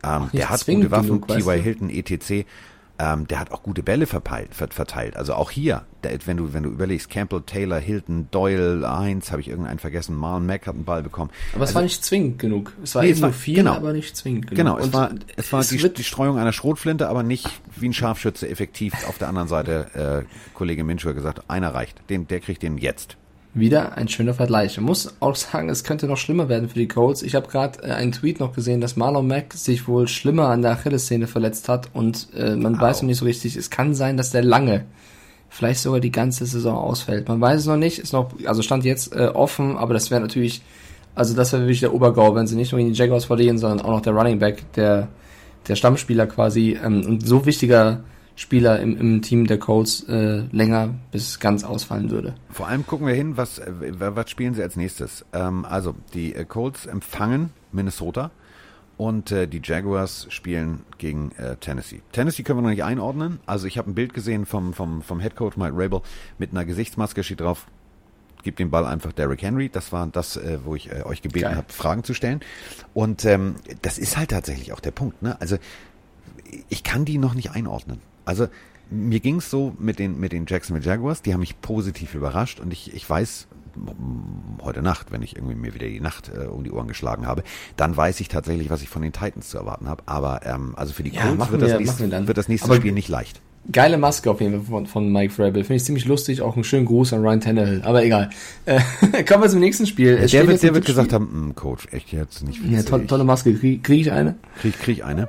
[0.04, 1.60] Ähm, der hat gute Waffen, T.Y.
[1.60, 2.46] Hilton, etc.
[3.02, 5.16] Ähm, der hat auch gute Bälle verpeilt, verteilt.
[5.16, 9.40] Also auch hier, der, wenn du wenn du überlegst, Campbell, Taylor, Hilton, Doyle, Heinz, habe
[9.40, 11.30] ich irgendeinen vergessen, Marlon Mack hat einen Ball bekommen.
[11.52, 12.72] Aber es also, war nicht zwingend genug.
[12.80, 14.56] Es war nee, eben nur viel, genau, aber nicht zwingend genug.
[14.56, 17.92] Genau, es war, es war es die, die, Streuung einer Schrotflinte, aber nicht wie ein
[17.92, 18.94] Scharfschütze effektiv.
[19.08, 22.08] Auf der anderen Seite, äh, Kollege Minshew hat gesagt, einer reicht.
[22.08, 23.16] Den, der kriegt den jetzt.
[23.54, 24.72] Wieder ein schöner Vergleich.
[24.72, 27.22] Ich muss auch sagen, es könnte noch schlimmer werden für die Colts.
[27.22, 30.62] Ich habe gerade äh, einen Tweet noch gesehen, dass Marlon Mack sich wohl schlimmer an
[30.62, 32.80] der Achillessehne verletzt hat und äh, man Au.
[32.80, 33.56] weiß noch nicht so richtig.
[33.56, 34.86] Es kann sein, dass der lange,
[35.50, 37.28] vielleicht sogar die ganze Saison ausfällt.
[37.28, 40.22] Man weiß es noch nicht, ist noch, also stand jetzt äh, offen, aber das wäre
[40.22, 40.62] natürlich,
[41.14, 43.84] also das wäre wirklich der Obergau, wenn sie nicht nur gegen die Jaguars verlieren, sondern
[43.84, 45.08] auch noch der Running Back, der
[45.68, 48.00] der Stammspieler quasi ähm, und so wichtiger
[48.36, 52.34] Spieler im, im Team der Colts äh, länger bis ganz ausfallen würde.
[52.50, 55.24] Vor allem gucken wir hin, was, äh, was spielen sie als nächstes.
[55.32, 58.30] Ähm, also die äh, Colts empfangen Minnesota
[58.96, 62.02] und äh, die Jaguars spielen gegen äh, Tennessee.
[62.12, 63.40] Tennessee können wir noch nicht einordnen.
[63.46, 66.02] Also ich habe ein Bild gesehen vom, vom, vom Head Coach Mike Rabel
[66.38, 67.66] mit einer Gesichtsmaske, steht drauf,
[68.42, 69.68] gib den Ball einfach Derrick Henry.
[69.68, 72.40] Das war das, äh, wo ich äh, euch gebeten habe, Fragen zu stellen.
[72.94, 75.22] Und ähm, das ist halt tatsächlich auch der Punkt.
[75.22, 75.40] Ne?
[75.40, 75.58] Also
[76.68, 78.00] ich kann die noch nicht einordnen.
[78.24, 78.48] Also
[78.90, 82.60] mir ging es so mit den, mit den Jacksonville Jaguars, die haben mich positiv überrascht
[82.60, 83.48] und ich, ich weiß,
[84.62, 87.42] heute Nacht, wenn ich irgendwie mir wieder die Nacht äh, um die Ohren geschlagen habe,
[87.76, 90.02] dann weiß ich tatsächlich, was ich von den Titans zu erwarten habe.
[90.06, 92.76] Aber ähm, also für die ja, Colts wird, wir, das nächste, wird das nächste Aber
[92.76, 93.40] Spiel nicht leicht.
[93.70, 95.62] Geile Maske auf jeden Fall von, von Mike Frabel.
[95.62, 96.42] Finde ich ziemlich lustig.
[96.42, 97.82] Auch einen schönen Gruß an Ryan Tannehill.
[97.84, 98.30] Aber egal.
[98.66, 98.80] Äh,
[99.24, 100.18] kommen wir zum nächsten Spiel.
[100.20, 102.72] Ja, der wird, der wird gesagt haben, hm, Coach, echt jetzt nicht witzig.
[102.72, 103.54] Ja, to tolle Maske.
[103.54, 104.34] Kriege krieg ich eine?
[104.60, 105.28] Krieg, krieg ich eine.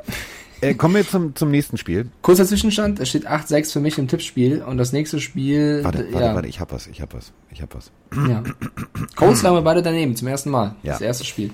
[0.63, 2.09] Äh, kommen wir zum, zum nächsten Spiel.
[2.21, 5.83] Kurzer Zwischenstand, es steht 8-6 für mich im Tippspiel und das nächste Spiel.
[5.83, 6.35] Warte, warte, ja.
[6.35, 7.91] warte, ich hab was, ich hab was, ich hab was.
[8.27, 8.43] Ja.
[9.15, 10.75] Colts lagen wir beide daneben, zum ersten Mal.
[10.83, 10.93] Ja.
[10.93, 11.51] Das erste Spiel.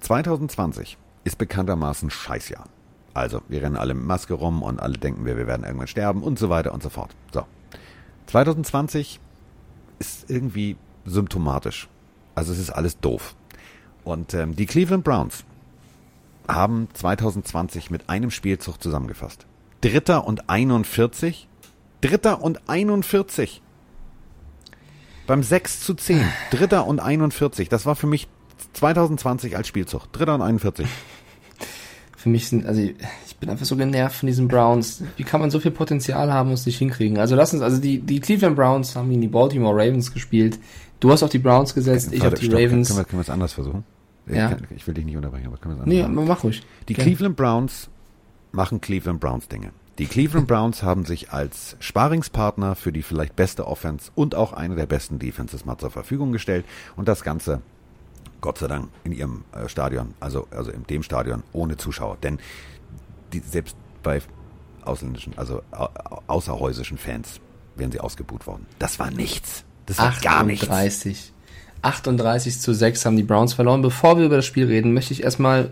[0.00, 2.64] 2020 ist bekanntermaßen Scheißjahr.
[3.12, 6.22] Also, wir rennen alle mit Maske rum und alle denken wir, wir werden irgendwann sterben
[6.22, 7.10] und so weiter und so fort.
[7.32, 7.44] So.
[8.26, 9.20] 2020
[9.98, 11.88] ist irgendwie symptomatisch.
[12.34, 13.34] Also es ist alles doof.
[14.04, 15.44] Und ähm, die Cleveland Browns
[16.54, 19.46] haben 2020 mit einem Spielzug zusammengefasst.
[19.80, 21.48] Dritter und 41.
[22.00, 23.62] Dritter und 41.
[25.26, 27.68] Beim 6 zu 10, Dritter und 41.
[27.68, 28.26] Das war für mich
[28.72, 30.12] 2020 als Spielzug.
[30.12, 30.86] Dritter und 41.
[32.16, 35.02] Für mich sind, also ich bin einfach so genervt von diesen Browns.
[35.16, 37.18] Wie kann man so viel Potenzial haben und es nicht hinkriegen?
[37.18, 40.58] Also lass uns, also die, die Cleveland Browns haben gegen die Baltimore Ravens gespielt.
[40.98, 42.88] Du hast auf die Browns gesetzt, ich auf die Ravens.
[42.88, 43.84] Können wir, können wir es anders versuchen?
[44.26, 44.48] Ich, Ja.
[44.50, 46.28] kann, ich will dich nicht unterbrechen, aber können wir es anders nee, machen?
[46.28, 46.62] mach ruhig.
[46.88, 47.10] Die Gerne.
[47.10, 47.88] Cleveland Browns
[48.52, 49.72] machen Cleveland Browns Dinge.
[49.98, 54.74] Die Cleveland Browns haben sich als Sparingspartner für die vielleicht beste Offense und auch eine
[54.74, 56.64] der besten Defenses mal zur Verfügung gestellt
[56.96, 57.60] und das Ganze
[58.40, 62.38] Gott sei Dank in ihrem äh, Stadion, also also in dem Stadion ohne Zuschauer, denn
[63.34, 64.22] die, selbst bei
[64.82, 67.38] ausländischen, also au, au- außerhäusischen Fans
[67.76, 68.64] wären sie ausgebuht worden.
[68.78, 69.64] Das war nichts.
[69.84, 70.64] Das war gar nichts.
[70.68, 71.32] 38.
[71.82, 73.82] 38 zu 6 haben die Browns verloren.
[73.82, 75.70] Bevor wir über das Spiel reden, möchte ich erstmal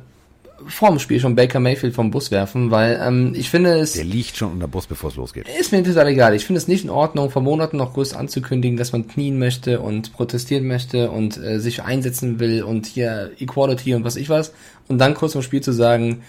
[0.66, 4.04] vor dem Spiel schon Baker Mayfield vom Bus werfen, weil ähm, ich finde es Der
[4.04, 5.46] liegt schon unter Bus, bevor es losgeht.
[5.58, 6.34] ist mir total egal.
[6.34, 9.80] Ich finde es nicht in Ordnung, vor Monaten noch groß anzukündigen, dass man knien möchte
[9.80, 14.52] und protestieren möchte und äh, sich einsetzen will und hier Equality und was ich was.
[14.88, 16.22] Und dann kurz im Spiel zu sagen,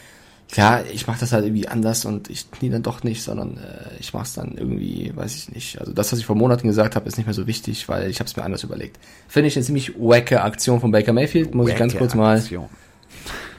[0.55, 3.99] ja, ich mache das halt irgendwie anders und ich knie dann doch nicht, sondern äh,
[3.99, 5.79] ich mache es dann irgendwie, weiß ich nicht.
[5.79, 8.19] Also das, was ich vor Monaten gesagt habe, ist nicht mehr so wichtig, weil ich
[8.19, 8.97] habe es mir anders überlegt.
[9.27, 12.37] Finde ich eine ziemlich wacke Aktion von Baker Mayfield, muss ich ganz Wacke kurz mal
[12.37, 12.65] Aktion.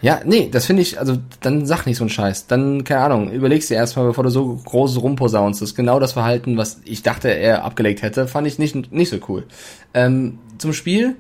[0.03, 2.49] ja, nee, das finde ich, also dann sag nicht so einen Scheiß.
[2.49, 5.63] Dann, keine Ahnung, überlegst dir erstmal, bevor du so groß rumposaunst.
[5.63, 9.11] Das ist genau das Verhalten, was ich dachte, er abgelegt hätte, fand ich nicht, nicht
[9.11, 9.47] so cool.
[9.95, 11.15] Ähm, zum Spiel,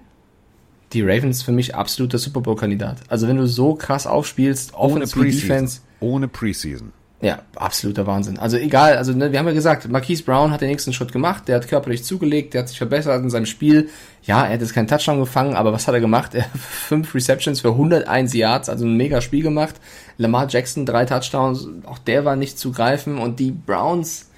[0.92, 2.98] die Ravens für mich absoluter Super Bowl-Kandidat.
[3.08, 5.48] Also wenn du so krass aufspielst, Ohne Offense wie Preseason.
[5.48, 6.92] Defense, Ohne Preseason.
[7.20, 8.38] ja, absoluter Wahnsinn.
[8.38, 11.46] Also egal, also ne, wir haben ja gesagt, Marquise Brown hat den nächsten Schritt gemacht,
[11.48, 13.88] der hat körperlich zugelegt, der hat sich verbessert in seinem Spiel.
[14.24, 16.34] Ja, er hat jetzt keinen Touchdown gefangen, aber was hat er gemacht?
[16.34, 19.76] Er hat fünf Receptions für 101 Yards, also ein mega Spiel gemacht.
[20.18, 24.28] Lamar Jackson drei Touchdowns, auch der war nicht zu greifen und die Browns,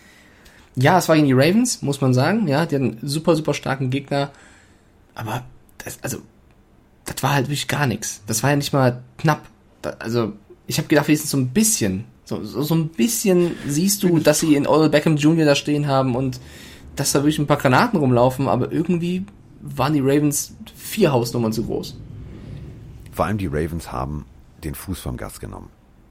[0.75, 3.55] ja, es war gegen die Ravens, muss man sagen, ja, die hatten einen super, super
[3.55, 4.31] starken Gegner,
[5.15, 5.45] aber
[5.85, 6.19] das, also,
[7.05, 8.23] das war halt wirklich gar nichts.
[8.27, 9.49] Das war ja nicht mal knapp.
[9.83, 10.33] Da, also,
[10.67, 14.41] ich habe gedacht, wenigstens so ein bisschen, so, so, so ein bisschen siehst du, dass
[14.41, 15.45] sie in Odell Beckham Jr.
[15.45, 16.41] da stehen haben und
[16.97, 19.25] dass da wirklich ein paar Granaten rumlaufen, aber irgendwie
[19.61, 21.97] waren die Ravens vier Hausnummern zu groß.
[23.13, 24.27] Vor allem die Ravens haben
[24.65, 25.71] den Fuß vom Gas genommen.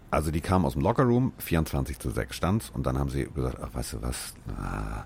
[0.09, 3.57] Also die kamen aus dem Lockerroom, 24 zu 6 stands und dann haben sie gesagt,
[3.61, 5.05] ach weißt du was, ah,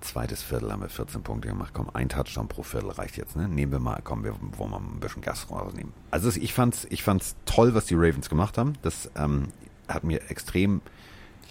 [0.00, 3.48] zweites Viertel haben wir 14 Punkte gemacht, komm, ein Touchdown pro Viertel reicht jetzt, ne?
[3.48, 5.92] Nehmen wir mal, komm, wir wollen mal ein bisschen Gas rausnehmen.
[6.10, 8.74] Also ich fand's, ich fand's toll, was die Ravens gemacht haben.
[8.82, 9.48] Das ähm,
[9.88, 10.80] hat mir extrem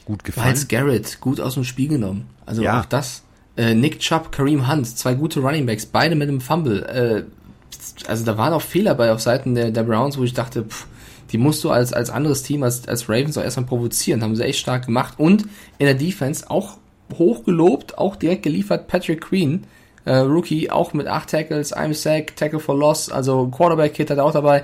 [0.05, 0.47] gut gefallen.
[0.47, 2.27] Miles Garrett gut aus dem Spiel genommen.
[2.45, 2.81] Also Ja.
[2.81, 3.23] auch das.
[3.57, 6.83] Äh, Nick Chubb, Kareem Hunt, zwei gute Running Backs, beide mit einem Fumble.
[6.85, 7.23] Äh,
[8.07, 10.87] also da waren auch Fehler bei auf Seiten der, der Browns, wo ich dachte, pff,
[11.31, 14.23] die musst du als, als anderes Team, als, als Ravens auch erstmal provozieren.
[14.23, 15.15] Haben sie echt stark gemacht.
[15.17, 15.43] Und
[15.77, 16.77] in der Defense auch
[17.17, 19.65] hoch gelobt, auch direkt geliefert Patrick Queen,
[20.05, 24.25] äh, Rookie, auch mit acht Tackles, einem Sack, Tackle for Loss, also Quarterback-Kit hat er
[24.25, 24.63] auch dabei.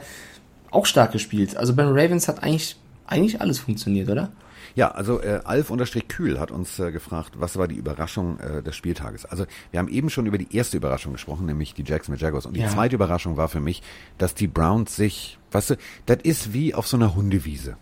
[0.72, 1.56] Auch stark gespielt.
[1.56, 2.76] Also beim Ravens hat eigentlich,
[3.08, 4.32] eigentlich alles funktioniert, oder?
[4.76, 9.26] Ja, also äh, Alf-Kühl hat uns äh, gefragt, was war die Überraschung äh, des Spieltages.
[9.26, 12.46] Also wir haben eben schon über die erste Überraschung gesprochen, nämlich die Jacksonville Jaguars.
[12.46, 12.68] Und die Ja.
[12.68, 13.82] zweite Überraschung war für mich,
[14.18, 15.76] dass die Browns sich, weißt du,
[16.08, 17.78] das ist wie auf so einer Hundewiese.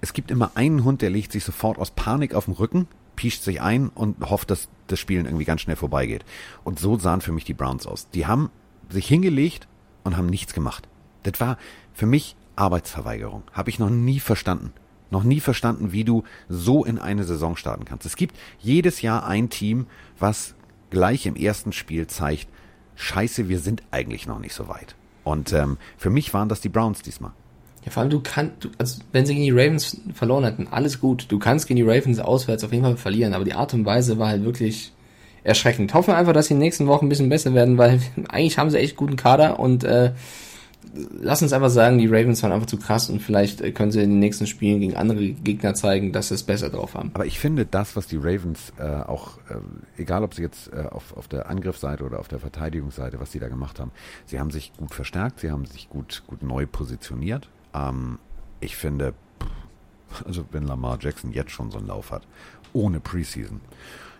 [0.00, 3.42] Es gibt immer einen Hund, der legt sich sofort aus Panik auf den Rücken, piescht
[3.42, 6.24] sich ein und hofft, dass das Spielen irgendwie ganz schnell vorbeigeht.
[6.62, 8.08] Und so sahen für mich die Browns aus.
[8.10, 8.50] Die haben
[8.88, 9.66] sich hingelegt
[10.02, 10.88] und haben nichts gemacht.
[11.22, 11.58] Das war
[11.92, 13.42] für mich Arbeitsverweigerung.
[13.52, 14.72] Habe ich noch nie verstanden.
[15.10, 18.06] Noch nie verstanden, wie du so in eine Saison starten kannst.
[18.06, 19.86] Es gibt jedes Jahr ein Team,
[20.18, 20.54] was
[20.90, 22.48] gleich im ersten Spiel zeigt,
[22.96, 24.94] scheiße, wir sind eigentlich noch nicht so weit.
[25.24, 27.32] Und ähm, für mich waren das die Browns diesmal.
[27.84, 31.00] Ja, vor allem du kannst, du, also wenn sie gegen die Ravens verloren hätten, alles
[31.00, 31.26] gut.
[31.28, 34.18] Du kannst gegen die Ravens auswärts auf jeden Fall verlieren, aber die Art und Weise
[34.18, 34.92] war halt wirklich
[35.42, 35.92] erschreckend.
[35.92, 38.58] Hoffen wir einfach, dass sie in den nächsten Wochen ein bisschen besser werden, weil eigentlich
[38.58, 40.12] haben sie echt guten Kader und äh,
[41.20, 44.02] lass uns einfach sagen, die Ravens waren einfach zu krass und vielleicht äh, können sie
[44.02, 47.10] in den nächsten Spielen gegen andere Gegner zeigen, dass sie es besser drauf haben.
[47.14, 50.86] Aber ich finde das, was die Ravens äh, auch, äh, egal ob sie jetzt äh,
[50.90, 53.90] auf, auf der Angriffsseite oder auf der Verteidigungsseite, was sie da gemacht haben,
[54.26, 57.48] sie haben sich gut verstärkt, sie haben sich gut, gut neu positioniert.
[57.74, 58.18] Ähm,
[58.60, 59.14] ich finde,
[60.24, 62.26] also wenn Lamar Jackson jetzt schon so einen Lauf hat,
[62.72, 63.60] ohne Preseason,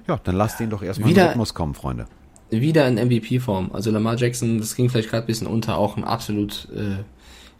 [0.07, 2.07] ja, dann lasst ihn doch erstmal in den Wieder- Rhythmus kommen, Freunde.
[2.51, 3.71] Wieder in MVP-Form.
[3.73, 7.03] Also Lamar Jackson, das ging vielleicht gerade ein bisschen unter, auch ein absolut äh,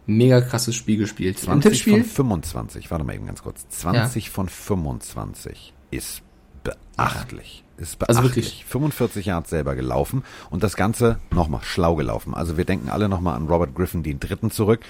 [0.05, 1.37] mega krasses Spiel gespielt.
[1.39, 3.67] Im 20 Tippspiel von 25, warte mal eben ganz kurz.
[3.69, 6.21] 20 von 25 ist
[6.63, 7.63] beachtlich.
[7.77, 8.17] Ist beachtlich.
[8.17, 8.65] Also wirklich.
[8.65, 12.33] 45 Yards selber gelaufen und das Ganze nochmal schlau gelaufen.
[12.33, 14.81] Also wir denken alle nochmal an Robert Griffin, den dritten zurück.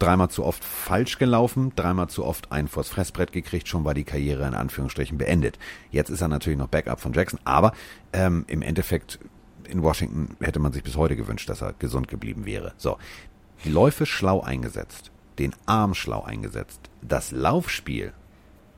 [0.00, 4.04] Dreimal zu oft falsch gelaufen, dreimal zu oft einen vors Fressbrett gekriegt, schon war die
[4.04, 5.58] Karriere in Anführungsstrichen beendet.
[5.90, 7.72] Jetzt ist er natürlich noch Backup von Jackson, aber
[8.12, 9.18] ähm, im Endeffekt
[9.68, 12.72] in Washington hätte man sich bis heute gewünscht, dass er gesund geblieben wäre.
[12.78, 12.96] So,
[13.64, 18.14] die Läufe schlau eingesetzt, den Arm schlau eingesetzt, das Laufspiel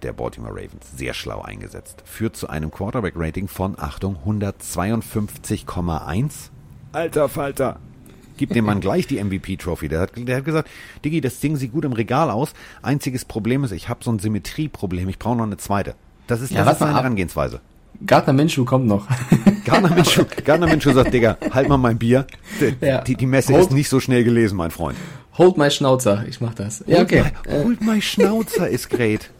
[0.02, 6.50] der Baltimore Ravens sehr schlau eingesetzt, führt zu einem Quarterback-Rating von, Achtung, 152,1.
[6.92, 7.80] Alter Falter,
[8.36, 9.88] Gib dem Mann gleich die MVP-Trophy.
[9.88, 10.68] Der hat, der hat gesagt,
[11.04, 12.52] Diggi, das Ding sieht gut im Regal aus.
[12.82, 15.08] Einziges Problem ist, ich habe so ein Symmetrieproblem.
[15.08, 15.94] Ich brauche noch eine zweite.
[16.26, 16.94] Das ist, Ja, das ist ab.
[16.94, 17.60] Herangehensweise.
[18.06, 19.06] Gardner Minshew kommt noch.
[19.64, 22.26] Gardner Minshew, Gardner Minshew sagt, Digga, halt mal mein Bier.
[22.60, 23.02] Die, Ja.
[23.02, 24.96] die, die Messe Hold- ist nicht so schnell gelesen, mein Freund.
[25.38, 26.24] Hold my Schnauzer.
[26.28, 26.82] Ich mach das.
[26.86, 27.22] Ja, okay.
[27.22, 29.30] Hold my, hold my Schnauzer ist great.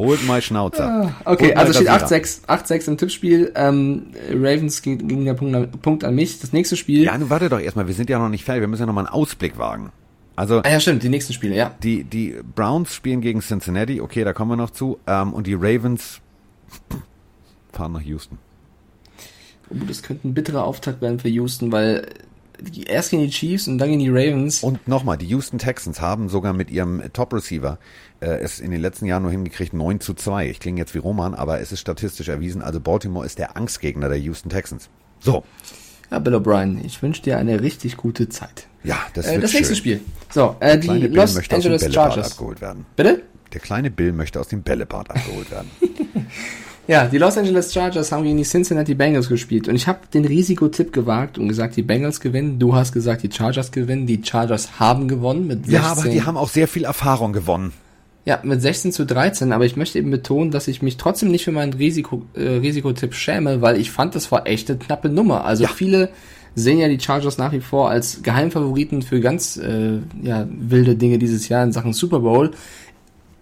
[0.00, 1.14] Hold my Schnauzer.
[1.24, 2.20] Okay, Hold my also steht Rasierer.
[2.22, 3.52] 8-6, 8-6 im Tippspiel.
[3.54, 6.40] Ähm, Ravens ging, ging der Punkt, an- Punkt an mich.
[6.40, 7.04] Das nächste Spiel.
[7.04, 8.94] Ja, nun warte doch erstmal, wir sind ja noch nicht fertig, wir müssen ja noch
[8.94, 9.92] mal einen Ausblick wagen.
[10.36, 11.74] Also, Ah ja, stimmt, die nächsten Spiele, ja.
[11.82, 14.98] die, die Browns spielen gegen Cincinnati, okay, da kommen wir noch zu.
[15.06, 16.20] Ähm, und die Ravens
[17.72, 18.38] fahren nach Houston.
[19.70, 22.06] Oh, das könnte ein bitterer Auftakt werden für Houston, weil
[22.86, 24.62] erst gegen die Chiefs und dann gegen die Ravens.
[24.62, 27.78] Und nochmal, die Houston Texans haben sogar mit ihrem Top-Receiver
[28.20, 30.48] äh, es in den letzten Jahren nur hingekriegt, 9 zu 2.
[30.50, 32.62] Ich klinge jetzt wie Roman, aber es ist statistisch erwiesen.
[32.62, 34.88] Also Baltimore ist der Angstgegner der Houston Texans.
[35.20, 35.44] So,
[36.10, 38.66] Ja, Bill O'Brien, ich wünsche dir eine richtig gute Zeit.
[38.84, 39.78] ja, das Äh, wird das nächste schön.
[39.78, 40.00] Spiel.
[40.30, 42.32] So, äh, die Kleine Bill Los möchte aus dem Angeles Chargers.
[42.32, 42.86] abgeholt werden.
[42.96, 43.22] Bitte?
[43.52, 45.70] Der kleine Bill möchte aus dem Bällebad abgeholt werden.
[46.90, 50.24] Ja, die Los Angeles Chargers haben gegen die Cincinnati Bengals gespielt und ich habe den
[50.24, 52.58] Risikotipp gewagt und gesagt, die Bengals gewinnen.
[52.58, 54.08] Du hast gesagt, die Chargers gewinnen.
[54.08, 55.72] Die Chargers haben gewonnen mit 16.
[55.72, 57.72] ja, aber die haben auch sehr viel Erfahrung gewonnen.
[58.24, 61.44] Ja, mit 16 zu 13, aber ich möchte eben betonen, dass ich mich trotzdem nicht
[61.44, 65.44] für meinen Risiko, äh, Risikotipp schäme, weil ich fand, das war echt eine knappe Nummer.
[65.44, 66.08] Also viele
[66.56, 71.18] sehen ja die Chargers nach wie vor als Geheimfavoriten für ganz äh, ja, wilde Dinge
[71.18, 72.50] dieses Jahr in Sachen Super Bowl.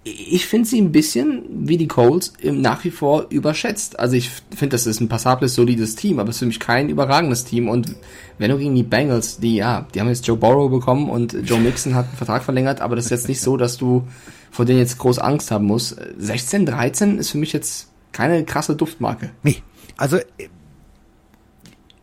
[0.04, 3.98] Ich finde sie ein bisschen wie die Colts nach wie vor überschätzt.
[3.98, 6.88] Also ich finde, das ist ein passables, solides Team, aber es ist für mich kein
[6.88, 7.68] überragendes Team.
[7.68, 7.94] Und
[8.38, 11.60] wenn du gegen die Bengals, die ja, die haben jetzt Joe Burrow bekommen und Joe
[11.60, 14.06] Mixon hat einen Vertrag verlängert, aber das ist jetzt nicht so, dass du
[14.50, 15.96] vor denen jetzt groß Angst haben musst.
[16.16, 19.30] 16, 13 ist für mich jetzt keine krasse Duftmarke.
[19.42, 19.62] Nee,
[19.96, 20.48] also äh,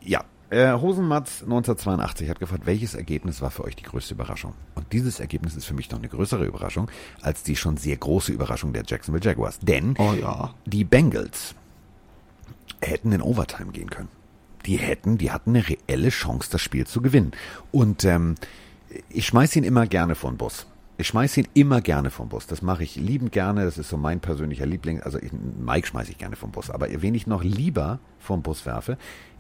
[0.02, 4.54] ja, äh, Hosenmatz 1982 hat gefragt, welches Ergebnis war für euch die größte Überraschung?
[4.76, 6.90] Und dieses Ergebnis ist für mich noch eine größere Überraschung
[7.22, 9.60] als die schon sehr große Überraschung der Jacksonville Jaguars.
[9.60, 10.54] Denn Oh ja.
[10.66, 11.56] die Bengals
[12.82, 14.10] hätten in Overtime gehen können.
[14.66, 17.32] Die hätten, die hatten eine reelle Chance, das Spiel zu gewinnen.
[17.72, 18.36] Und ähm,
[19.10, 20.66] ich schmeiß ihn immer gerne vor den Bus.
[20.98, 22.48] Ich schmeiß ihn immer gerne vom Bus.
[22.48, 23.66] Das mache ich liebend gerne.
[23.66, 25.02] Das ist so mein persönlicher Liebling.
[25.02, 26.70] Also ich, Mike schmeiße ich gerne vom Bus.
[26.70, 28.98] Aber wen ich noch lieber vom Bus werfe,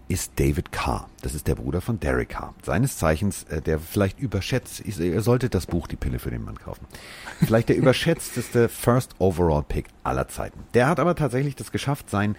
[0.07, 1.09] ist David Carr.
[1.21, 2.53] Das ist der Bruder von Derek Carr.
[2.63, 6.43] Seines Zeichens, äh, der vielleicht überschätzt, ich- ihr solltet das Buch Die Pille für den
[6.43, 6.85] Mann kaufen.
[7.43, 10.59] Vielleicht der überschätzteste First Overall Pick aller Zeiten.
[10.75, 12.35] Der hat aber tatsächlich das geschafft, sein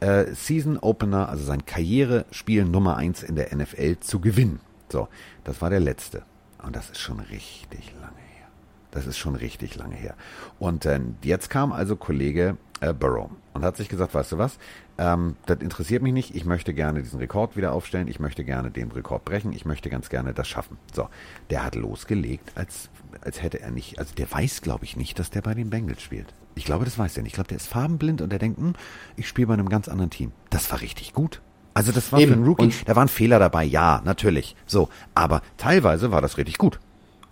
[0.00, 4.60] äh, Season Opener, also sein Karrierespiel Nummer eins in der NFL zu gewinnen.
[4.88, 5.08] So,
[5.44, 6.22] das war der letzte.
[6.64, 8.48] Und das ist schon richtig lange her.
[8.92, 10.14] Das ist schon richtig lange her.
[10.58, 14.58] Und äh, jetzt kam also Kollege äh, Burrow und hat sich gesagt, weißt du was,
[15.00, 18.70] ähm, das interessiert mich nicht, ich möchte gerne diesen Rekord wieder aufstellen, ich möchte gerne
[18.70, 20.76] den Rekord brechen, ich möchte ganz gerne das schaffen.
[20.92, 21.08] So,
[21.48, 22.90] der hat losgelegt, als,
[23.22, 26.02] als hätte er nicht, also der weiß, glaube ich, nicht, dass der bei den Bengals
[26.02, 26.26] spielt.
[26.54, 27.30] Ich glaube, das weiß er nicht.
[27.30, 28.74] Ich glaube, der ist farbenblind und der denkt, hm,
[29.16, 30.32] ich spiele bei einem ganz anderen Team.
[30.50, 31.40] Das war richtig gut.
[31.72, 32.32] Also das war Eben.
[32.32, 34.54] für einen Rookie, Und- da waren Fehler dabei, ja, natürlich.
[34.66, 36.78] So, aber teilweise war das richtig gut.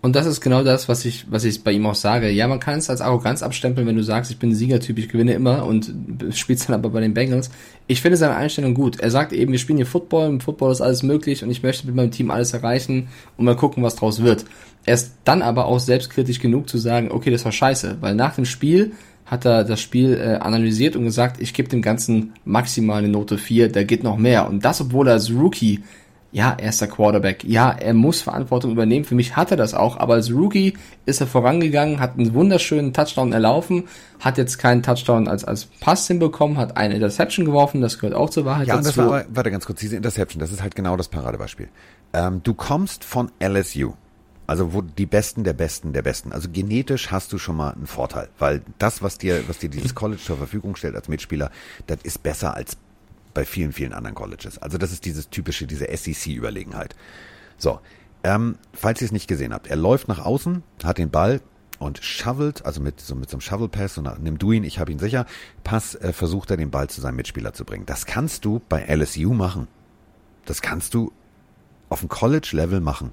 [0.01, 2.31] Und das ist genau das, was ich, was ich bei ihm auch sage.
[2.31, 5.33] Ja, man kann es als Arroganz abstempeln, wenn du sagst, ich bin Siegertyp, ich gewinne
[5.33, 5.93] immer und
[6.35, 7.51] spielst dann aber bei den Bengals.
[7.89, 9.01] Ich finde seine Einstellung gut.
[9.01, 11.87] Er sagt eben, wir spielen hier Football, im Football ist alles möglich und ich möchte
[11.87, 14.45] mit meinem Team alles erreichen und mal gucken, was draus wird.
[14.85, 18.37] Er ist dann aber auch selbstkritisch genug zu sagen, okay, das war scheiße, weil nach
[18.37, 18.93] dem Spiel
[19.27, 23.37] hat er das Spiel äh, analysiert und gesagt, ich gebe dem Ganzen maximal eine Note
[23.37, 24.49] 4, da geht noch mehr.
[24.49, 25.81] Und das, obwohl er als Rookie
[26.31, 27.43] ja, er ist der Quarterback.
[27.45, 29.05] Ja, er muss Verantwortung übernehmen.
[29.07, 29.97] Für mich hat er das auch.
[29.97, 30.75] Aber als Rookie
[31.07, 33.85] ist er vorangegangen, hat einen wunderschönen Touchdown erlaufen,
[34.21, 37.81] hat jetzt keinen Touchdown als, als Pass hinbekommen, hat eine Interception geworfen.
[37.81, 39.09] Das gehört auch zur Wahrheit Ja, und das dazu.
[39.09, 41.69] war, aber- warte ganz kurz, diese Interception, das ist halt genau das Paradebeispiel.
[42.13, 43.95] Ähm, du kommst von LSU,
[44.47, 46.33] also wo die Besten der Besten der Besten.
[46.33, 49.95] Also genetisch hast du schon mal einen Vorteil, weil das, was dir, was dir dieses
[49.95, 51.51] College zur Verfügung stellt als Mitspieler,
[51.87, 52.77] das ist besser als
[53.39, 54.59] bei vielen, vielen anderen Colleges.
[54.59, 56.97] Also das ist dieses typische, diese SEC-Überlegenheit.
[57.57, 57.79] So,
[58.25, 61.41] ähm, falls ihr es nicht gesehen habt, er läuft nach außen, hat den Ball
[61.79, 64.81] und shovelt, also mit so, mit so einem Shovel-Pass, und nach- nimm du ihn, ich
[64.81, 65.25] habe ihn sicher,
[65.63, 67.87] Pass, äh, versucht er den Ball zu seinem Mitspieler zu bringen.
[67.87, 69.69] Das kannst du bei LSU machen.
[70.45, 71.13] Das kannst du
[71.91, 73.13] auf dem College-Level machen.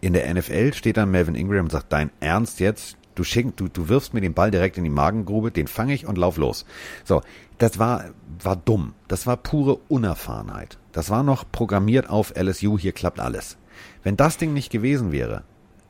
[0.00, 2.96] In der NFL steht dann Melvin Ingram und sagt, dein Ernst jetzt?
[3.14, 6.08] Du, schick, du, du wirfst mir den Ball direkt in die Magengrube, den fange ich
[6.08, 6.64] und lauf los.
[7.04, 7.22] So,
[7.60, 8.06] das war,
[8.42, 8.94] war dumm.
[9.06, 10.78] Das war pure Unerfahrenheit.
[10.92, 13.58] Das war noch programmiert auf LSU, hier klappt alles.
[14.02, 15.44] Wenn das Ding nicht gewesen wäre,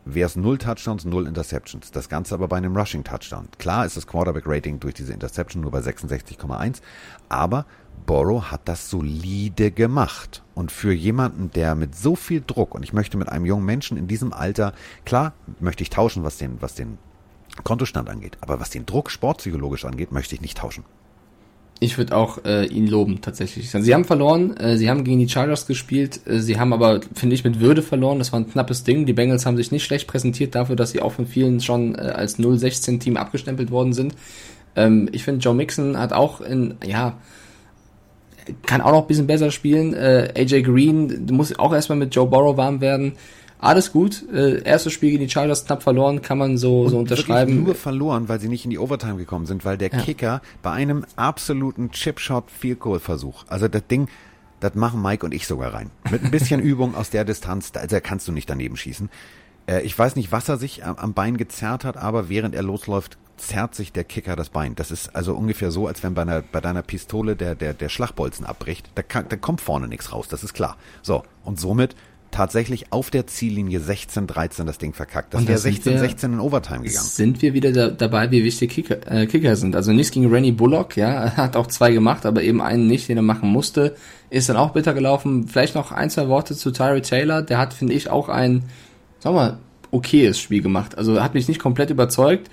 [0.05, 1.93] wäre es null Touchdowns, null Interceptions.
[1.93, 3.49] Das Ganze aber bei einem Rushing Touchdown.
[3.59, 6.81] Klar ist das Quarterback Rating durch diese Interception nur bei 66,1,
[7.29, 7.67] aber
[8.05, 10.43] Borrow hat das solide gemacht.
[10.57, 13.97] Und für jemanden, der mit so viel Druck, und ich möchte mit einem jungen Menschen
[13.97, 14.73] in diesem Alter,
[15.05, 16.99] klar, möchte ich tauschen, was den, was den
[17.63, 20.85] Kontostand angeht, aber was den Druck sportpsychologisch angeht, möchte ich nicht tauschen.
[21.83, 23.71] Ich würde auch äh, ihn loben, tatsächlich.
[23.71, 27.35] Sie haben verloren, äh, sie haben gegen die Chargers gespielt, äh, sie haben aber, finde
[27.35, 28.19] ich, mit Würde verloren.
[28.19, 29.07] Das war ein knappes Ding.
[29.07, 32.01] Die Bengals haben sich nicht schlecht präsentiert dafür, dass sie auch von vielen schon äh,
[32.01, 34.15] als 0-16-Team abgestempelt worden sind.
[34.77, 37.17] Ähm, ich finde, Joe Mixon hat auch in, ja,
[38.67, 39.95] kann auch noch ein bisschen besser spielen.
[39.95, 43.13] Äh, AJ Green muss auch erstmal mit Joe Burrow warm werden.
[43.61, 44.25] Alles gut.
[44.33, 47.63] Äh, erstes Spiel gegen die Chargers knapp verloren, kann man so, Und so unterschreiben.
[47.65, 50.01] Nur verloren, weil sie nicht in die Overtime gekommen sind, weil der Ja.
[50.01, 54.09] Kicker bei einem absoluten Chipshot Field Goal Versuch, also das Ding,
[54.61, 55.91] das machen Mike und ich sogar rein.
[56.11, 59.11] Mit ein bisschen Übung aus der Distanz, da, da kannst du nicht daneben schießen.
[59.67, 62.63] Äh, ich weiß nicht, was er sich am, am Bein gezerrt hat, aber während er
[62.63, 64.75] losläuft, zerrt sich der Kicker das Bein.
[64.75, 67.89] Das ist also ungefähr so, als wenn bei, einer, bei deiner Pistole der, der, der
[67.89, 68.91] Schlagbolzen abbricht.
[68.95, 70.77] Da, kann, da kommt vorne nichts raus, das ist klar.
[71.03, 71.97] So, und somit
[72.31, 75.35] tatsächlich auf der Ziellinie 16-13 das Ding verkackt.
[75.35, 77.05] Das wäre sind wir- 16-16 in Overtime gegangen.
[77.07, 79.75] sind wir wieder da, dabei, wie wichtig Kicker, äh, Kicker sind.
[79.77, 83.09] Also nichts gegen Rennie Bullock, ja, er hat auch zwei gemacht, aber eben einen nicht,
[83.09, 83.95] den er machen musste.
[84.31, 85.49] Ist dann auch bitter gelaufen.
[85.49, 87.43] Vielleicht noch ein, zwei Worte zu Tyree Taylor.
[87.43, 88.63] Der hat, finde ich, auch ein,
[89.19, 89.59] sag mal,
[89.91, 90.97] okayes Spiel gemacht.
[90.97, 92.49] Also hat mich nicht komplett überzeugt.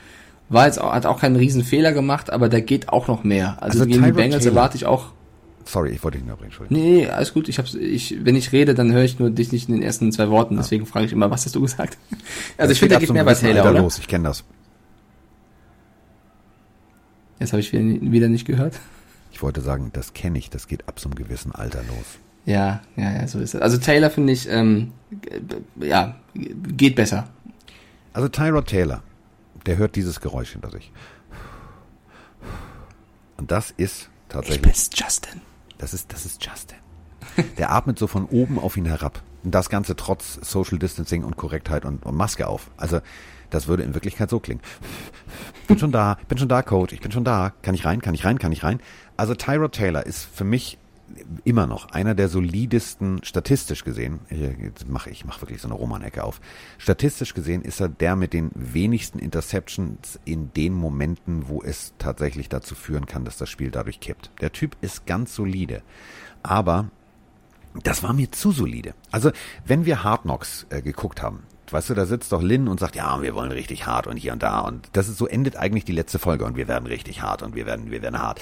[0.50, 3.58] War jetzt auch, hat auch keinen riesen Fehler gemacht, aber da geht auch noch mehr.
[3.62, 5.12] Also, Also gegen die Tyrod Bengals Taylor- erwarte ich auch.
[5.68, 6.82] Sorry, ich wollte dich unterbrechen, Entschuldigung.
[6.82, 7.50] Nee, nee, alles gut.
[7.50, 10.12] Ich hab's, ich, wenn ich rede, dann höre ich nur dich nicht in den ersten
[10.14, 10.56] zwei Worten.
[10.56, 11.98] Deswegen frage ich immer, was hast du gesagt?
[12.58, 13.82] Also ich finde, da geht mehr bei Taylor, Alter oder?
[13.82, 14.44] los, ich kenne das.
[17.40, 18.80] Jetzt habe ich wieder, nicht gehört.
[19.32, 22.18] Ich wollte sagen, das kenne ich, das geht ab so einem gewissen Alter los.
[22.46, 23.62] Ja, ja, ja, so ist es.
[23.62, 24.94] Also Taylor finde ich, ähm,
[25.80, 27.28] ja, geht besser.
[28.14, 29.04] Also Tyrod Taylor,
[29.66, 30.92] der hört dieses Geräusch hinter sich.
[33.36, 35.42] Und das ist tatsächlich, bin's, Justin.
[35.78, 36.78] Das ist, das ist Justin.
[37.58, 39.22] Der atmet so von oben auf ihn herab.
[39.44, 42.72] Und das Ganze trotz Social Distancing und Korrektheit und, und Maske auf.
[42.78, 43.02] Also,
[43.50, 44.62] das würde in Wirklichkeit so klingen.
[45.68, 47.54] Bin schon da, bin schon da, Coach, ich bin schon da.
[47.62, 48.82] Kann ich rein, kann ich rein, kann ich rein?
[49.16, 50.78] Also Tyrod Taylor ist für mich
[51.44, 56.24] immer noch einer der solidesten, statistisch gesehen, jetzt mache ich mache wirklich so eine Romanecke
[56.24, 56.42] auf.
[56.78, 62.50] Statistisch gesehen ist er der mit den wenigsten Interceptions in den Momenten, wo es tatsächlich
[62.50, 64.32] dazu führen kann, dass das Spiel dadurch kippt.
[64.42, 65.82] Der Typ ist ganz solide,
[66.44, 66.90] aber
[67.84, 68.94] das war mir zu solide.
[69.12, 69.32] Also,
[69.66, 72.96] wenn wir Hard Knocks äh, geguckt haben, weißt du, da sitzt doch Lynn und sagt,
[72.96, 75.86] ja, wir wollen richtig hart und hier und da und das ist so endet eigentlich
[75.86, 78.42] die letzte Folge und wir werden richtig hart und wir werden wir werden hart.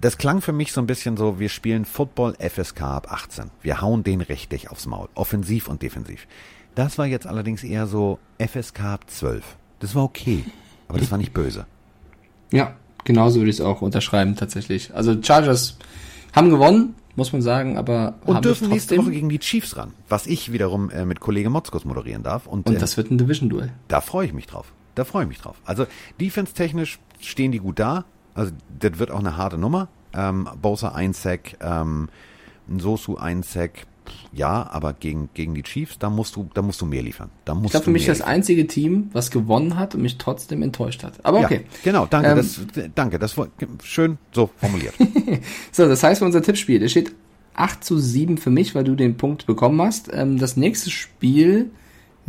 [0.00, 3.50] Das klang für mich so ein bisschen so, wir spielen Football FSK ab 18.
[3.62, 6.26] Wir hauen den richtig aufs Maul, offensiv und defensiv.
[6.74, 9.44] Das war jetzt allerdings eher so FSK ab 12.
[9.80, 10.44] Das war okay,
[10.88, 11.66] aber das war nicht böse.
[12.50, 12.74] Ja,
[13.04, 14.94] genauso würde ich es auch unterschreiben, tatsächlich.
[14.94, 15.78] Also Chargers
[16.34, 18.96] haben gewonnen, muss man sagen, aber Und dürfen nächste.
[18.98, 22.46] Woche gegen die Chiefs ran, was ich wiederum äh, mit Kollege Motzkos moderieren darf.
[22.46, 23.72] Und, Und äh, das wird ein Division-Duell.
[23.88, 24.72] Da freue ich mich drauf.
[24.94, 25.56] Da freue ich mich drauf.
[25.64, 25.86] Also
[26.20, 28.04] defense-technisch stehen die gut da.
[28.38, 29.88] Also das wird auch eine harte Nummer.
[30.14, 32.08] Ähm, Bosa ein Sack, ähm,
[32.78, 33.86] Sosu ein Sack.
[34.32, 37.30] Ja, aber gegen, gegen die Chiefs, da musst du, da musst du mehr liefern.
[37.44, 40.62] Da musst Ich glaube, für mich das einzige Team, was gewonnen hat und mich trotzdem
[40.62, 41.12] enttäuscht hat.
[41.24, 41.62] Aber okay.
[41.64, 42.60] Ja, genau, danke, Ähm, das,
[42.94, 43.48] danke, das war
[43.82, 44.94] schön so formuliert.
[45.72, 47.12] So, das heißt für unser Tippspiel, es steht
[47.54, 50.08] 8 zu 7 für mich, weil du den Punkt bekommen hast.
[50.12, 51.70] Ähm, das nächste Spiel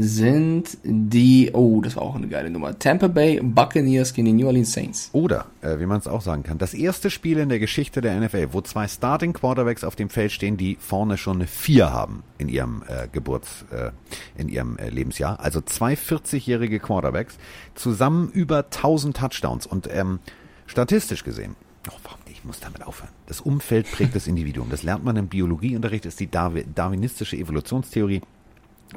[0.01, 2.79] sind die, oh, das war auch eine geile Nummer.
[2.79, 5.09] Tampa Bay Buccaneers gegen die New Orleans Saints.
[5.11, 8.17] Oder, äh, wie man es auch sagen kann, das erste Spiel in der Geschichte der
[8.17, 12.23] NFL, wo zwei Starting Quarterbacks auf dem Feld stehen, die vorne schon eine vier haben
[12.37, 13.91] in ihrem äh, Geburts, äh,
[14.39, 15.41] in ihrem äh, Lebensjahr.
[15.41, 17.37] Also zwei 40-jährige Quarterbacks,
[17.75, 19.67] zusammen über 1000 Touchdowns.
[19.67, 20.19] Und ähm,
[20.65, 21.57] statistisch gesehen,
[21.89, 23.11] oh, ich muss damit aufhören.
[23.25, 24.69] Das Umfeld prägt das Individuum.
[24.69, 28.21] Das lernt man im Biologieunterricht, ist die Darwi darwinistische Evolutionstheorie.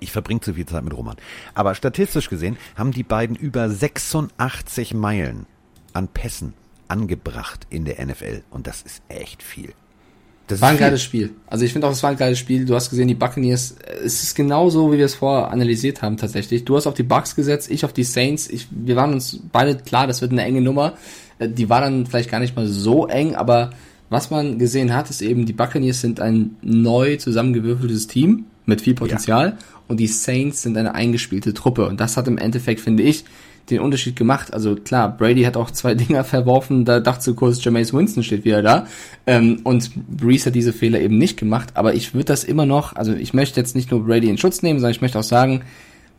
[0.01, 1.16] Ich verbringe zu viel Zeit mit Roman.
[1.55, 5.47] Aber statistisch gesehen haben die beiden über 86 Meilen
[5.93, 6.55] an Pässen
[6.89, 8.43] angebracht in der NFL.
[8.51, 9.73] Und das ist echt viel.
[10.48, 10.86] Das War ein viel.
[10.86, 11.31] geiles Spiel.
[11.47, 12.64] Also ich finde auch, es war ein geiles Spiel.
[12.64, 16.16] Du hast gesehen, die Buccaneers, äh, es ist genauso, wie wir es vorher analysiert haben
[16.16, 16.64] tatsächlich.
[16.64, 18.48] Du hast auf die Bucks gesetzt, ich auf die Saints.
[18.48, 20.94] Ich, wir waren uns beide klar, das wird eine enge Nummer.
[21.39, 23.70] Äh, Die war dann vielleicht gar nicht mal so eng, aber
[24.10, 28.94] was man gesehen hat, ist eben, die Buccaneers sind ein neu zusammengewürfeltes Team mit viel
[28.94, 29.56] Potenzial
[29.93, 31.86] und die Saints sind eine eingespielte Truppe.
[31.86, 33.27] Und das hat im Endeffekt, finde ich,
[33.69, 34.55] den Unterschied gemacht.
[34.55, 38.62] Also klar, Brady hat auch zwei Dinger verworfen, da dachte kurz, Jameis Winston steht wieder
[38.62, 38.86] da.
[39.27, 41.73] Ähm, und Breeze hat diese Fehler eben nicht gemacht.
[41.74, 44.62] Aber ich würde das immer noch, also ich möchte jetzt nicht nur Brady in Schutz
[44.62, 45.60] nehmen, sondern ich möchte auch sagen,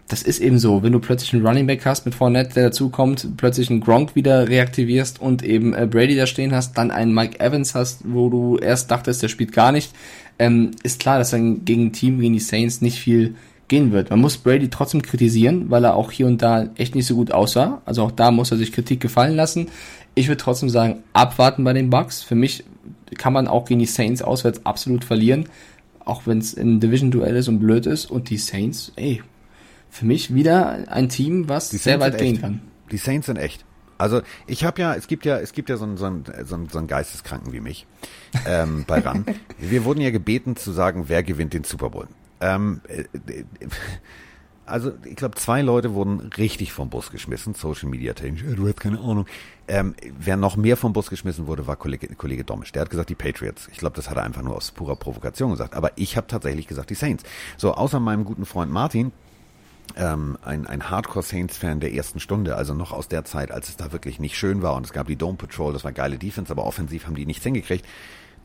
[0.07, 3.27] das ist eben so, wenn du plötzlich einen Running Back hast mit Fournette, der dazukommt,
[3.37, 7.39] plötzlich einen Gronk wieder reaktivierst und eben äh, Brady da stehen hast, dann einen Mike
[7.39, 9.93] Evans hast, wo du erst dachtest, der spielt gar nicht,
[10.37, 13.33] ähm, ist klar, dass dann gegen ein Team, gegen die Saints nicht viel
[13.67, 14.09] gehen wird.
[14.09, 17.31] Man muss Brady trotzdem kritisieren, weil er auch hier und da echt nicht so gut
[17.31, 17.81] aussah.
[17.85, 19.69] Also auch da muss er sich Kritik gefallen lassen.
[20.15, 22.21] Ich würde trotzdem sagen, abwarten bei den Bucks.
[22.21, 22.63] Für mich
[23.17, 25.49] kann man auch gegen die Saints auswärts absolut verlieren,
[25.99, 28.11] auch wenn es ein Division-Duell ist und blöd ist.
[28.11, 29.23] Und die Saints, ey,
[29.89, 32.61] für mich wieder ein Team, was sehr weit gehen kann.
[32.91, 33.65] Die Saints sind echt.
[33.97, 36.55] Also ich habe ja, es gibt ja, es gibt ja so einen, so einen, so
[36.55, 37.85] einen, so einen Geisteskranken wie mich
[38.45, 39.25] ähm, bei RAN.
[39.59, 42.07] Wir wurden ja gebeten zu sagen, wer gewinnt den Super Bowl.
[42.43, 43.05] Ähm, äh,
[44.65, 48.43] also ich glaube, zwei Leute wurden richtig vom Bus geschmissen, Social Media technisch.
[48.55, 49.25] Du hast keine Ahnung.
[49.67, 52.71] Ähm, wer noch mehr vom Bus geschmissen wurde, war Kollege, Kollege Domisch.
[52.71, 53.69] Der hat gesagt, die Patriots.
[53.71, 55.73] Ich glaube, das hat er einfach nur aus purer Provokation gesagt.
[55.73, 57.23] Aber ich habe tatsächlich gesagt, die Saints.
[57.57, 59.11] So, außer meinem guten Freund Martin,
[59.95, 63.91] ähm, ein, ein Hardcore-Saints-Fan der ersten Stunde, also noch aus der Zeit, als es da
[63.91, 66.65] wirklich nicht schön war und es gab die Dome Patrol, das war geile Defense, aber
[66.65, 67.85] offensiv haben die nichts hingekriegt.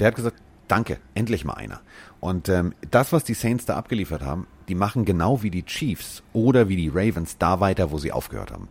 [0.01, 0.37] Der hat gesagt,
[0.69, 1.81] danke, endlich mal einer.
[2.20, 6.23] Und ähm, das, was die Saints da abgeliefert haben, die machen genau wie die Chiefs
[6.32, 8.69] oder wie die Ravens da weiter, wo sie aufgehört haben.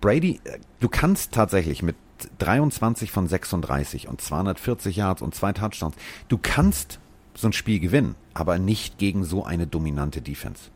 [0.00, 1.96] Brady, äh, du kannst tatsächlich mit
[2.38, 5.94] 23 von 36 und 240 Yards und zwei Touchdowns,
[6.28, 6.98] du kannst
[7.34, 10.70] so ein Spiel gewinnen, aber nicht gegen so eine dominante Defense.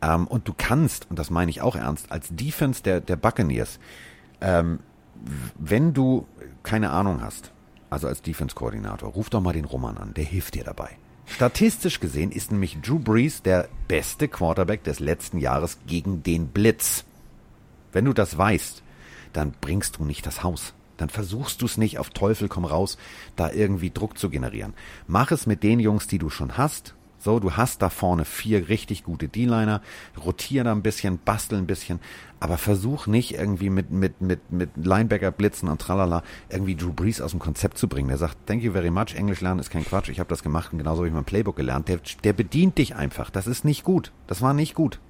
[0.00, 3.78] Ähm, und du kannst, und das meine ich auch ernst, als Defense der, der Buccaneers,
[4.40, 4.80] ähm,
[5.58, 6.26] wenn du
[6.62, 7.52] keine Ahnung hast,
[7.90, 10.90] also als Defense-Koordinator, ruf doch mal den Roman an, der hilft dir dabei.
[11.26, 17.04] Statistisch gesehen ist nämlich Drew Brees der beste Quarterback des letzten Jahres gegen den Blitz.
[17.92, 18.82] Wenn du das weißt,
[19.32, 20.72] dann bringst du nicht das Haus.
[20.96, 22.96] Dann versuchst du es nicht auf Teufel komm raus,
[23.36, 24.74] da irgendwie Druck zu generieren.
[25.06, 26.94] Mach es mit den Jungs, die du schon hast,
[27.26, 29.82] so, du hast da vorne vier richtig gute D-Liner,
[30.24, 32.00] rotier da ein bisschen, bastel ein bisschen,
[32.38, 37.20] aber versuch nicht irgendwie mit, mit, mit, mit Linebacker blitzen und tralala irgendwie Drew Brees
[37.20, 38.08] aus dem Konzept zu bringen.
[38.08, 40.72] Der sagt, thank you very much, Englisch lernen ist kein Quatsch, ich habe das gemacht
[40.72, 41.88] und genauso habe ich mein Playbook gelernt.
[41.88, 43.28] Der, der bedient dich einfach.
[43.30, 44.12] Das ist nicht gut.
[44.28, 45.00] Das war nicht gut.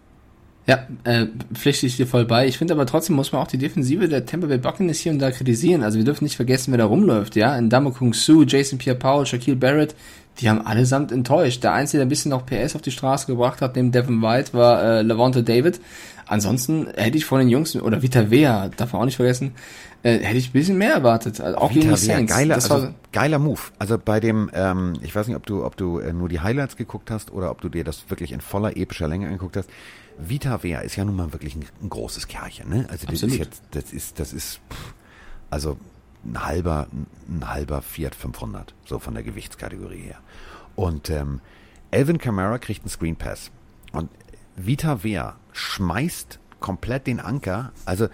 [0.67, 2.49] Ja, äh, pflichte ich dir voll bei.
[2.49, 5.21] Ich finde aber trotzdem muss man auch die Defensive der Tampa Bay Buccaneers hier und
[5.21, 5.85] da kritisieren.
[5.85, 7.57] Also wir dürfen nicht vergessen, wer da rumläuft, ja.
[7.57, 9.95] In Damo Kung Su, Jason Pierre-Paul, Shaquille Barrett,
[10.39, 11.63] die haben allesamt enttäuscht.
[11.65, 14.53] Der Einzige, der ein bisschen noch PS auf die Straße gebracht hat, neben Devin White,
[14.53, 15.81] war äh, Levante David.
[16.27, 19.53] Ansonsten hätte ich von den Jungs, oder Vita Vea, darf man auch nicht vergessen,
[20.03, 21.41] äh, hätte ich ein bisschen mehr erwartet.
[21.41, 22.33] Also auch Vita gegen die Saints.
[22.33, 23.61] Geiler, also, geiler Move.
[23.79, 26.77] Also bei dem, ähm, ich weiß nicht, ob du, ob du äh, nur die Highlights
[26.77, 29.71] geguckt hast oder ob du dir das wirklich in voller epischer Länge angeguckt hast.
[30.19, 32.87] Vita Vea ist ja nun mal wirklich ein, ein großes Kerlchen, ne?
[32.91, 33.35] Also das Absolut.
[33.35, 34.95] ist jetzt, das ist, das ist, pff,
[35.51, 35.77] also
[36.25, 36.89] ein halber,
[37.29, 40.19] ein halber Fiat 500, so von der Gewichtskategorie her.
[40.75, 41.41] Und ähm,
[41.91, 43.51] Elvin Kamara kriegt einen Screen Pass.
[43.93, 44.11] Und
[44.57, 48.09] Vita Vea schmeißt komplett den Anker, also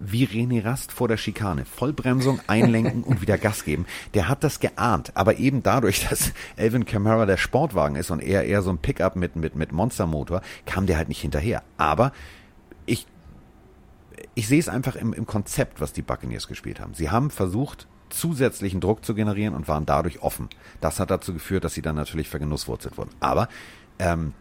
[0.00, 1.66] wie René Rast vor der Schikane.
[1.66, 3.84] Vollbremsung, einlenken und wieder Gas geben.
[4.14, 8.44] Der hat das geahnt, aber eben dadurch, dass Elvin Kamara der Sportwagen ist und er
[8.44, 11.62] eher so ein Pickup mit, mit, mit Monstermotor, kam der halt nicht hinterher.
[11.76, 12.12] Aber
[14.40, 16.94] ich sehe es einfach im, im Konzept, was die Buccaneers gespielt haben.
[16.94, 20.48] Sie haben versucht, zusätzlichen Druck zu generieren und waren dadurch offen.
[20.80, 23.10] Das hat dazu geführt, dass sie dann natürlich vergenusswurzelt wurden.
[23.20, 23.50] Aber
[23.98, 24.32] ähm,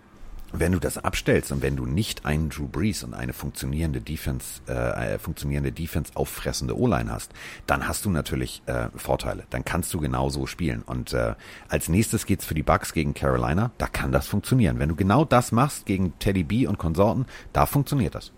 [0.53, 4.61] wenn du das abstellst und wenn du nicht einen Drew Brees und eine funktionierende Defense,
[4.67, 7.33] äh, funktionierende Defense auffressende O-Line hast,
[7.67, 9.43] dann hast du natürlich äh, Vorteile.
[9.49, 10.81] Dann kannst du genau so spielen.
[10.81, 11.35] Und äh,
[11.67, 13.71] als nächstes geht's für die Bucks gegen Carolina.
[13.77, 14.79] Da kann das funktionieren.
[14.79, 18.31] Wenn du genau das machst gegen Teddy B und Konsorten, da funktioniert das.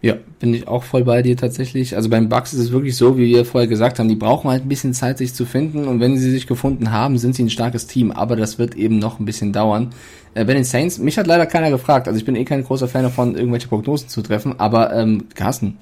[0.00, 1.96] Ja, bin ich auch voll bei dir tatsächlich.
[1.96, 4.64] Also beim Bugs ist es wirklich so, wie wir vorher gesagt haben, die brauchen halt
[4.64, 7.50] ein bisschen Zeit, sich zu finden und wenn sie sich gefunden haben, sind sie ein
[7.50, 9.90] starkes Team, aber das wird eben noch ein bisschen dauern.
[10.34, 12.86] Äh, bei den Saints, mich hat leider keiner gefragt, also ich bin eh kein großer
[12.86, 15.78] Fan davon, irgendwelche Prognosen zu treffen, aber ähm, Carsten,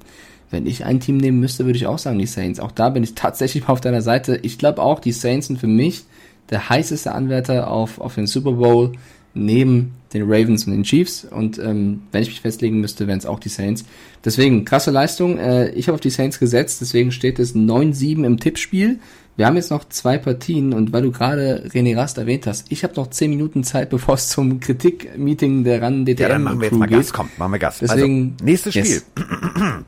[0.51, 2.61] wenn ich ein Team nehmen müsste, würde ich auch sagen, die Saints.
[2.61, 4.39] Auch da bin ich tatsächlich auf deiner Seite.
[4.43, 6.05] Ich glaube auch, die Saints sind für mich
[6.51, 8.93] der heißeste Anwärter auf, auf den Super Bowl
[9.37, 11.25] neben den Ravens und den Chiefs.
[11.25, 13.85] Und ähm, wenn ich mich festlegen müsste, wären es auch die Saints.
[14.25, 15.39] Deswegen, krasse Leistung.
[15.39, 18.99] Äh, ich habe auf die Saints gesetzt, deswegen steht es 9-7 im Tippspiel.
[19.37, 22.83] Wir haben jetzt noch zwei Partien und weil du gerade René Rast erwähnt hast, ich
[22.85, 26.61] habe noch 10 Minuten Zeit, bevor es zum Kritik-Meeting der RAN DTM Ja, dann machen
[26.61, 26.99] wir jetzt mal geht.
[26.99, 27.79] Gas, komm, machen wir Gas.
[27.81, 28.85] Deswegen, also, nächstes Spiel.
[28.85, 29.07] Yes.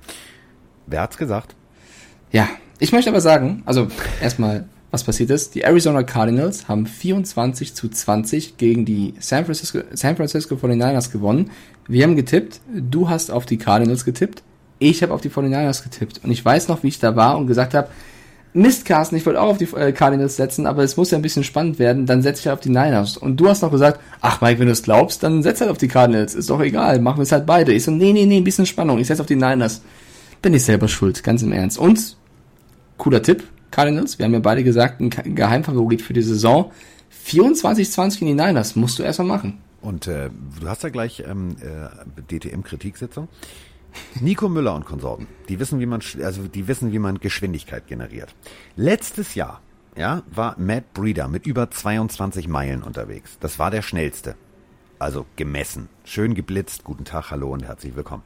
[0.86, 1.54] Wer hat's gesagt?
[2.30, 2.48] Ja,
[2.78, 3.88] ich möchte aber sagen, also
[4.20, 5.54] erstmal was passiert ist?
[5.54, 11.50] Die Arizona Cardinals haben 24 zu 20 gegen die San Francisco, San Francisco 49ers gewonnen.
[11.86, 12.60] Wir haben getippt.
[12.72, 14.42] Du hast auf die Cardinals getippt.
[14.78, 17.48] Ich habe auf die 49ers getippt und ich weiß noch, wie ich da war und
[17.48, 17.88] gesagt habe,
[18.54, 21.22] Mist, Carsten, ich wollte auch auf die äh, Cardinals setzen, aber es muss ja ein
[21.22, 23.18] bisschen spannend werden, dann setze ich halt auf die Niners.
[23.18, 25.78] Und du hast noch gesagt, ach Mike, wenn du es glaubst, dann setz halt auf
[25.78, 26.34] die Cardinals.
[26.34, 27.72] Ist doch egal, machen wir es halt beide.
[27.72, 29.82] Ich so, nee, nee, nee, ein bisschen Spannung, ich setze auf die Niners.
[30.40, 31.78] Bin ich selber schuld, ganz im Ernst.
[31.78, 32.16] Und,
[32.96, 36.72] cooler Tipp, Cardinals, wir haben ja beide gesagt, ein Geheimfavorit für die Saison.
[37.26, 39.58] 24-20 in die Niners, musst du erstmal machen.
[39.80, 40.30] Und äh,
[40.60, 43.28] du hast ja gleich ähm, äh, DTM-Kritiksitzung.
[44.20, 48.34] Nico Müller und Konsorten, die wissen, wie man, also die wissen, wie man Geschwindigkeit generiert.
[48.76, 49.60] Letztes Jahr,
[49.96, 53.38] ja, war Matt Breeder mit über 22 Meilen unterwegs.
[53.40, 54.36] Das war der schnellste.
[54.98, 55.88] Also gemessen.
[56.04, 56.84] Schön geblitzt.
[56.84, 58.22] Guten Tag, hallo und herzlich willkommen.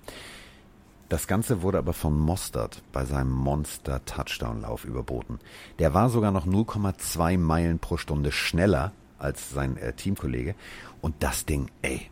[1.12, 5.40] Das Ganze wurde aber von Mostert bei seinem Monster-Touchdown-Lauf überboten.
[5.78, 10.54] Der war sogar noch 0,2 Meilen pro Stunde schneller als sein äh, Teamkollege.
[11.02, 12.08] Und das Ding, ey,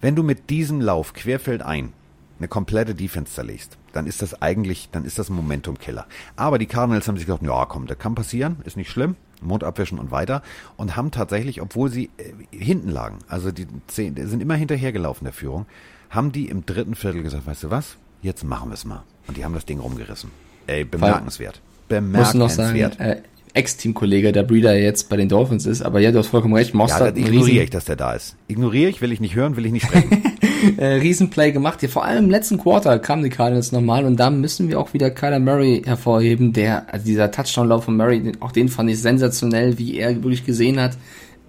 [0.00, 1.92] wenn du mit diesem Lauf querfeldein
[2.38, 6.06] eine komplette Defense zerlegst, dann ist das eigentlich, dann ist das Momentum-Killer.
[6.36, 9.64] Aber die Cardinals haben sich gedacht, ja komm, das kann passieren, ist nicht schlimm, Mund
[9.64, 10.40] abwischen und weiter
[10.78, 15.34] und haben tatsächlich, obwohl sie äh, hinten lagen, also die zehn, sind immer hinterhergelaufen der
[15.34, 15.66] Führung,
[16.10, 19.02] haben die im dritten Viertel gesagt, weißt du was, jetzt machen wir es mal.
[19.28, 20.30] Und die haben das Ding rumgerissen.
[20.66, 21.60] Ey, bemerkenswert.
[21.88, 22.34] Bemerkenswert.
[22.34, 23.22] Muss noch sagen, äh,
[23.54, 26.74] Ex-Teamkollege der Breeder jetzt bei den Dolphins ist, aber ja, du hast vollkommen recht.
[26.74, 28.36] Mostert ja, ignoriere ich, dass der da ist.
[28.48, 30.22] Ignoriere ich, will ich nicht hören, will ich nicht sprechen.
[30.76, 31.82] äh, Riesenplay gemacht.
[31.82, 34.92] Ja, vor allem im letzten Quarter kamen die Cardinals nochmal und da müssen wir auch
[34.94, 39.78] wieder Kyler Murray hervorheben, der, also dieser Touchdown-Lauf von Murray, auch den fand ich sensationell,
[39.78, 40.96] wie er wirklich gesehen hat,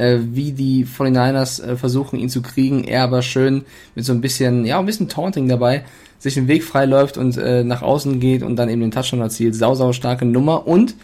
[0.01, 2.83] äh, wie die 49ers äh, versuchen, ihn zu kriegen.
[2.83, 3.63] Er aber schön
[3.95, 5.85] mit so ein bisschen, ja, ein bisschen Taunting dabei,
[6.17, 9.21] sich den Weg frei läuft und äh, nach außen geht und dann eben den Touchdown
[9.21, 9.55] erzielt.
[9.55, 10.95] Sau, sau starke Nummer und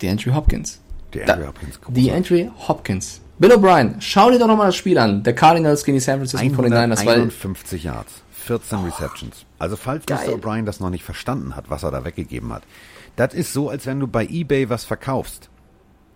[0.00, 0.80] die Andrew Hopkins.
[1.14, 1.80] Die Andrew Hopkins.
[1.88, 3.20] Die Andrew Hopkins.
[3.38, 5.22] Bill O'Brien, schau dir doch nochmal das Spiel an.
[5.22, 7.06] Der Cardinals gegen die San Francisco 49ers.
[7.06, 9.46] 51 Yards, 14 oh, Receptions.
[9.58, 10.18] Also falls geil.
[10.26, 10.34] Mr.
[10.34, 12.64] O'Brien das noch nicht verstanden hat, was er da weggegeben hat.
[13.16, 15.48] Das ist so, als wenn du bei Ebay was verkaufst.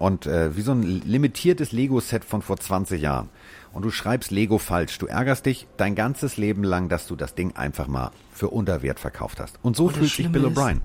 [0.02, 3.28] Und äh, wie so ein limitiertes Lego-Set von vor 20 Jahren.
[3.72, 4.98] Und du schreibst Lego falsch.
[4.98, 8.98] Du ärgerst dich dein ganzes Leben lang, dass du das Ding einfach mal für Unterwert
[8.98, 9.60] verkauft hast.
[9.62, 10.80] Und so fühlt sich Bill O'Brien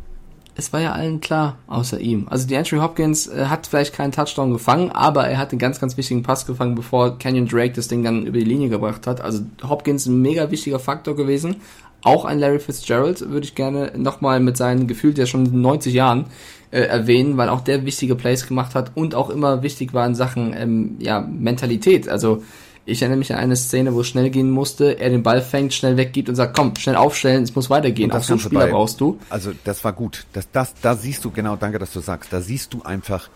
[0.60, 2.26] es war ja allen klar, außer ihm.
[2.30, 5.80] Also die Andrew Hopkins äh, hat vielleicht keinen Touchdown gefangen, aber er hat einen ganz,
[5.80, 9.22] ganz wichtigen Pass gefangen, bevor Canyon Drake das Ding dann über die Linie gebracht hat.
[9.22, 11.57] Also Hopkins ein mega wichtiger Faktor gewesen.
[12.02, 16.26] Auch ein Larry Fitzgerald würde ich gerne nochmal mit seinen Gefühl der schon 90 Jahren
[16.72, 20.15] äh, erwähnen, weil auch der wichtige Plays gemacht hat und auch immer wichtig war in
[20.15, 22.10] Sachen ähm, ja, Mentalität.
[22.10, 22.44] Also
[22.85, 25.73] ich erinnere mich an eine Szene, wo es schnell gehen musste, er den Ball fängt,
[25.73, 28.10] schnell weggibt und sagt, komm, schnell aufstellen, es muss weitergehen.
[28.10, 29.19] Und das Auch so Spieler bei, brauchst du.
[29.30, 30.26] Also das war gut.
[30.34, 33.30] Das, das, da siehst du, genau, danke, dass du sagst, da siehst du einfach,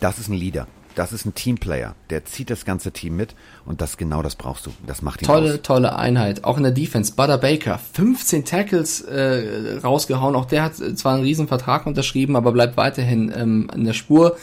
[0.00, 0.66] das ist ein Leader.
[0.98, 1.94] Das ist ein Teamplayer.
[2.10, 4.72] Der zieht das ganze Team mit und das genau das brauchst du.
[4.84, 5.60] Das macht ihn Tolle, aus.
[5.62, 6.42] tolle Einheit.
[6.42, 7.12] Auch in der Defense.
[7.14, 10.34] Butter Baker, 15 Tackles äh, rausgehauen.
[10.34, 14.36] Auch der hat zwar einen riesen Vertrag unterschrieben, aber bleibt weiterhin ähm, in der Spur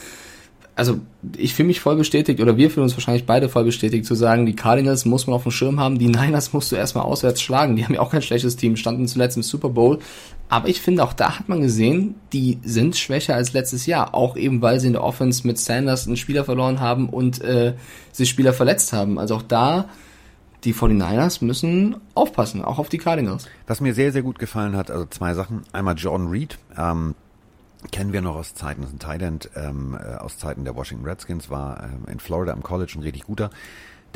[0.76, 1.00] also
[1.36, 4.44] ich fühle mich voll bestätigt, oder wir fühlen uns wahrscheinlich beide voll bestätigt, zu sagen,
[4.44, 7.76] die Cardinals muss man auf dem Schirm haben, die Niners musst du erstmal auswärts schlagen.
[7.76, 9.98] Die haben ja auch kein schlechtes Team, standen zuletzt im Super Bowl.
[10.48, 14.14] Aber ich finde, auch da hat man gesehen, die sind schwächer als letztes Jahr.
[14.14, 17.74] Auch eben, weil sie in der Offense mit Sanders einen Spieler verloren haben und äh,
[18.12, 19.18] sich Spieler verletzt haben.
[19.18, 19.88] Also auch da,
[20.62, 23.48] die 49ers müssen aufpassen, auch auf die Cardinals.
[23.66, 25.62] Was mir sehr, sehr gut gefallen hat, also zwei Sachen.
[25.72, 27.14] Einmal Jordan Reed, ähm,
[27.90, 31.06] kennen wir noch aus Zeiten, das ist ein Thailand ähm, äh, aus Zeiten der Washington
[31.06, 33.50] Redskins, war ähm, in Florida im College ein richtig guter.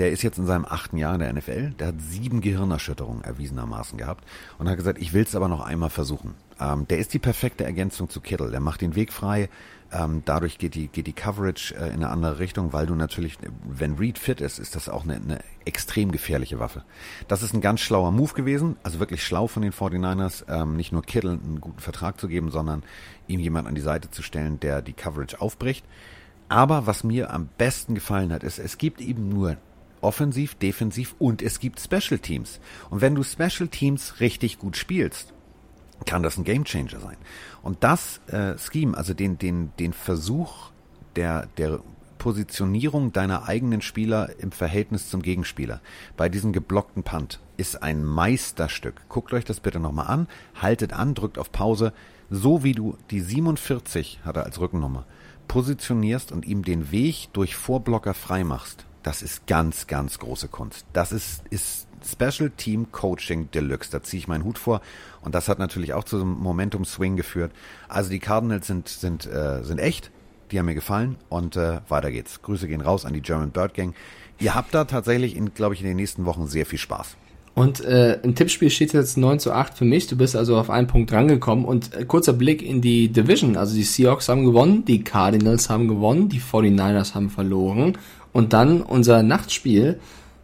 [0.01, 1.73] Der ist jetzt in seinem achten Jahr in der NFL.
[1.79, 4.25] Der hat sieben Gehirnerschütterungen erwiesenermaßen gehabt
[4.57, 6.37] und hat gesagt, ich will es aber noch einmal versuchen.
[6.59, 8.51] Ähm, der ist die perfekte Ergänzung zu Kittle.
[8.51, 9.51] Der macht den Weg frei.
[9.93, 13.37] Ähm, dadurch geht die, geht die Coverage äh, in eine andere Richtung, weil du natürlich,
[13.63, 16.83] wenn Reed fit ist, ist das auch eine, eine extrem gefährliche Waffe.
[17.29, 20.93] Das ist ein ganz schlauer Move gewesen, also wirklich schlau von den 49ers, ähm, nicht
[20.93, 22.85] nur Kittle einen guten Vertrag zu geben, sondern
[23.27, 25.85] ihm jemand an die Seite zu stellen, der die Coverage aufbricht.
[26.49, 29.57] Aber was mir am besten gefallen hat, ist, es gibt eben nur
[30.01, 32.61] offensiv, defensiv und es gibt Special Teams.
[32.91, 35.33] Und wenn du Special Teams richtig gut spielst,
[36.07, 37.17] kann das ein Gamechanger sein.
[37.63, 40.71] Und das äh, Scheme, also den, den, den Versuch
[41.17, 41.81] der, der
[42.19, 45.81] Positionierung deiner eigenen Spieler im Verhältnis zum Gegenspieler
[46.17, 49.09] bei diesem geblockten Punt ist ein Meisterstück.
[49.09, 51.93] Guckt euch das bitte nochmal an, haltet an, drückt auf Pause,
[52.29, 55.07] so wie du die 47 hat er als Rückennummer
[55.49, 58.87] positionierst und ihm den Weg durch Vorblocker frei machst.
[59.03, 60.85] Das ist ganz, ganz große Kunst.
[60.93, 63.91] Das ist, ist Special Team Coaching Deluxe.
[63.91, 64.81] Da ziehe ich meinen Hut vor.
[65.23, 67.53] Und das hat natürlich auch zu einem Momentum Swing geführt.
[67.89, 70.11] Also die Cardinals sind, sind, äh, sind echt.
[70.51, 71.17] Die haben mir gefallen.
[71.29, 72.43] Und äh, weiter geht's.
[72.43, 73.95] Grüße gehen raus an die German Bird Gang.
[74.39, 77.17] Ihr habt da tatsächlich, glaube ich, in den nächsten Wochen sehr viel Spaß.
[77.55, 80.07] Und äh, im Tippspiel steht jetzt 9 zu 8 für mich.
[80.07, 81.65] Du bist also auf einen Punkt rangekommen.
[81.65, 83.57] Und äh, kurzer Blick in die Division.
[83.57, 87.99] Also die Seahawks haben gewonnen, die Cardinals haben gewonnen, die 49ers haben verloren.
[88.33, 89.99] Und dann unser Nachtspiel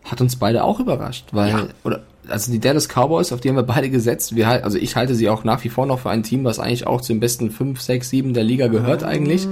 [0.04, 1.66] hat uns beide auch überrascht, weil, ja.
[1.84, 4.36] oder, also die Dallas Cowboys, auf die haben wir beide gesetzt.
[4.36, 6.86] Wir, also ich halte sie auch nach wie vor noch für ein Team, was eigentlich
[6.86, 9.46] auch zu den besten 5, 6, 7 der Liga gehört eigentlich.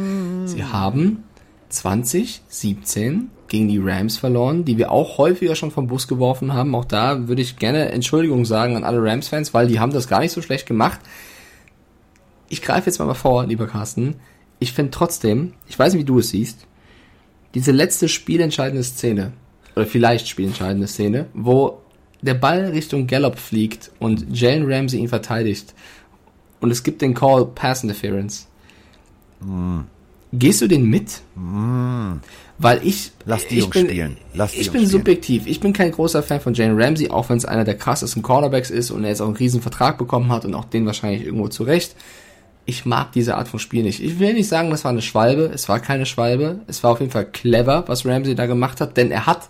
[0.44, 1.24] Sie haben
[1.68, 6.74] 2017 gegen die Rams verloren, die wir auch häufiger schon vom Bus geworfen haben.
[6.74, 10.20] Auch da würde ich gerne Entschuldigung sagen an alle Rams-Fans, weil die haben das gar
[10.20, 11.00] nicht so schlecht gemacht.
[12.48, 14.16] Ich greife jetzt mal vor, lieber Carsten.
[14.58, 16.66] Ich finde trotzdem, ich weiß nicht, wie du es siehst,
[17.54, 19.32] diese letzte spielentscheidende Szene,
[19.76, 21.80] oder vielleicht spielentscheidende Szene, wo
[22.22, 25.74] der Ball Richtung Gallup fliegt und Jalen Ramsey ihn verteidigt
[26.60, 28.48] und es gibt den Call Pass Interference.
[29.40, 29.80] Mm.
[30.32, 31.20] Gehst du den mit?
[31.34, 32.14] Mm.
[32.58, 33.12] Weil ich.
[33.26, 34.16] Lass die ich Jungs bin, spielen.
[34.32, 34.90] Lass die ich Jungs bin spielen.
[34.90, 35.46] subjektiv.
[35.46, 38.70] Ich bin kein großer Fan von Jalen Ramsey, auch wenn es einer der krassesten Cornerbacks
[38.70, 41.48] ist und er jetzt auch einen riesen Vertrag bekommen hat und auch den wahrscheinlich irgendwo
[41.48, 41.94] zurecht.
[42.66, 44.02] Ich mag diese Art von Spiel nicht.
[44.02, 45.50] Ich will nicht sagen, das war eine Schwalbe.
[45.52, 46.60] Es war keine Schwalbe.
[46.66, 49.48] Es war auf jeden Fall clever, was Ramsey da gemacht hat, denn er hat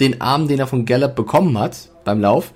[0.00, 2.52] den Arm, den er von Gallup bekommen hat beim Lauf,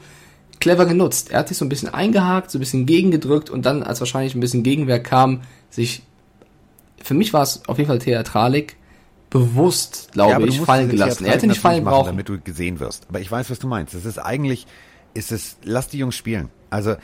[0.61, 1.31] clever genutzt.
[1.31, 4.35] Er hat sich so ein bisschen eingehakt, so ein bisschen gegengedrückt und dann, als wahrscheinlich
[4.35, 6.03] ein bisschen Gegenwehr kam, sich,
[7.03, 8.77] für mich war es auf jeden Fall Theatralik,
[9.31, 11.25] bewusst, glaube ja, ich, fallen gelassen.
[11.25, 12.07] Er hätte nicht fallen brauchen.
[12.07, 13.07] Damit du gesehen wirst.
[13.09, 13.93] Aber ich weiß, was du meinst.
[13.93, 14.67] Es ist eigentlich,
[15.13, 16.51] ist es, lass die Jungs spielen.
[16.71, 16.95] Also,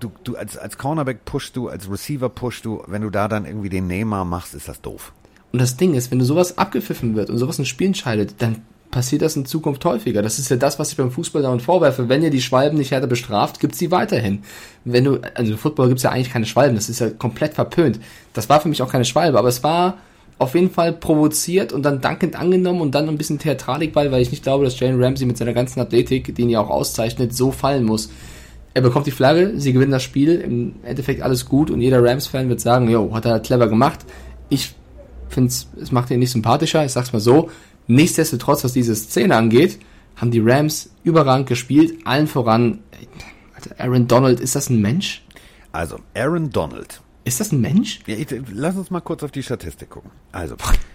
[0.00, 3.46] du, du als, als Cornerback pushst du, als Receiver pushst du, wenn du da dann
[3.46, 5.12] irgendwie den Neymar machst, ist das doof.
[5.52, 8.62] Und das Ding ist, wenn du sowas abgepfiffen wird und sowas ein Spiel entscheidet, dann
[8.90, 10.22] passiert das in Zukunft häufiger.
[10.22, 12.08] Das ist ja das, was ich beim Fußball dauernd vorwerfe.
[12.08, 14.42] Wenn ihr die Schwalben nicht härter bestraft, gibt's sie weiterhin.
[14.84, 18.00] Wenn du, also im Football gibt's ja eigentlich keine Schwalben, das ist ja komplett verpönt.
[18.32, 19.98] Das war für mich auch keine Schwalbe, aber es war
[20.38, 24.22] auf jeden Fall provoziert und dann dankend angenommen und dann ein bisschen Theatralik, weil, weil
[24.22, 27.34] ich nicht glaube, dass Jalen Ramsey mit seiner ganzen Athletik, die ihn ja auch auszeichnet,
[27.34, 28.08] so fallen muss.
[28.78, 32.48] Er bekommt die Flagge, sie gewinnen das Spiel, im Endeffekt alles gut und jeder Rams-Fan
[32.48, 34.06] wird sagen, jo, hat er clever gemacht.
[34.50, 34.76] Ich
[35.28, 35.52] finde
[35.82, 37.50] es macht ihn nicht sympathischer, ich sag's mal so.
[37.88, 39.80] Nichtsdestotrotz, was diese Szene angeht,
[40.14, 42.78] haben die Rams überragend gespielt, allen voran.
[43.78, 45.24] Aaron Donald, ist das ein Mensch?
[45.72, 47.00] Also, Aaron Donald.
[47.24, 47.98] Ist das ein Mensch?
[48.06, 50.12] Ja, ich, lass uns mal kurz auf die Statistik gucken.
[50.30, 50.54] Also,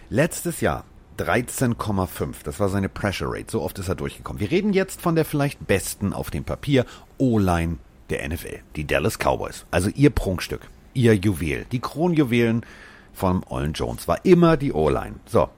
[0.09, 0.85] letztes Jahr
[1.17, 2.35] 13,5.
[2.43, 3.51] Das war seine Pressure Rate.
[3.51, 4.39] So oft ist er durchgekommen.
[4.39, 6.85] Wir reden jetzt von der vielleicht besten auf dem Papier
[7.17, 7.77] O-Line
[8.09, 8.59] der NFL.
[8.75, 9.65] Die Dallas Cowboys.
[9.71, 10.61] Also ihr Prunkstück.
[10.93, 11.65] Ihr Juwel.
[11.71, 12.65] Die Kronjuwelen
[13.13, 15.15] von Olin Jones war immer die O-Line.
[15.25, 15.49] So.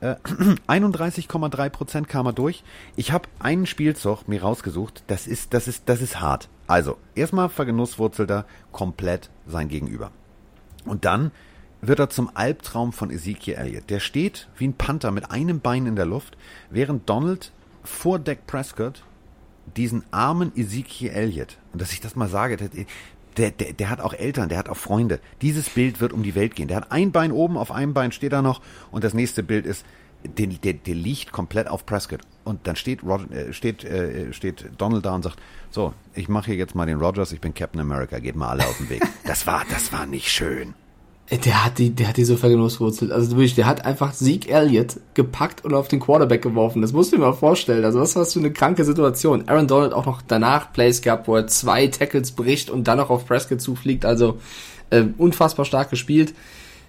[0.00, 2.62] 31,3 äh, Prozent kam er durch.
[2.94, 5.02] Ich habe einen Spielzug mir rausgesucht.
[5.08, 6.48] Das ist, das ist, das ist hart.
[6.66, 10.12] Also, erstmal vergenusswurzelt er komplett sein Gegenüber.
[10.84, 11.32] Und dann
[11.80, 13.90] wird er zum Albtraum von Ezekiel Elliott.
[13.90, 16.36] Der steht wie ein Panther mit einem Bein in der Luft,
[16.70, 17.52] während Donald
[17.84, 19.02] vor Dak Prescott
[19.76, 22.56] diesen armen Ezekiel Elliott, und dass ich das mal sage,
[23.36, 25.20] der, der, der hat auch Eltern, der hat auch Freunde.
[25.42, 26.68] Dieses Bild wird um die Welt gehen.
[26.68, 28.60] Der hat ein Bein oben, auf einem Bein steht er noch
[28.90, 29.84] und das nächste Bild ist,
[30.24, 32.20] der, der, der liegt komplett auf Prescott.
[32.42, 35.38] Und dann steht, Rod, äh, steht, äh, steht Donald da und sagt,
[35.70, 38.66] so, ich mache hier jetzt mal den Rogers, ich bin Captain America, geht mal alle
[38.66, 39.02] auf den Weg.
[39.24, 40.74] Das war, das war nicht schön.
[41.30, 43.12] Der hat die, der hat die so vergenusswurzelt.
[43.12, 46.80] Also wirklich, der hat einfach Zeke Elliott gepackt und auf den Quarterback geworfen.
[46.80, 47.84] Das musst du dir mal vorstellen.
[47.84, 49.46] Also was war das für eine kranke Situation.
[49.46, 53.10] Aaron Donald auch noch danach Plays gehabt, wo er zwei Tackles bricht und dann noch
[53.10, 54.06] auf Prescott zufliegt.
[54.06, 54.38] Also
[54.88, 56.32] äh, unfassbar stark gespielt.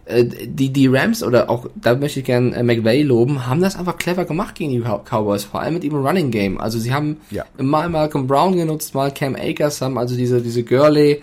[0.09, 3.75] Äh, die, die Rams oder auch, da möchte ich gerne äh, McVay loben, haben das
[3.75, 6.59] einfach clever gemacht gegen die Cowboys, vor allem mit ihrem Running Game.
[6.59, 7.45] Also sie haben ja.
[7.57, 11.21] mal Malcolm Brown genutzt, mal Cam Akers, haben also diese, diese Gurley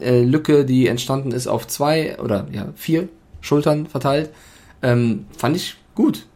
[0.00, 3.08] äh, Lücke, die entstanden ist, auf zwei oder ja, vier
[3.40, 4.30] Schultern verteilt.
[4.82, 6.26] Ähm, fand ich gut.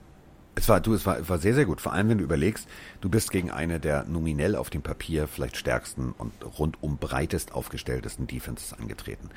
[0.55, 1.81] Es war, du, es war, war sehr, sehr gut.
[1.81, 2.67] Vor allem, wenn du überlegst,
[3.01, 8.27] du bist gegen eine der nominell auf dem Papier vielleicht stärksten und rundum breitest aufgestelltesten
[8.27, 9.31] Defenses angetreten.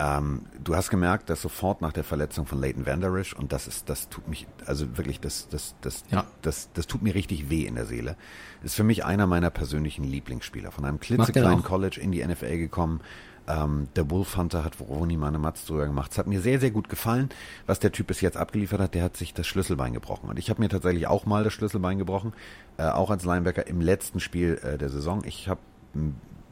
[0.00, 3.88] Ähm, du hast gemerkt, dass sofort nach der Verletzung von Leighton Vanderish und das ist,
[3.88, 6.26] das tut mich, also wirklich, das, das, das, ja.
[6.42, 8.16] das, das tut mir richtig weh in der Seele.
[8.64, 10.72] Ist für mich einer meiner persönlichen Lieblingsspieler.
[10.72, 13.00] Von einem klitzekleinen College in die NFL gekommen,
[13.46, 16.12] ähm, der Wolf Hunter hat Ronny mal eine Matz drüber gemacht.
[16.12, 17.28] Es hat mir sehr, sehr gut gefallen,
[17.66, 18.94] was der Typ bis jetzt abgeliefert hat.
[18.94, 20.30] Der hat sich das Schlüsselbein gebrochen.
[20.30, 22.32] Und ich habe mir tatsächlich auch mal das Schlüsselbein gebrochen,
[22.78, 25.22] äh, auch als Linebacker im letzten Spiel äh, der Saison.
[25.24, 25.60] Ich habe,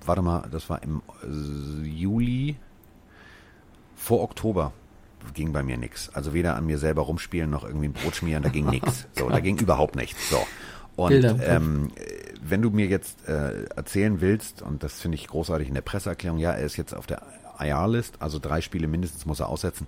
[0.05, 2.56] warte mal, das war im äh, Juli
[3.97, 4.73] vor Oktober
[5.35, 6.10] ging bei mir nichts.
[6.14, 9.06] Also weder an mir selber rumspielen noch irgendwie ein Brot schmieren, da ging nichts.
[9.12, 10.28] So, da ging überhaupt nichts.
[10.28, 10.44] So.
[10.97, 11.90] Und ähm,
[12.43, 16.39] wenn du mir jetzt äh, erzählen willst, und das finde ich großartig in der Presseerklärung,
[16.39, 17.23] ja, er ist jetzt auf der
[17.59, 19.86] IR-List, also drei Spiele mindestens muss er aussetzen.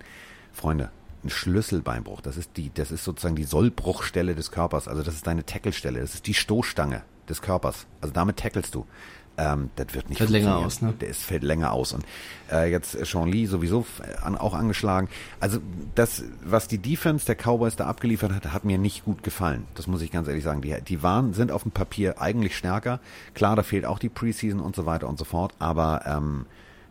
[0.53, 0.89] Freunde,
[1.23, 5.27] ein Schlüsselbeinbruch, das ist die, das ist sozusagen die Sollbruchstelle des Körpers, also das ist
[5.27, 7.03] deine Tackelstelle, das ist die Stoßstange.
[7.29, 7.87] des Körpers.
[8.01, 8.85] Also damit tackelst du.
[9.37, 10.93] Ähm, das wird nicht Fällt länger aus, ne?
[11.01, 11.91] Der ist, fällt länger aus.
[11.91, 12.05] Und
[12.51, 15.09] äh, jetzt Sean Lee sowieso f- an, auch angeschlagen.
[15.41, 15.59] Also
[15.93, 19.65] das, was die Defense der Cowboys da abgeliefert hat, hat mir nicht gut gefallen.
[19.75, 20.61] Das muss ich ganz ehrlich sagen.
[20.61, 23.01] Die, die waren, sind auf dem Papier eigentlich stärker.
[23.33, 25.53] Klar, da fehlt auch die Preseason und so weiter und so fort.
[25.59, 26.45] Aber ähm,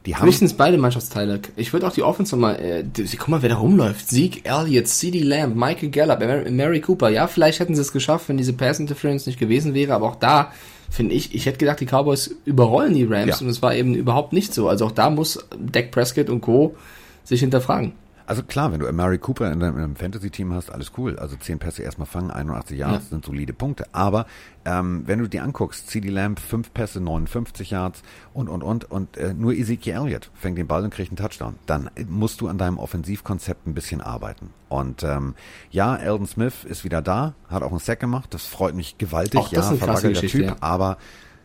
[0.05, 0.29] die haben...
[0.29, 1.41] es beide Mannschaftsteile.
[1.57, 2.85] Ich würde auch die Offense nochmal, äh,
[3.17, 4.11] guck mal, wer da rumläuft.
[4.11, 7.09] Sieg, Elliott, CD Lamb, Michael Gallup, Mary, Mary Cooper.
[7.09, 10.17] Ja, vielleicht hätten sie es geschafft, wenn diese Pass Interference nicht gewesen wäre, aber auch
[10.17, 10.53] da
[10.95, 13.45] finde ich, ich hätte gedacht, die Cowboys überrollen die Rams Ja.
[13.45, 14.69] und es war eben überhaupt nicht so.
[14.69, 16.75] Also auch da muss Dak Prescott und Co.
[17.25, 17.93] sich hinterfragen.
[18.27, 21.19] Also klar, wenn du Mary Cooper in deinem, in deinem Fantasy-Team hast, alles cool.
[21.19, 23.11] Also 10 Pässe erstmal fangen, 81 Yards Ja.
[23.11, 23.87] sind solide Punkte.
[23.93, 24.27] Aber
[24.65, 28.03] ähm, wenn du dir anguckst, CD Lamb 5 Pässe, 59 Yards
[28.33, 28.91] und, und, und.
[28.91, 31.57] Und äh, nur Ezekiel Elliott fängt den Ball und kriegt einen Touchdown.
[31.67, 34.51] Dann musst du an deinem Offensivkonzept ein bisschen arbeiten.
[34.69, 35.35] Und ähm,
[35.71, 38.33] ja, Eldon Smith ist wieder da, hat auch einen Sack gemacht.
[38.33, 39.39] Das freut mich gewaltig.
[39.41, 40.57] Auch das ja, Geschichte, Typ, ja.
[40.61, 40.97] aber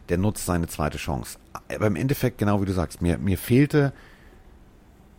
[0.07, 1.37] der nutzt seine zweite Chance.
[1.53, 3.93] Aber im Endeffekt, genau wie du sagst, mir, mir fehlte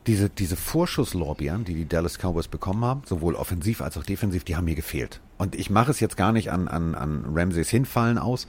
[0.06, 4.56] diese, diese Vorschusslorbeeren, die die Dallas Cowboys bekommen haben, sowohl offensiv als auch defensiv, die
[4.56, 5.20] haben mir gefehlt.
[5.38, 8.46] Und ich mache es jetzt gar nicht an, an, an Ramsays Hinfallen aus.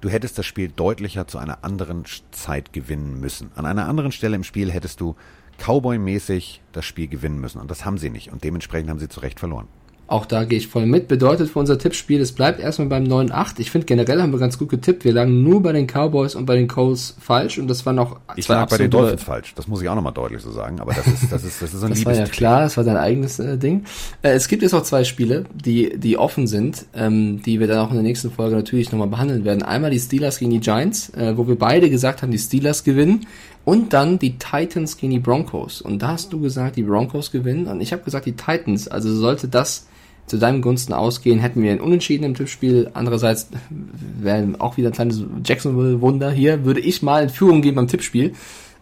[0.00, 3.50] Du hättest das Spiel deutlicher zu einer anderen Zeit gewinnen müssen.
[3.54, 5.14] An einer anderen Stelle im Spiel hättest du
[5.58, 7.60] Cowboy-mäßig das Spiel gewinnen müssen.
[7.60, 8.32] Und das haben sie nicht.
[8.32, 9.68] Und dementsprechend haben sie zu Recht verloren.
[10.10, 11.06] Auch da gehe ich voll mit.
[11.06, 13.60] Bedeutet für unser Tippspiel, es bleibt erstmal beim 9-8.
[13.60, 15.04] Ich finde generell haben wir ganz gut getippt.
[15.04, 18.18] Wir lagen nur bei den Cowboys und bei den Colts falsch und das war noch
[18.34, 19.54] Ich lag bei den Dolphins falsch.
[19.54, 20.80] Das muss ich auch nochmal deutlich so sagen.
[20.80, 22.82] Aber das ist, das ist, das ist so ein Das war ja klar, das war
[22.82, 23.84] dein eigenes äh, Ding.
[24.22, 27.78] Äh, es gibt jetzt auch zwei Spiele, die, die offen sind, ähm, die wir dann
[27.78, 29.62] auch in der nächsten Folge natürlich nochmal behandeln werden.
[29.62, 33.28] Einmal die Steelers gegen die Giants, äh, wo wir beide gesagt haben, die Steelers gewinnen.
[33.64, 35.80] Und dann die Titans gegen die Broncos.
[35.80, 37.68] Und da hast du gesagt, die Broncos gewinnen.
[37.68, 38.88] Und ich habe gesagt, die Titans.
[38.88, 39.86] Also sollte das
[40.30, 42.90] zu deinem Gunsten ausgehen, hätten wir einen Unentschieden im Tippspiel.
[42.94, 46.64] Andererseits wäre auch wieder ein kleines Jacksonville-Wunder hier.
[46.64, 48.32] Würde ich mal in Führung geben beim Tippspiel.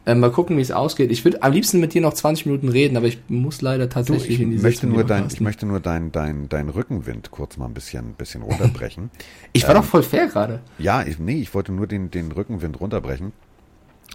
[0.04, 1.10] Äh, mal gucken, wie es ausgeht.
[1.10, 3.94] Ich würde am liebsten mit dir noch 20 Minuten reden, aber ich muss leider Du,
[3.94, 7.56] tatsächlich ich in die möchte nur dein, ich möchte nur dein, dein, dein Rückenwind kurz
[7.56, 9.10] mal ein bisschen, bisschen runterbrechen.
[9.52, 10.60] Ich war doch voll fair gerade.
[10.78, 13.32] Ja, ich, nee, ich wollte nur den, den Rückenwind runterbrechen.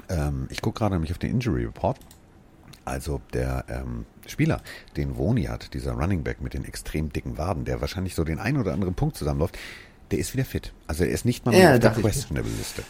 [0.09, 1.97] Ähm, ich gucke gerade nämlich auf den Injury Report.
[2.85, 4.61] Also der ähm, Spieler,
[4.97, 8.39] den Woni hat, dieser Running Back mit den extrem dicken Waden, der wahrscheinlich so den
[8.39, 9.57] einen oder anderen Punkt zusammenläuft,
[10.11, 10.73] der ist wieder fit.
[10.87, 12.11] Also er ist nicht mal Ja, auf der dachte ich mir.
[12.11, 12.83] questionable Liste.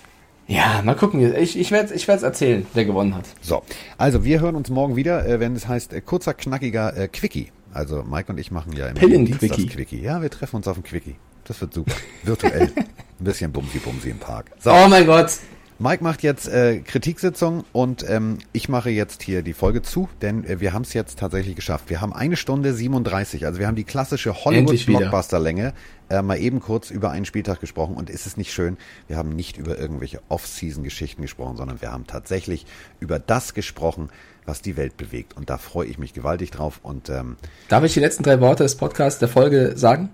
[0.47, 1.35] Ja, mal gucken.
[1.35, 3.26] Ich, ich werde ich werd's erzählen, wer gewonnen hat.
[3.41, 3.64] So,
[3.97, 7.51] also wir hören uns morgen wieder, äh, wenn es heißt äh, kurzer, knackiger äh, Quickie.
[7.73, 9.47] Also Mike und ich machen ja immer Pillen-Quickie.
[9.55, 10.01] Dienstags-Quickie.
[10.01, 11.15] Ja, wir treffen uns auf dem Quickie.
[11.45, 11.93] Das wird super.
[12.23, 12.72] Virtuell.
[12.76, 14.51] Ein bisschen Bumsi-Bumsi im Park.
[14.60, 14.72] So.
[14.72, 15.31] Oh mein Gott.
[15.79, 20.45] Mike macht jetzt äh, Kritiksitzung und ähm, ich mache jetzt hier die Folge zu, denn
[20.45, 21.89] äh, wir haben es jetzt tatsächlich geschafft.
[21.89, 24.33] Wir haben eine Stunde 37, also wir haben die klassische.
[24.33, 25.73] Hollywood-Blockbuster-Länge
[26.09, 28.77] äh, mal eben kurz über einen Spieltag gesprochen und ist es nicht schön,
[29.07, 32.65] wir haben nicht über irgendwelche Off-Season-Geschichten gesprochen, sondern wir haben tatsächlich
[32.99, 34.09] über das gesprochen,
[34.45, 37.37] was die Welt bewegt und da freue ich mich gewaltig drauf und ähm,
[37.69, 40.09] Darf ich die letzten drei Worte des Podcasts der Folge sagen?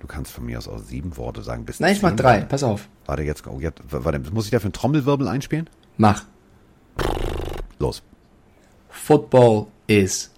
[0.00, 1.64] Du kannst von mir aus auch sieben Worte sagen.
[1.64, 2.40] Bis Nein, ich mach drei.
[2.40, 2.88] Pass auf.
[3.06, 5.70] Warte, jetzt, oh, jetzt, warte, muss ich dafür einen Trommelwirbel einspielen?
[5.96, 6.24] Mach.
[7.78, 8.02] Los.
[8.88, 10.30] Football is